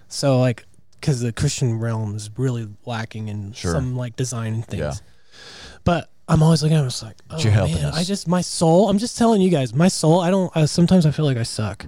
So 0.08 0.38
like, 0.40 0.64
because 1.00 1.20
the 1.20 1.32
Christian 1.32 1.78
realm 1.78 2.14
is 2.16 2.30
really 2.36 2.68
lacking 2.86 3.28
in 3.28 3.52
Sure. 3.52 3.72
some 3.72 3.96
like 3.96 4.16
design 4.16 4.62
things. 4.62 4.80
Yeah. 4.80 4.92
But 5.84 6.10
I'm 6.28 6.42
always 6.42 6.62
looking 6.62 6.78
I'm 6.78 6.84
just 6.84 7.02
like, 7.02 7.16
oh 7.30 7.38
you're 7.38 7.52
helping 7.52 7.76
man, 7.76 7.86
us. 7.86 7.96
I 7.96 8.04
just 8.04 8.26
my 8.28 8.40
soul. 8.40 8.88
I'm 8.88 8.98
just 8.98 9.18
telling 9.18 9.42
you 9.42 9.50
guys, 9.50 9.74
my 9.74 9.88
soul. 9.88 10.20
I 10.20 10.30
don't. 10.30 10.50
I, 10.56 10.64
sometimes 10.64 11.06
I 11.06 11.10
feel 11.10 11.24
like 11.24 11.36
I 11.36 11.42
suck. 11.42 11.86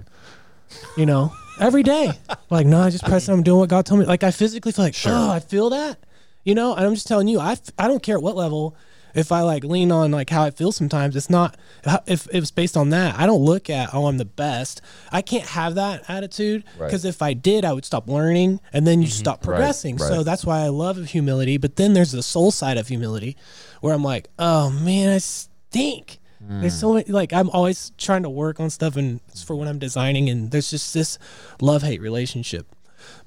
You 0.95 1.05
know, 1.05 1.33
every 1.59 1.83
day. 1.83 2.11
Like, 2.49 2.67
no, 2.67 2.81
I 2.81 2.89
just 2.89 3.05
press. 3.05 3.27
it, 3.27 3.33
I'm 3.33 3.43
doing 3.43 3.59
what 3.59 3.69
God 3.69 3.85
told 3.85 3.99
me. 3.99 4.05
Like, 4.05 4.23
I 4.23 4.31
physically 4.31 4.71
feel 4.71 4.85
like, 4.85 4.95
oh, 5.05 5.31
I 5.31 5.39
feel 5.39 5.69
that. 5.71 5.99
You 6.43 6.55
know, 6.55 6.73
and 6.73 6.85
I'm 6.85 6.93
just 6.93 7.07
telling 7.07 7.27
you, 7.27 7.39
I, 7.39 7.53
f- 7.53 7.71
I 7.77 7.87
don't 7.87 8.01
care 8.01 8.15
at 8.15 8.23
what 8.23 8.35
level. 8.35 8.75
If 9.13 9.31
I 9.31 9.41
like 9.41 9.63
lean 9.63 9.91
on 9.91 10.11
like 10.11 10.29
how 10.29 10.43
I 10.43 10.51
feel 10.51 10.71
sometimes, 10.71 11.15
it's 11.15 11.29
not 11.29 11.57
if, 12.05 12.27
if 12.27 12.35
it's 12.35 12.51
based 12.51 12.77
on 12.77 12.89
that. 12.91 13.17
I 13.17 13.25
don't 13.25 13.41
look 13.41 13.67
at 13.67 13.89
oh 13.91 14.05
I'm 14.05 14.17
the 14.17 14.25
best. 14.25 14.79
I 15.11 15.23
can't 15.23 15.47
have 15.47 15.73
that 15.75 16.07
attitude 16.07 16.63
Right. 16.77 16.85
because 16.85 17.03
if 17.03 17.23
I 17.23 17.33
did, 17.33 17.65
I 17.65 17.73
would 17.73 17.83
stop 17.83 18.07
learning 18.07 18.59
and 18.71 18.85
then 18.85 19.01
you 19.01 19.07
mm-hmm. 19.07 19.17
stop 19.17 19.41
progressing. 19.41 19.97
So 19.97 20.17
right. 20.17 20.25
that's 20.25 20.45
why 20.45 20.59
I 20.59 20.67
love 20.67 21.03
humility. 21.03 21.57
But 21.57 21.77
then 21.77 21.93
there's 21.93 22.11
the 22.11 22.21
soul 22.21 22.51
side 22.51 22.77
of 22.77 22.89
humility, 22.89 23.35
where 23.81 23.93
I'm 23.93 24.03
like, 24.03 24.29
oh 24.39 24.69
man, 24.69 25.09
I 25.09 25.17
stink. 25.17 26.19
There's 26.39 26.79
so 26.79 26.93
many 26.93 27.11
like 27.11 27.33
I'm 27.33 27.49
always 27.49 27.91
trying 27.97 28.23
to 28.23 28.29
work 28.29 28.59
on 28.59 28.69
stuff 28.69 28.95
and 28.95 29.19
it's 29.29 29.43
for 29.43 29.55
when 29.55 29.67
I'm 29.67 29.79
designing 29.79 30.29
and 30.29 30.51
there's 30.51 30.69
just 30.69 30.93
this 30.93 31.17
love 31.59 31.81
hate 31.81 31.99
relationship. 31.99 32.67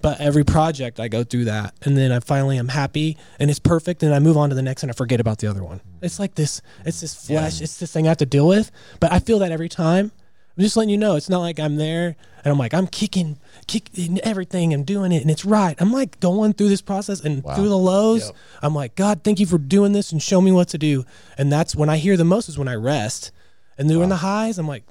But 0.01 0.21
every 0.21 0.45
project 0.45 0.99
I 1.01 1.09
go 1.09 1.25
through 1.25 1.45
that 1.47 1.75
and 1.83 1.99
then 1.99 2.13
I 2.13 2.21
finally 2.21 2.57
I'm 2.57 2.69
happy 2.69 3.19
and 3.39 3.51
it's 3.51 3.59
perfect 3.59 4.03
and 4.03 4.15
I 4.15 4.21
move 4.21 4.37
on 4.37 4.49
to 4.51 4.55
the 4.55 4.63
next 4.63 4.83
and 4.85 4.91
I 4.91 4.95
forget 4.95 5.21
about 5.21 5.39
the 5.39 5.49
other 5.49 5.63
one. 5.63 5.81
It's 6.01 6.19
like 6.19 6.35
this 6.35 6.63
it's 6.87 7.01
this 7.01 7.15
flesh, 7.27 7.61
it's 7.61 7.79
this 7.79 7.93
thing 7.93 8.07
I 8.07 8.11
have 8.11 8.19
to 8.19 8.27
deal 8.27 8.47
with. 8.47 8.71
But 9.01 9.13
I 9.13 9.19
feel 9.19 9.41
that 9.41 9.53
every 9.53 9.69
time. 9.69 10.13
I'm 10.57 10.63
just 10.63 10.77
letting 10.77 10.91
you 10.91 10.99
know 10.99 11.17
it's 11.17 11.29
not 11.31 11.39
like 11.41 11.59
I'm 11.59 11.77
there 11.77 12.17
and 12.45 12.53
I'm 12.53 12.59
like 12.59 12.75
I'm 12.75 12.87
kicking 12.87 13.39
kicking 13.67 14.21
everything 14.23 14.75
and 14.75 14.85
doing 14.85 15.13
it 15.13 15.23
and 15.23 15.31
it's 15.31 15.45
right. 15.45 15.75
I'm 15.81 15.93
like 15.93 16.21
going 16.21 16.53
through 16.53 16.69
this 16.69 16.83
process 16.83 17.21
and 17.21 17.43
through 17.43 17.69
the 17.69 17.79
lows. 17.79 18.27
Yep. 18.27 18.37
I'm 18.63 18.75
like, 18.75 18.95
God, 18.97 19.23
thank 19.25 19.41
you 19.41 19.47
for 19.47 19.59
doing 19.59 19.93
this 19.93 20.13
and 20.13 20.23
show 20.23 20.41
me 20.41 20.53
what 20.53 20.69
to 20.69 20.79
do. 20.79 21.05
And 21.39 21.51
that's 21.53 21.75
when 21.77 21.89
I 21.89 21.97
hear 21.99 22.17
the 22.17 22.25
most 22.25 22.49
is 22.49 22.59
when 22.59 22.69
I 22.69 22.75
rest. 22.75 23.31
And 23.79 23.89
during 23.89 24.09
the 24.11 24.17
highs, 24.17 24.59
I'm 24.59 24.69
like, 24.69 24.85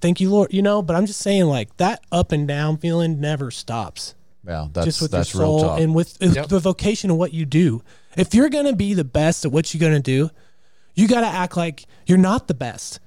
thank 0.00 0.20
you, 0.20 0.30
Lord. 0.30 0.52
You 0.52 0.62
know, 0.62 0.80
but 0.82 0.96
I'm 0.96 1.04
just 1.06 1.20
saying 1.20 1.44
like 1.44 1.76
that 1.76 2.00
up 2.10 2.32
and 2.32 2.46
down 2.48 2.78
feeling 2.78 3.20
never 3.20 3.50
stops. 3.50 4.14
Yeah, 4.46 4.66
that's 4.72 4.86
just 4.86 5.02
with 5.02 5.10
that's 5.10 5.34
your 5.34 5.42
real 5.42 5.58
soul 5.60 5.74
and 5.74 5.94
with, 5.94 6.16
Yep. 6.20 6.48
the 6.48 6.58
vocation 6.58 7.10
of 7.10 7.16
what 7.16 7.32
you 7.32 7.44
do. 7.44 7.82
If 8.16 8.34
you're 8.34 8.48
gonna 8.48 8.74
be 8.74 8.94
the 8.94 9.04
best 9.04 9.44
at 9.44 9.52
what 9.52 9.72
you're 9.72 9.80
gonna 9.80 10.00
do, 10.00 10.30
you 10.94 11.06
gotta 11.06 11.26
act 11.28 11.56
like 11.56 11.86
you're 12.06 12.18
not 12.18 12.48
the 12.48 12.54
best. 12.54 12.98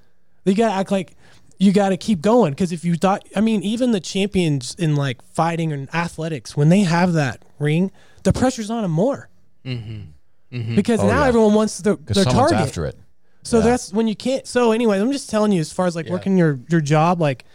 You 0.46 0.54
gotta 0.54 0.74
act 0.76 0.92
like 0.92 1.16
you 1.58 1.72
gotta 1.72 1.98
keep 1.98 2.22
going. 2.22 2.52
Because 2.52 2.72
if 2.72 2.84
you 2.84 2.96
thought, 2.96 3.28
I 3.36 3.42
mean, 3.42 3.62
even 3.64 3.92
the 3.92 4.00
champions 4.00 4.76
in 4.78 4.96
like 4.96 5.22
fighting 5.34 5.72
and 5.72 5.94
athletics, 5.94 6.56
when 6.58 6.70
they 6.70 6.82
have 6.82 7.14
that 7.14 7.44
ring, 7.60 7.92
the 8.24 8.34
pressure's 8.34 8.70
on 8.70 8.82
them 8.84 8.92
more. 8.92 9.30
Mm-hmm. 9.66 10.58
Mm-hmm. 10.58 10.76
Because 10.76 11.00
Oh, 11.00 11.08
now 11.08 11.22
yeah. 11.24 11.28
everyone 11.28 11.54
wants 11.54 11.80
their, 11.80 11.96
their 11.96 12.24
target. 12.26 12.58
after 12.58 12.86
it. 12.86 12.98
So 13.44 13.58
Yeah. 13.60 13.64
that's 13.66 13.94
when 13.94 14.08
you 14.08 14.16
can't. 14.16 14.46
So 14.48 14.72
anyway, 14.72 15.00
I'm 15.00 15.12
just 15.12 15.30
telling 15.30 15.52
you, 15.52 15.60
as 15.62 15.72
far 15.72 15.86
as 15.88 15.96
like 15.96 16.10
working 16.10 16.38
your 16.38 16.60
your 16.70 16.82
job, 16.82 17.20
like 17.22 17.46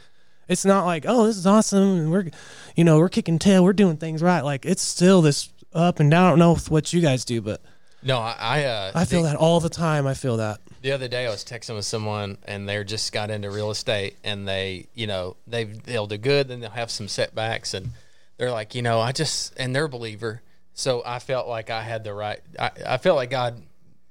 it's 0.48 0.64
not 0.64 0.84
like 0.86 1.05
oh 1.07 1.26
this 1.26 1.36
is 1.36 1.46
awesome 1.46 1.82
and 1.98 2.11
we're, 2.11 2.30
you 2.76 2.84
know, 2.84 2.98
we're 2.98 3.09
kicking 3.09 3.38
tail, 3.38 3.64
we're 3.64 3.72
doing 3.72 3.96
things 3.96 4.22
right. 4.22 4.40
Like 4.42 4.64
it's 4.66 4.82
still 4.82 5.22
this 5.22 5.51
up 5.72 6.01
and 6.01 6.11
down. 6.11 6.26
I 6.26 6.28
don't 6.30 6.38
know 6.38 6.55
what 6.68 6.92
you 6.92 7.01
guys 7.01 7.24
do, 7.24 7.40
but 7.40 7.62
No, 8.03 8.18
I 8.18 8.36
I, 8.38 8.64
uh, 8.64 8.92
I 8.94 9.05
feel 9.05 9.22
the, 9.22 9.30
that 9.30 9.36
all 9.36 9.61
the 9.61 9.68
time. 9.68 10.07
I 10.07 10.14
feel 10.14 10.38
that. 10.38 10.61
the 10.82 10.92
other 10.92 11.09
day 11.09 11.26
I 11.26 11.30
was 11.30 11.44
texting 11.44 11.76
with 11.76 11.84
someone 11.84 12.38
and 12.44 12.68
they're 12.68 12.84
just 12.84 13.12
got 13.12 13.30
into 13.30 13.51
real 13.51 13.70
estate 13.70 14.16
and 14.24 14.48
they 14.48 14.86
you 14.94 15.07
know 15.07 15.36
they 15.46 15.64
they'll 15.64 16.07
do 16.07 16.16
good 16.16 16.48
then 16.48 16.61
they'll 16.61 16.70
have 16.70 16.90
some 16.90 17.09
setbacks 17.09 17.74
and 17.74 17.90
they're 18.38 18.51
like 18.51 18.74
you 18.74 18.82
know 18.82 19.01
I 19.01 19.12
just 19.12 19.55
and 19.59 19.74
they're 19.74 19.84
a 19.84 19.88
believer. 19.88 20.42
So 20.72 21.03
I 21.05 21.18
felt 21.18 21.46
like 21.48 21.68
I 21.68 21.82
had 21.82 22.05
the 22.05 22.14
right 22.14 22.40
I, 22.59 22.70
I 22.86 22.96
felt 22.98 23.16
like 23.16 23.30
God 23.30 23.62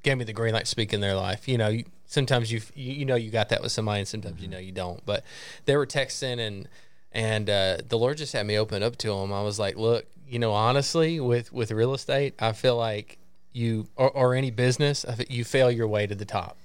gave 0.04 0.18
me 0.18 0.24
the 0.24 0.34
green 0.34 0.54
light 0.54 0.66
to 0.66 0.72
speak 0.72 0.94
in 0.94 1.02
their 1.02 1.16
life. 1.16 1.48
You 1.48 1.58
know 1.58 1.70
you, 1.70 1.86
sometimes 2.06 2.52
you 2.52 2.62
you 2.76 2.94
you 2.94 3.06
know 3.06 3.16
you 3.16 3.32
got 3.32 3.50
that 3.50 3.62
with 3.62 3.72
somebody 3.72 4.00
and 4.00 4.08
sometimes 4.08 4.42
you 4.42 4.48
know 4.48 4.60
you 4.60 4.72
don't. 4.72 5.04
But 5.06 5.24
they 5.66 5.76
were 5.76 5.88
texting 5.88 6.40
and 6.40 6.68
and 7.12 7.50
uh, 7.50 7.78
the 7.88 7.98
Lord 7.98 8.18
just 8.18 8.34
had 8.34 8.46
me 8.46 8.58
open 8.58 8.84
up 8.84 8.98
to 8.98 9.08
them 9.08 9.34
I 9.34 9.42
was 9.42 9.58
like 9.58 9.78
look 9.78 10.06
you 10.28 10.38
know 10.38 10.52
honestly 10.52 11.20
with 11.20 11.52
with 11.52 11.72
real 11.72 11.96
estate 11.96 12.36
I 12.38 12.52
feel 12.52 12.78
like 12.78 13.18
you 13.54 13.88
or, 13.96 14.10
or 14.12 14.36
any 14.36 14.52
business 14.52 15.06
I 15.06 15.14
think 15.14 15.30
you 15.32 15.44
fail 15.44 15.72
your 15.72 15.88
way 15.88 16.06
to 16.08 16.16
the 16.16 16.26
top 16.26 16.58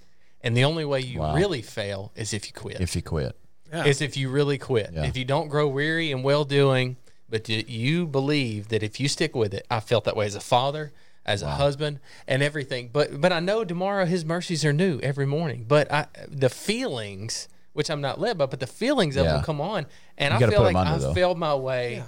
and 0.42 0.56
the 0.56 0.64
only 0.64 0.84
way 0.84 1.00
you 1.00 1.20
Wow. 1.20 1.34
really 1.34 1.62
fail 1.62 2.12
is 2.14 2.34
if 2.34 2.46
you 2.46 2.52
quit 2.52 2.80
If 2.80 2.94
you 2.94 3.02
quit, 3.02 3.34
is 3.72 4.00
if 4.02 4.16
you 4.16 4.28
really 4.28 4.58
quit. 4.58 4.90
Yeah. 4.92 5.04
If 5.04 5.16
you 5.16 5.24
don't 5.24 5.48
grow 5.48 5.66
weary 5.66 6.12
and 6.12 6.22
well 6.22 6.44
doing, 6.44 6.96
but 7.28 7.42
do 7.44 7.54
you 7.54 8.06
believe 8.06 8.68
that 8.68 8.82
if 8.82 9.00
you 9.00 9.08
stick 9.08 9.34
with 9.34 9.52
it, 9.54 9.66
I 9.70 9.80
felt 9.80 10.04
that 10.04 10.14
way 10.16 10.26
as 10.26 10.34
a 10.36 10.40
father, 10.40 10.92
as 11.26 11.40
a 11.42 11.50
husband, 11.52 11.98
and 12.28 12.42
everything. 12.42 12.90
But 12.92 13.20
but 13.20 13.32
I 13.32 13.40
know 13.40 13.64
tomorrow 13.64 14.04
His 14.04 14.24
mercies 14.24 14.64
are 14.64 14.72
new 14.74 15.00
every 15.00 15.26
morning. 15.26 15.64
But 15.66 15.90
I 15.90 16.06
the 16.28 16.50
feelings, 16.50 17.48
which 17.72 17.90
I'm 17.90 18.02
not 18.02 18.20
led 18.20 18.36
by, 18.38 18.46
but 18.46 18.60
the 18.60 18.66
feelings 18.68 19.16
of 19.16 19.24
them 19.24 19.42
come 19.42 19.60
on, 19.60 19.86
and 20.18 20.38
You 20.38 20.46
I 20.46 20.50
feel 20.50 20.62
like 20.62 20.76
under, 20.76 20.92
I 20.92 20.98
though. 20.98 21.14
failed 21.14 21.38
my 21.38 21.54
way 21.54 22.04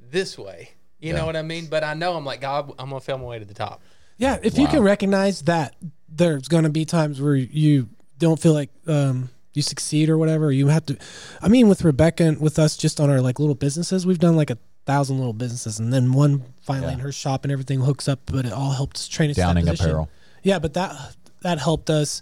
this 0.00 0.38
way. 0.38 0.70
You 1.00 1.12
Yeah. 1.12 1.18
know 1.20 1.26
what 1.26 1.36
I 1.36 1.42
mean? 1.42 1.66
But 1.66 1.84
I 1.84 1.94
know 1.94 2.16
I'm 2.16 2.24
like 2.24 2.40
God. 2.40 2.72
I'm 2.78 2.88
gonna 2.90 3.00
fail 3.00 3.18
my 3.18 3.24
way 3.24 3.38
to 3.38 3.44
the 3.44 3.54
top. 3.54 3.80
Yeah, 4.16 4.38
if 4.42 4.58
you 4.58 4.66
can 4.66 4.82
recognize 4.82 5.42
that 5.42 5.76
there's 6.08 6.48
going 6.48 6.64
to 6.64 6.70
be 6.70 6.84
times 6.84 7.20
where 7.20 7.36
you 7.36 7.88
don't 8.18 8.40
feel 8.40 8.52
like 8.52 8.70
um, 8.88 9.28
you 9.52 9.62
succeed 9.62 10.08
or 10.08 10.18
whatever, 10.18 10.50
you 10.50 10.66
have 10.66 10.84
to. 10.86 10.96
I 11.40 11.46
mean, 11.46 11.68
with 11.68 11.84
Rebecca 11.84 12.24
and 12.24 12.40
with 12.40 12.58
us, 12.58 12.76
just 12.76 12.98
on 12.98 13.10
our 13.10 13.20
like 13.20 13.38
little 13.38 13.54
businesses, 13.54 14.04
we've 14.06 14.18
done 14.18 14.34
like 14.34 14.50
a 14.50 14.58
thousand 14.86 15.18
little 15.18 15.34
businesses, 15.34 15.78
and 15.78 15.92
then 15.92 16.12
one 16.14 16.42
finally 16.62 16.88
Yeah. 16.88 16.94
in 16.94 16.98
her 17.00 17.12
shop 17.12 17.44
and 17.44 17.52
everything 17.52 17.78
hooks 17.80 18.08
up, 18.08 18.20
but 18.26 18.44
it 18.44 18.52
all 18.52 18.72
helped 18.72 18.96
us 18.96 19.06
train 19.06 19.30
us 19.30 19.36
Downing 19.36 19.68
apparel. 19.68 20.08
Yeah, 20.42 20.58
but 20.58 20.74
that 20.74 21.14
that 21.42 21.58
helped 21.60 21.88
us 21.88 22.20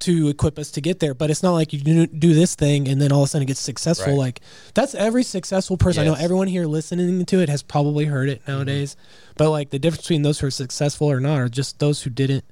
to 0.00 0.28
equip 0.28 0.58
us 0.58 0.70
to 0.72 0.80
get 0.80 1.00
there. 1.00 1.14
But 1.14 1.30
it's 1.30 1.42
not 1.42 1.52
like 1.52 1.72
you 1.72 1.80
do, 1.80 2.06
do 2.06 2.34
this 2.34 2.54
thing 2.54 2.86
and 2.88 3.00
then 3.00 3.12
all 3.12 3.22
of 3.22 3.26
a 3.26 3.28
sudden 3.30 3.42
it 3.44 3.46
gets 3.46 3.60
successful. 3.60 4.12
Right. 4.12 4.18
Like 4.18 4.40
that's 4.74 4.94
every 4.94 5.22
successful 5.22 5.76
person. 5.76 6.02
I 6.02 6.06
know 6.06 6.14
Mm-hmm. 6.14 6.24
everyone 6.24 6.46
here 6.48 6.66
listening 6.66 7.24
to 7.26 7.40
it 7.40 7.48
has 7.48 7.62
probably 7.62 8.04
heard 8.06 8.28
it 8.28 8.42
nowadays. 8.46 8.96
But 9.36 9.50
like 9.50 9.70
the 9.70 9.78
difference 9.78 10.02
between 10.02 10.22
those 10.22 10.40
who 10.40 10.46
are 10.46 10.50
successful 10.52 11.10
or 11.10 11.20
not 11.20 11.38
are 11.38 11.48
just 11.48 11.78
those 11.78 12.02
who 12.02 12.10
didn't 12.10 12.44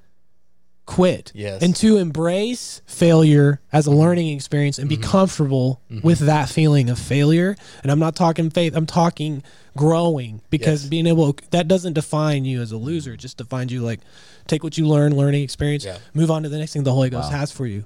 quit. 0.86 1.32
Yes. 1.34 1.62
And 1.62 1.74
to 1.76 1.96
embrace 1.96 2.80
failure 2.86 3.60
as 3.72 3.86
a 3.86 3.90
learning 3.90 4.28
experience 4.34 4.78
and 4.78 4.88
be 4.88 4.96
Mm-hmm. 4.96 5.10
comfortable 5.10 5.80
with 6.02 6.20
that 6.20 6.48
feeling 6.48 6.88
of 6.88 6.98
failure. 6.98 7.56
And 7.82 7.90
I'm 7.92 7.98
not 7.98 8.14
talking 8.16 8.50
faith, 8.50 8.74
I'm 8.76 8.86
talking 8.86 9.42
growing 9.76 10.40
because 10.48 10.82
Yes. 10.84 10.88
being 10.90 11.06
able 11.06 11.36
that 11.50 11.68
doesn't 11.68 11.92
define 11.94 12.44
you 12.44 12.62
as 12.62 12.72
a 12.72 12.76
loser. 12.76 13.12
It 13.14 13.18
just 13.20 13.36
defines 13.36 13.72
you 13.72 13.82
like 13.82 14.00
take 14.46 14.62
what 14.62 14.78
you 14.78 14.86
learn, 14.86 15.14
learning 15.16 15.42
experience, 15.42 15.84
Yeah. 15.84 15.98
move 16.14 16.30
on 16.30 16.44
to 16.44 16.48
the 16.48 16.56
next 16.58 16.72
thing 16.72 16.84
the 16.84 16.92
Holy 16.94 17.10
Ghost 17.10 17.30
has 17.32 17.50
for 17.50 17.66
you. 17.66 17.84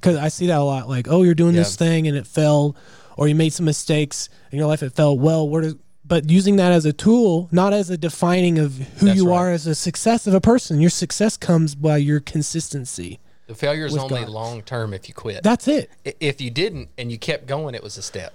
Because 0.00 0.16
I 0.16 0.28
see 0.28 0.46
that 0.46 0.58
a 0.58 0.62
lot. 0.62 0.88
Like, 0.88 1.08
oh, 1.10 1.22
you're 1.24 1.34
doing 1.34 1.54
this 1.54 1.76
thing 1.76 2.06
and 2.08 2.16
it 2.16 2.26
failed, 2.26 2.76
or 3.16 3.28
you 3.28 3.34
made 3.34 3.52
some 3.52 3.66
mistakes 3.66 4.28
in 4.52 4.58
your 4.58 4.68
life, 4.68 4.82
it 4.82 4.92
fell 4.94 5.18
well. 5.18 5.46
Where 5.48 5.62
does 5.62 5.74
but 6.06 6.30
using 6.30 6.56
that 6.56 6.72
as 6.72 6.84
a 6.84 6.92
tool, 6.92 7.48
not 7.50 7.72
as 7.72 7.90
a 7.90 7.96
defining 7.96 8.58
of 8.58 8.72
who 8.74 9.06
That's 9.06 9.18
you 9.18 9.28
right. 9.30 9.36
are 9.36 9.50
as 9.50 9.66
a 9.66 9.74
success 9.74 10.26
of 10.26 10.34
a 10.34 10.40
person. 10.40 10.80
Your 10.80 10.90
success 10.90 11.36
comes 11.36 11.74
by 11.74 11.96
your 11.96 12.20
consistency. 12.20 13.18
The 13.46 13.54
failure 13.54 13.86
is 13.86 13.92
With 13.92 14.02
only 14.02 14.20
God. 14.20 14.28
long 14.28 14.62
term 14.62 14.92
if 14.92 15.08
you 15.08 15.14
quit. 15.14 15.42
That's 15.42 15.68
it. 15.68 15.90
If 16.04 16.40
you 16.40 16.50
didn't 16.50 16.88
and 16.98 17.10
you 17.12 17.18
kept 17.18 17.46
going, 17.46 17.74
it 17.74 17.82
was 17.82 17.96
a 17.96 18.02
step. 18.02 18.34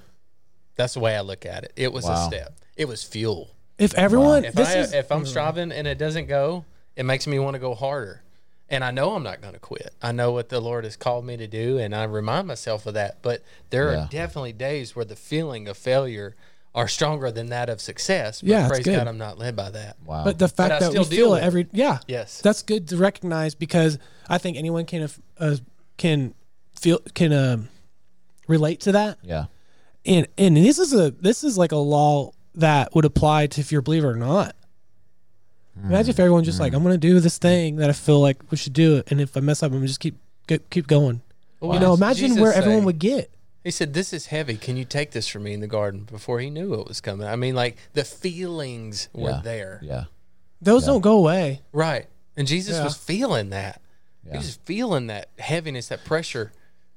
That's 0.76 0.94
the 0.94 1.00
way 1.02 1.16
I 1.16 1.22
look 1.22 1.46
at 1.46 1.64
it. 1.66 1.74
It 1.76 1.92
was 1.92 2.06
Wow. 2.06 2.24
a 2.26 2.28
step. 2.28 2.54
It 2.78 2.88
was 2.88 3.04
fuel. 3.04 3.52
If 3.78 3.94
everyone, 3.96 4.46
If 4.46 4.54
this 4.54 4.70
I 4.70 4.78
is, 4.80 4.94
if 4.94 5.12
I'm 5.12 5.24
mm. 5.24 5.28
striving 5.28 5.72
and 5.72 5.88
it 5.88 5.98
doesn't 5.98 6.28
go, 6.28 6.66
it 6.96 7.04
makes 7.04 7.28
me 7.28 7.40
want 7.40 7.56
to 7.56 7.60
go 7.60 7.74
harder. 7.76 8.22
And 8.70 8.86
I 8.86 8.92
know 8.92 9.16
I'm 9.16 9.24
not 9.24 9.42
going 9.42 9.54
to 9.54 9.60
quit. 9.60 9.94
I 10.02 10.14
know 10.14 10.32
what 10.32 10.48
the 10.48 10.62
Lord 10.62 10.86
has 10.86 10.96
called 10.96 11.26
me 11.26 11.36
to 11.36 11.48
do, 11.48 11.78
and 11.78 11.94
I 11.94 12.04
remind 12.06 12.48
myself 12.48 12.86
of 12.86 12.94
that. 12.94 13.22
But 13.22 13.44
there 13.70 13.92
Yeah. 13.92 14.06
are 14.06 14.08
definitely 14.10 14.54
days 14.54 14.96
where 14.96 15.04
the 15.04 15.18
feeling 15.18 15.68
of 15.68 15.78
failure 15.78 16.36
are 16.74 16.88
stronger 16.88 17.32
than 17.32 17.48
that 17.48 17.70
of 17.70 17.82
success. 17.82 18.42
But 18.42 18.50
Yeah, 18.50 18.68
praise 18.68 18.84
good. 18.86 18.96
God, 18.96 19.08
I'm 19.08 19.18
not 19.18 19.38
led 19.38 19.56
by 19.56 19.72
that. 19.72 19.98
Wow. 20.06 20.24
but 20.24 20.40
the 20.40 20.48
fact 20.48 20.74
I 20.74 20.80
that 20.80 20.90
we 20.90 20.94
still 20.94 21.04
deal 21.04 21.28
feel 21.30 21.36
it 21.36 21.44
every, 21.44 21.68
yeah, 21.74 22.00
Yes. 22.08 22.40
that's 22.42 22.62
good 22.64 22.88
to 22.90 22.98
recognize 22.98 23.56
because 23.56 23.98
I 24.30 24.38
think 24.38 24.56
anyone 24.58 24.86
can 24.86 25.10
uh, 25.40 25.56
can 25.98 26.34
feel 26.80 27.00
can 27.14 27.34
um 27.34 27.70
relate 28.48 28.80
to 28.82 28.92
that. 28.94 29.18
yeah. 29.24 29.46
And 30.06 30.28
and 30.38 30.58
this 30.58 30.80
is 30.80 30.94
a 30.94 31.12
this 31.12 31.44
is 31.44 31.58
like 31.58 31.72
a 31.74 31.78
law 31.78 32.32
that 32.56 32.96
would 32.96 33.06
apply 33.06 33.48
to 33.48 33.62
if 33.62 33.72
you're 33.72 33.80
a 33.80 33.84
believer 33.84 34.10
or 34.12 34.16
not. 34.16 34.56
Imagine 35.84 36.10
if 36.10 36.20
everyone 36.20 36.44
just 36.44 36.60
like 36.60 36.74
I'm 36.74 36.84
going 36.84 36.94
to 36.94 36.98
do 36.98 37.20
this 37.20 37.38
thing 37.38 37.78
that 37.78 37.90
I 37.90 37.94
feel 37.94 38.20
like 38.20 38.38
we 38.52 38.58
should 38.58 38.74
do 38.74 38.98
it, 38.98 39.12
and 39.12 39.22
if 39.22 39.36
I 39.38 39.40
mess 39.40 39.64
up, 39.64 39.72
I'm 39.72 39.78
gonna 39.78 39.88
just 39.88 40.00
keep 40.00 40.18
keep, 40.48 40.70
keep 40.70 40.86
going. 40.88 41.22
Well, 41.60 41.74
You 41.74 41.80
know, 41.80 41.94
imagine 41.94 42.30
Jesus 42.30 42.42
where 42.42 42.54
everyone 42.54 42.82
say? 42.82 42.86
would 42.86 43.00
get. 43.00 43.32
He 43.64 43.72
said, 43.72 43.94
"This 43.94 44.12
is 44.14 44.28
heavy. 44.28 44.58
Can 44.58 44.76
you 44.78 44.86
take 44.86 45.12
this 45.12 45.28
from 45.28 45.44
me 45.44 45.54
in 45.54 45.60
the 45.60 45.68
garden?" 45.68 46.02
Before 46.10 46.40
he 46.40 46.50
knew 46.50 46.74
it 46.74 46.88
was 46.88 47.00
coming. 47.02 47.28
I 47.28 47.36
mean, 47.36 47.56
like 47.56 47.78
the 47.94 48.04
feelings 48.04 49.10
were 49.14 49.30
Yeah. 49.32 49.42
there, 49.44 49.80
Yeah. 49.84 50.04
Those 50.62 50.86
don't 50.86 51.02
go 51.02 51.18
away. 51.18 51.62
right? 51.72 52.08
And 52.38 52.48
Jesus 52.48 52.78
Yeah. 52.78 52.84
was 52.86 52.96
feeling 52.96 53.50
that. 53.52 53.82
Yeah. 54.26 54.34
He 54.34 54.38
was 54.38 54.60
feeling 54.66 55.08
that 55.08 55.30
heaviness, 55.40 55.88
that 55.90 56.04
pressure, 56.06 56.52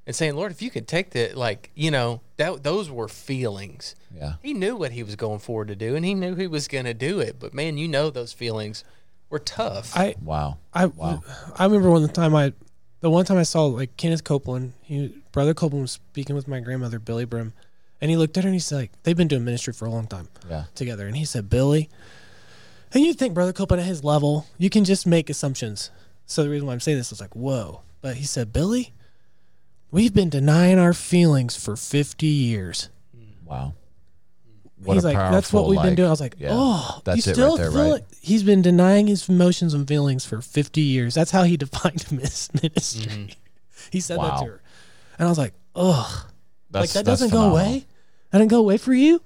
and 0.07 0.15
saying, 0.15 0.35
"Lord, 0.35 0.51
if 0.51 0.61
you 0.61 0.69
could 0.71 0.87
take 0.87 1.11
that, 1.11 1.35
like 1.35 1.71
you 1.75 1.91
know, 1.91 2.21
that 2.37 2.63
those 2.63 2.89
were 2.89 3.07
feelings." 3.07 3.95
Yeah. 4.15 4.33
He 4.41 4.53
knew 4.53 4.75
what 4.75 4.91
he 4.91 5.03
was 5.03 5.15
going 5.15 5.39
forward 5.39 5.67
to 5.69 5.75
do, 5.75 5.95
and 5.95 6.05
he 6.05 6.13
knew 6.13 6.35
he 6.35 6.47
was 6.47 6.67
going 6.67 6.85
to 6.85 6.93
do 6.93 7.19
it. 7.19 7.37
But 7.39 7.53
man, 7.53 7.77
you 7.77 7.87
know, 7.87 8.09
those 8.09 8.31
feelings 8.33 8.83
were 9.29 9.39
tough. 9.39 9.95
I 9.95 10.15
Wow. 10.21 10.57
I 10.73 10.85
Wow. 10.85 11.21
I 11.57 11.65
remember 11.65 11.89
one 11.91 12.07
time 12.09 12.35
I, 12.35 12.53
the 13.05 13.09
one 13.11 13.23
time 13.23 13.37
I 13.37 13.43
saw 13.43 13.65
like 13.65 13.95
Kenneth 13.97 14.23
Copeland, 14.23 14.73
he 14.81 15.13
brother 15.31 15.53
Copeland 15.53 15.83
was 15.83 15.91
speaking 15.91 16.35
with 16.35 16.47
my 16.47 16.59
grandmother 16.59 16.99
Billye 16.99 17.29
Brim, 17.29 17.53
and 18.01 18.09
he 18.09 18.17
looked 18.17 18.35
at 18.35 18.43
her 18.43 18.47
and 18.47 18.55
he's 18.55 18.71
like, 18.71 18.91
they've 19.03 19.15
been 19.15 19.27
doing 19.27 19.45
ministry 19.45 19.73
for 19.73 19.85
a 19.85 19.91
long 19.91 20.07
time 20.07 20.27
Yeah. 20.49 20.63
together, 20.73 21.05
and 21.05 21.15
he 21.15 21.23
said, 21.23 21.47
Billye, 21.47 21.87
and 22.93 23.03
you 23.03 23.13
think 23.13 23.35
brother 23.35 23.53
Copeland 23.53 23.81
at 23.81 23.87
his 23.87 24.03
level, 24.03 24.47
you 24.57 24.71
can 24.71 24.85
just 24.85 25.05
make 25.05 25.29
assumptions. 25.29 25.91
So 26.25 26.41
the 26.43 26.49
reason 26.49 26.65
why 26.65 26.73
I'm 26.73 26.79
saying 26.79 26.97
this 26.97 27.11
is 27.11 27.21
like, 27.21 27.35
whoa, 27.35 27.81
but 28.01 28.15
he 28.15 28.23
said, 28.25 28.51
Billye, 28.51 28.89
we've 29.91 30.11
been 30.15 30.29
denying 30.29 30.79
our 30.79 30.93
feelings 30.93 31.55
for 31.55 31.75
50 31.75 32.25
years. 32.25 32.89
Wow. 33.45 33.75
He's 34.93 35.03
like, 35.03 35.15
that's 35.15 35.51
what 35.51 35.67
we've 35.67 35.81
been 35.81 35.95
doing. 35.95 36.07
I 36.07 36.11
was 36.11 36.21
like, 36.21 36.35
yeah, 36.37 36.49
oh, 36.51 37.01
that's 37.03 37.25
you 37.25 37.31
it 37.31 37.35
still 37.35 37.49
right 37.51 37.57
there, 37.57 37.71
feel 37.71 37.91
right? 37.91 38.01
it? 38.01 38.17
He's 38.21 38.43
been 38.43 38.61
denying 38.61 39.07
his 39.07 39.27
emotions 39.27 39.73
and 39.73 39.87
feelings 39.87 40.25
for 40.25 40.41
50 40.41 40.81
years. 40.81 41.13
That's 41.13 41.31
how 41.31 41.43
he 41.43 41.57
defined 41.65 42.01
his 42.03 42.49
ministry. 42.61 43.11
Mm-hmm. 43.11 43.29
He 43.91 43.99
said 43.99 44.19
that 44.19 44.33
Mm-hmm. 44.33 44.45
To 44.45 44.51
her. 44.51 44.61
And 45.17 45.27
I 45.27 45.29
was 45.29 45.37
like, 45.37 45.53
ugh. 45.75 46.25
That's, 46.71 46.95
like, 46.95 47.05
that 47.05 47.09
doesn't 47.09 47.31
go 47.31 47.49
away? 47.49 47.85
That 48.31 48.39
didn't 48.39 48.51
go 48.51 48.59
away 48.59 48.77
for 48.77 48.93
you? 48.93 49.21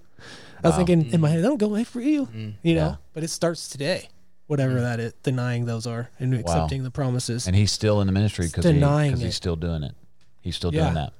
I 0.63 0.67
was 0.67 0.73
Wow. 0.73 0.77
thinking 0.85 1.11
in 1.13 1.21
my 1.21 1.27
mm-hmm. 1.27 1.35
head, 1.35 1.43
that 1.43 1.47
don't 1.47 1.57
go 1.57 1.65
away 1.67 1.83
for 1.83 2.01
you. 2.01 2.25
Mm-hmm. 2.25 2.49
You 2.61 2.75
know? 2.75 2.87
Yeah. 2.87 2.95
But 3.13 3.23
it 3.23 3.29
starts 3.29 3.69
today, 3.69 4.09
whatever 4.47 4.75
mm. 4.75 4.81
that 4.81 4.99
is, 4.99 5.13
denying 5.23 5.65
those 5.65 5.87
are 5.87 6.09
and 6.19 6.33
accepting 6.35 6.83
the 6.83 6.91
promises. 6.91 7.47
And 7.47 7.55
he's 7.55 7.71
still 7.71 8.01
in 8.01 8.07
the 8.07 8.13
ministry 8.13 8.47
because 8.47 8.65
Denying 8.65 9.15
he, 9.15 9.23
it. 9.23 9.25
he's 9.27 9.35
still 9.35 9.55
doing 9.55 9.83
it. 9.83 9.95
He's 10.41 10.55
still 10.55 10.73
Yeah. 10.73 10.83
doing 10.83 10.95
that. 10.95 11.13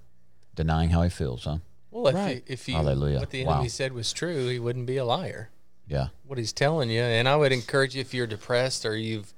Denying 0.55 0.89
how 0.89 1.01
he 1.03 1.09
feels, 1.09 1.45
huh? 1.45 1.57
Well, 1.91 2.07
if 2.07 2.15
Right. 2.15 2.35
you, 2.37 2.41
if 2.47 2.67
you 2.67 2.75
Hallelujah. 2.75 3.19
what 3.19 3.29
the 3.31 3.43
Wow. 3.45 3.53
enemy 3.53 3.69
said 3.69 3.93
was 3.93 4.11
true, 4.13 4.47
he 4.47 4.59
wouldn't 4.59 4.85
be 4.85 4.97
a 4.97 5.05
liar. 5.05 5.49
Yeah. 5.87 6.09
what 6.27 6.37
he's 6.37 6.53
telling 6.53 6.91
you. 6.91 7.01
And 7.01 7.27
I 7.27 7.35
would 7.35 7.51
encourage 7.51 7.95
you 7.95 8.01
if 8.01 8.13
you're 8.13 8.27
depressed 8.27 8.85
or 8.85 8.95
you've 8.95 9.33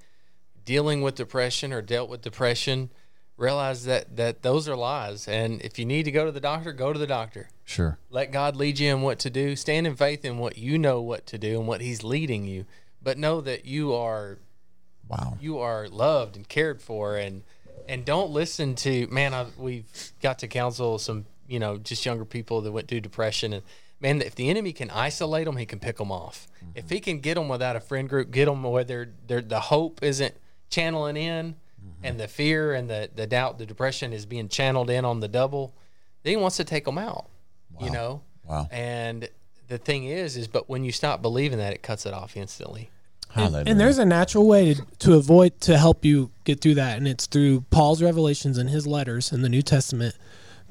dealing 0.65 1.01
with 1.01 1.15
depression 1.15 1.71
or 1.71 1.81
dealt 1.81 2.09
with 2.09 2.21
depression, 2.21 2.89
realize 3.37 3.85
that 3.85 4.17
that 4.17 4.41
those 4.41 4.67
are 4.67 4.75
lies. 4.75 5.27
And 5.29 5.61
if 5.61 5.79
you 5.79 5.85
need 5.85 6.03
to 6.03 6.11
go 6.11 6.25
to 6.25 6.31
the 6.31 6.41
doctor, 6.41 6.73
go 6.73 6.91
to 6.91 6.99
the 6.99 7.07
doctor. 7.07 7.49
Sure. 7.63 7.97
Let 8.09 8.31
God 8.33 8.57
lead 8.57 8.79
you 8.79 8.93
in 8.93 9.01
what 9.01 9.17
to 9.19 9.29
do. 9.29 9.55
Stand 9.55 9.87
in 9.87 9.95
faith 9.95 10.25
in 10.25 10.37
what 10.39 10.57
you 10.57 10.77
know 10.77 11.01
what 11.01 11.25
to 11.27 11.37
do 11.37 11.57
and 11.57 11.67
what 11.69 11.79
He's 11.79 12.03
leading 12.03 12.45
you. 12.45 12.65
But 13.01 13.17
know 13.17 13.39
that 13.41 13.63
you 13.65 13.93
are 13.93 14.37
Wow. 15.07 15.37
you 15.41 15.57
are 15.59 15.87
loved 15.87 16.35
and 16.35 16.47
cared 16.49 16.81
for 16.81 17.15
and 17.17 17.43
and 17.87 18.03
don't 18.05 18.29
listen 18.31 18.75
to 18.75 19.07
man 19.07 19.33
I, 19.33 19.45
we've 19.57 19.85
got 20.21 20.39
to 20.39 20.47
counsel 20.47 20.99
some 20.99 21.25
you 21.51 21.59
know 21.59 21.77
just 21.77 22.05
younger 22.05 22.25
people 22.25 22.61
that 22.61 22.71
went 22.71 22.87
through 22.87 23.01
depression. 23.01 23.53
And 23.53 23.63
man 23.99 24.21
if 24.21 24.35
the 24.35 24.49
enemy 24.49 24.73
can 24.73 24.89
isolate 24.89 25.45
them 25.45 25.57
he 25.57 25.65
can 25.65 25.79
pick 25.79 25.97
them 25.97 26.11
off. 26.11 26.47
Mm-hmm. 26.57 26.79
If 26.79 26.89
he 26.89 26.99
can 26.99 27.19
get 27.19 27.35
them 27.35 27.49
without 27.49 27.75
a 27.75 27.79
friend 27.79 28.07
group 28.07 28.31
get 28.31 28.45
them 28.45 28.63
where 28.63 28.83
they're, 28.83 29.09
they're 29.27 29.41
the 29.41 29.59
hope 29.59 30.01
isn't 30.01 30.35
channeling 30.69 31.17
in 31.17 31.53
mm-hmm. 31.53 32.05
and 32.05 32.19
the 32.19 32.27
fear 32.27 32.73
and 32.73 32.89
the, 32.89 33.09
the 33.13 33.27
doubt 33.27 33.59
the 33.59 33.65
depression 33.65 34.13
is 34.13 34.25
being 34.25 34.47
channeled 34.47 34.89
in 34.89 35.05
on 35.05 35.19
the 35.19 35.27
double 35.27 35.73
then 36.23 36.31
he 36.31 36.37
wants 36.37 36.57
to 36.57 36.63
take 36.63 36.85
them 36.85 36.97
out 36.97 37.27
you 37.79 37.89
know? 37.89 38.21
Wow. 38.47 38.67
and 38.71 39.29
the 39.69 39.77
thing 39.77 40.03
is 40.05 40.35
is 40.35 40.47
but 40.47 40.69
when 40.69 40.83
you 40.83 40.91
stop 40.91 41.21
believing 41.21 41.57
that 41.59 41.73
it 41.73 41.81
cuts 41.81 42.05
it 42.05 42.13
off 42.13 42.35
instantly. 42.35 42.89
Hallelujah. 43.29 43.63
And 43.67 43.79
there's 43.79 43.97
a 43.97 44.05
natural 44.05 44.45
way 44.45 44.73
to, 44.73 44.85
to 44.99 45.13
avoid 45.13 45.61
to 45.61 45.77
help 45.77 46.03
you 46.03 46.31
get 46.43 46.59
through 46.59 46.75
that, 46.75 46.97
and 46.97 47.07
it's 47.07 47.27
through 47.27 47.61
Paul's 47.71 48.03
revelations 48.03 48.57
and 48.57 48.69
his 48.69 48.85
letters 48.85 49.31
in 49.31 49.41
the 49.41 49.47
New 49.47 49.61
Testament. 49.61 50.15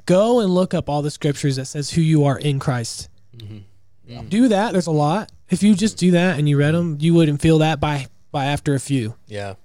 Go 0.05 0.39
and 0.39 0.53
look 0.53 0.73
up 0.73 0.89
all 0.89 1.01
the 1.01 1.11
scriptures 1.11 1.55
that 1.57 1.65
says 1.65 1.91
who 1.91 2.01
you 2.01 2.25
are 2.25 2.37
in 2.37 2.59
Christ. 2.59 3.09
Mm-hmm. 3.37 4.27
Do 4.27 4.47
that. 4.49 4.71
There's 4.73 4.87
a 4.87 4.91
lot. 4.91 5.31
If 5.49 5.63
you 5.63 5.73
just 5.75 5.97
do 5.97 6.11
that 6.11 6.37
and 6.37 6.47
you 6.49 6.57
read 6.57 6.73
them, 6.73 6.97
you 6.99 7.13
wouldn't 7.13 7.41
feel 7.41 7.59
that 7.59 7.79
by 7.79 8.07
by 8.31 8.45
after 8.45 8.73
a 8.73 8.79
few. 8.79 9.15
yeah 9.27 9.55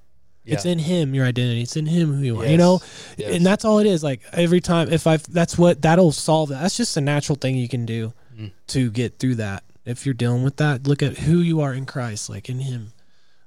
It's 0.45 0.65
in 0.65 0.79
Him, 0.79 1.15
your 1.15 1.25
identity. 1.27 1.63
It's 1.63 1.77
in 1.77 1.87
Him 1.87 2.13
who 2.15 2.23
you 2.23 2.41
are. 2.41 2.47
You 2.47 2.57
know, 2.57 2.81
Yes. 3.17 3.35
and 3.35 3.45
that's 3.47 3.65
all 3.65 3.79
it 3.79 3.87
is. 3.87 4.03
Like 4.05 4.21
every 4.33 4.61
time, 4.61 4.93
if 4.93 5.07
I, 5.07 5.17
that's 5.17 5.57
what 5.59 5.83
that'll 5.83 6.13
solve 6.13 6.51
that. 6.51 6.63
That's 6.63 6.77
just 6.77 6.97
a 6.97 7.01
natural 7.01 7.37
thing 7.37 7.57
you 7.57 7.69
can 7.69 7.87
do 7.87 8.13
Mm. 8.39 8.51
to 8.69 8.91
get 8.91 9.19
through 9.19 9.37
that. 9.37 9.65
If 9.85 10.05
you're 10.05 10.15
dealing 10.15 10.43
with 10.43 10.57
that, 10.59 10.87
look 10.87 11.03
at 11.03 11.17
who 11.19 11.39
you 11.39 11.61
are 11.63 11.73
in 11.73 11.87
Christ, 11.87 12.29
like 12.29 12.49
in 12.51 12.59
Him. 12.61 12.93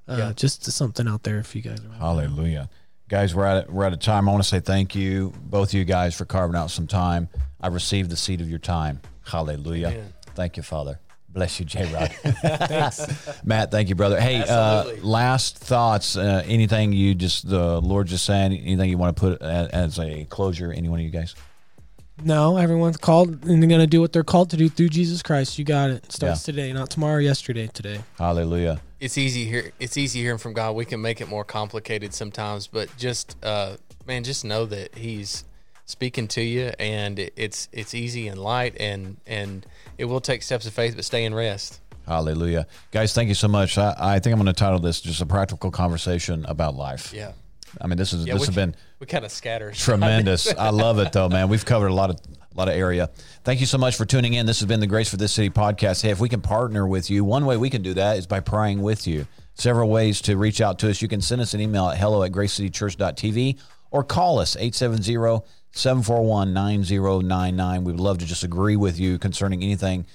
Uh, 0.07 0.15
Yeah. 0.17 0.33
Just 0.35 0.63
something 0.71 1.07
out 1.07 1.23
there 1.23 1.37
if 1.39 1.55
you 1.55 1.61
guys 1.61 1.79
are. 1.79 1.97
Hallelujah. 1.97 2.69
Guys, 3.09 3.33
we're 3.33 3.45
at 3.45 3.71
we're 3.71 3.85
out 3.85 3.91
of 3.93 3.99
time. 3.99 4.29
I 4.29 4.31
want 4.31 4.43
to 4.43 4.47
say 4.49 4.59
thank 4.59 4.93
you, 4.95 5.33
both 5.41 5.69
of 5.69 5.73
you 5.73 5.83
guys, 5.83 6.15
for 6.15 6.25
carving 6.25 6.55
out 6.55 6.69
some 6.69 6.85
time. 6.85 7.27
I 7.59 7.67
received 7.67 8.11
the 8.11 8.15
seed 8.15 8.39
of 8.39 8.47
your 8.49 8.59
time. 8.59 9.01
Hallelujah. 9.25 9.87
Amen. 9.87 10.13
Thank 10.35 10.57
you, 10.57 10.63
Father. 10.63 10.99
Bless 11.27 11.59
you, 11.59 11.65
J 11.65 11.91
Rod. 11.91 12.11
Matt, 13.43 13.71
thank 13.71 13.89
you, 13.89 13.95
brother. 13.95 14.19
Hey, 14.21 14.43
uh, 14.47 14.93
last 15.01 15.57
thoughts. 15.57 16.17
Uh, 16.17 16.43
anything 16.45 16.93
you 16.93 17.15
just 17.15 17.49
the 17.49 17.81
Lord 17.81 18.07
just 18.07 18.25
saying, 18.25 18.53
Anything 18.53 18.91
you 18.91 18.97
want 18.99 19.15
to 19.15 19.19
put 19.19 19.41
a- 19.41 19.69
as 19.73 19.99
a 19.99 20.25
closure? 20.25 20.71
Any 20.71 20.87
one 20.87 20.99
of 20.99 21.05
you 21.05 21.11
guys? 21.11 21.33
No, 22.23 22.57
everyone's 22.57 22.97
called 22.97 23.29
and 23.45 23.61
they're 23.63 23.69
going 23.69 23.79
to 23.81 23.87
do 23.87 24.01
what 24.01 24.13
they're 24.13 24.23
called 24.23 24.51
to 24.51 24.57
do 24.57 24.69
through 24.69 24.89
Jesus 24.89 25.23
Christ. 25.23 25.57
You 25.57 25.65
got 25.65 25.89
it. 25.89 26.03
It 26.05 26.11
starts 26.11 26.43
today, 26.43 26.71
not 26.73 26.89
tomorrow, 26.91 27.19
yesterday, 27.19 27.67
today. 27.67 28.01
Hallelujah. 28.17 28.81
It's 28.99 29.17
easy 29.17 29.45
here 29.45 29.71
it's 29.79 29.97
easy 29.97 30.21
hearing 30.21 30.37
from 30.37 30.53
god 30.53 30.75
we 30.75 30.85
can 30.85 31.01
make 31.01 31.21
it 31.21 31.27
more 31.27 31.43
complicated 31.43 32.13
sometimes 32.13 32.67
but 32.67 32.89
just 32.97 33.37
uh 33.43 33.75
man 34.07 34.23
just 34.23 34.43
know 34.43 34.65
that 34.65 34.95
he's 34.95 35.45
speaking 35.85 36.27
to 36.27 36.41
you 36.41 36.71
and 36.79 37.19
it's 37.35 37.69
it's 37.71 37.93
easy 37.93 38.27
and 38.27 38.41
light 38.41 38.75
and 38.79 39.17
and 39.25 39.65
it 39.97 40.05
will 40.05 40.21
take 40.21 40.43
steps 40.43 40.65
of 40.65 40.73
faith 40.73 40.95
but 40.95 41.05
stay 41.05 41.25
in 41.25 41.33
rest 41.33 41.81
Hallelujah. 42.07 42.65
Guys, 42.89 43.13
thank 43.13 43.27
you 43.27 43.35
so 43.35 43.47
much. 43.47 43.77
I, 43.77 43.93
I 43.95 44.19
think 44.19 44.33
I'm 44.33 44.39
going 44.39 44.47
to 44.47 44.59
title 44.59 44.79
this 44.79 44.99
just 44.99 45.21
a 45.21 45.27
practical 45.27 45.69
conversation 45.69 46.43
about 46.45 46.73
life. 46.73 47.13
yeah 47.13 47.33
I 47.79 47.87
mean, 47.87 47.97
this 47.97 48.13
is 48.13 48.25
Yeah, 48.25 48.33
this 48.33 48.45
has 48.45 48.55
been 48.55 48.75
we 48.99 49.05
kind 49.05 49.25
of 49.25 49.31
scatter. 49.31 49.71
tremendous. 49.75 50.53
I 50.53 50.69
love 50.69 50.99
it 50.99 51.11
though, 51.11 51.29
man. 51.29 51.49
We've 51.49 51.65
covered 51.65 51.87
a 51.87 51.93
lot 51.93 52.09
of 52.09 52.19
a 52.53 52.57
lot 52.57 52.67
of 52.67 52.75
area. 52.75 53.09
Thank 53.43 53.59
you 53.59 53.65
so 53.65 53.77
much 53.77 53.95
for 53.95 54.05
tuning 54.05 54.33
in. 54.33 54.45
This 54.45 54.59
has 54.59 54.67
been 54.67 54.79
the 54.79 54.87
Grace 54.87 55.09
for 55.09 55.17
This 55.17 55.33
City 55.33 55.49
podcast. 55.49 56.01
Hey, 56.01 56.09
if 56.09 56.19
we 56.19 56.29
can 56.29 56.41
partner 56.41 56.87
with 56.87 57.09
you, 57.09 57.23
one 57.23 57.45
way 57.45 57.57
we 57.57 57.69
can 57.69 57.81
do 57.81 57.93
that 57.93 58.17
is 58.17 58.27
by 58.27 58.39
praying 58.39 58.81
with 58.81 59.07
you. 59.07 59.27
Several 59.53 59.89
ways 59.89 60.21
to 60.21 60.37
reach 60.37 60.61
out 60.61 60.79
to 60.79 60.89
us. 60.89 61.01
You 61.01 61.07
can 61.07 61.21
send 61.21 61.41
us 61.41 61.53
an 61.53 61.61
email 61.61 61.89
at 61.89 61.97
hello 61.97 62.23
at 62.23 62.31
gracecitychurch.tv 62.31 63.59
or 63.91 64.03
call 64.03 64.39
us 64.39 64.55
870 64.55 65.45
741 65.71 66.53
9099. 66.53 67.83
We 67.83 67.91
would 67.91 68.01
love 68.01 68.17
to 68.19 68.25
just 68.25 68.43
agree 68.43 68.75
with 68.75 68.99
you 68.99 69.19
concerning 69.19 69.63
anything 69.63 70.05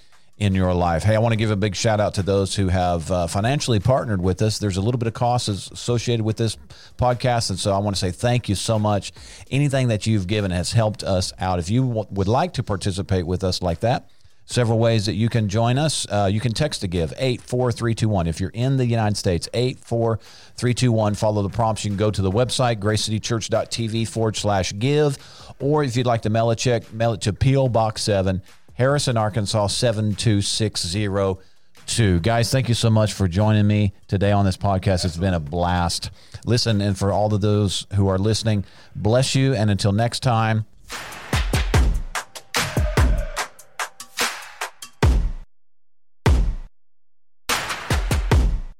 in 0.44 0.54
your 0.54 0.72
life. 0.72 1.02
Hey, 1.02 1.16
I 1.16 1.18
want 1.18 1.32
to 1.32 1.36
give 1.36 1.50
a 1.50 1.56
big 1.56 1.74
shout 1.74 2.00
out 2.00 2.14
to 2.14 2.22
those 2.22 2.54
who 2.54 2.68
have 2.68 3.10
uh, 3.10 3.26
financially 3.26 3.80
partnered 3.80 4.22
with 4.22 4.40
us. 4.42 4.58
There's 4.58 4.76
a 4.76 4.80
little 4.80 4.98
bit 4.98 5.08
of 5.08 5.14
cost 5.14 5.48
associated 5.48 6.24
with 6.24 6.36
this 6.36 6.56
podcast, 6.96 7.50
and 7.50 7.58
so 7.58 7.72
I 7.72 7.78
want 7.78 7.96
to 7.96 8.00
say 8.00 8.10
thank 8.12 8.48
you 8.48 8.54
so 8.54 8.78
much. 8.78 9.12
Anything 9.50 9.88
that 9.88 10.06
you've 10.06 10.26
given 10.26 10.50
has 10.52 10.72
helped 10.72 11.02
us 11.02 11.32
out. 11.38 11.58
If 11.58 11.68
you 11.70 11.86
w- 11.86 12.06
would 12.10 12.28
like 12.28 12.52
to 12.54 12.62
participate 12.62 13.26
with 13.26 13.42
us 13.42 13.60
like 13.60 13.80
that, 13.80 14.08
several 14.46 14.78
ways 14.78 15.06
that 15.06 15.14
you 15.14 15.28
can 15.28 15.48
join 15.48 15.78
us. 15.78 16.06
Uh, 16.08 16.28
you 16.30 16.40
can 16.40 16.52
text 16.52 16.82
to 16.82 16.88
give 16.88 17.12
84321. 17.16 18.26
If 18.26 18.40
you're 18.40 18.50
in 18.50 18.76
the 18.76 18.86
United 18.86 19.16
States, 19.16 19.48
84321. 19.54 21.14
Follow 21.14 21.42
the 21.42 21.48
prompts. 21.48 21.84
You 21.84 21.90
can 21.90 21.96
go 21.98 22.10
to 22.10 22.22
the 22.22 22.30
website, 22.30 22.76
gracecitychurch.tv 22.76 24.08
forward 24.08 24.36
slash 24.36 24.72
give. 24.78 25.18
Or 25.60 25.82
if 25.84 25.96
you'd 25.96 26.06
like 26.06 26.22
to 26.22 26.30
mail 26.30 26.50
a 26.50 26.56
check, 26.56 26.92
mail 26.92 27.12
it 27.12 27.22
to 27.22 27.32
P.O. 27.32 27.68
Box 27.68 28.02
7, 28.02 28.42
Harrison, 28.74 29.16
Arkansas 29.16 29.68
72602. 29.68 32.20
Guys, 32.20 32.50
thank 32.50 32.68
you 32.68 32.74
so 32.74 32.90
much 32.90 33.12
for 33.12 33.28
joining 33.28 33.66
me 33.66 33.92
today 34.08 34.32
on 34.32 34.44
this 34.44 34.56
podcast. 34.56 35.04
It's 35.04 35.16
been 35.16 35.34
a 35.34 35.40
blast. 35.40 36.10
Listen, 36.44 36.80
and 36.80 36.98
for 36.98 37.12
all 37.12 37.32
of 37.32 37.40
those 37.40 37.86
who 37.94 38.08
are 38.08 38.18
listening, 38.18 38.64
bless 38.96 39.36
you. 39.36 39.54
And 39.54 39.70
until 39.70 39.92
next 39.92 40.24
time, 40.24 40.66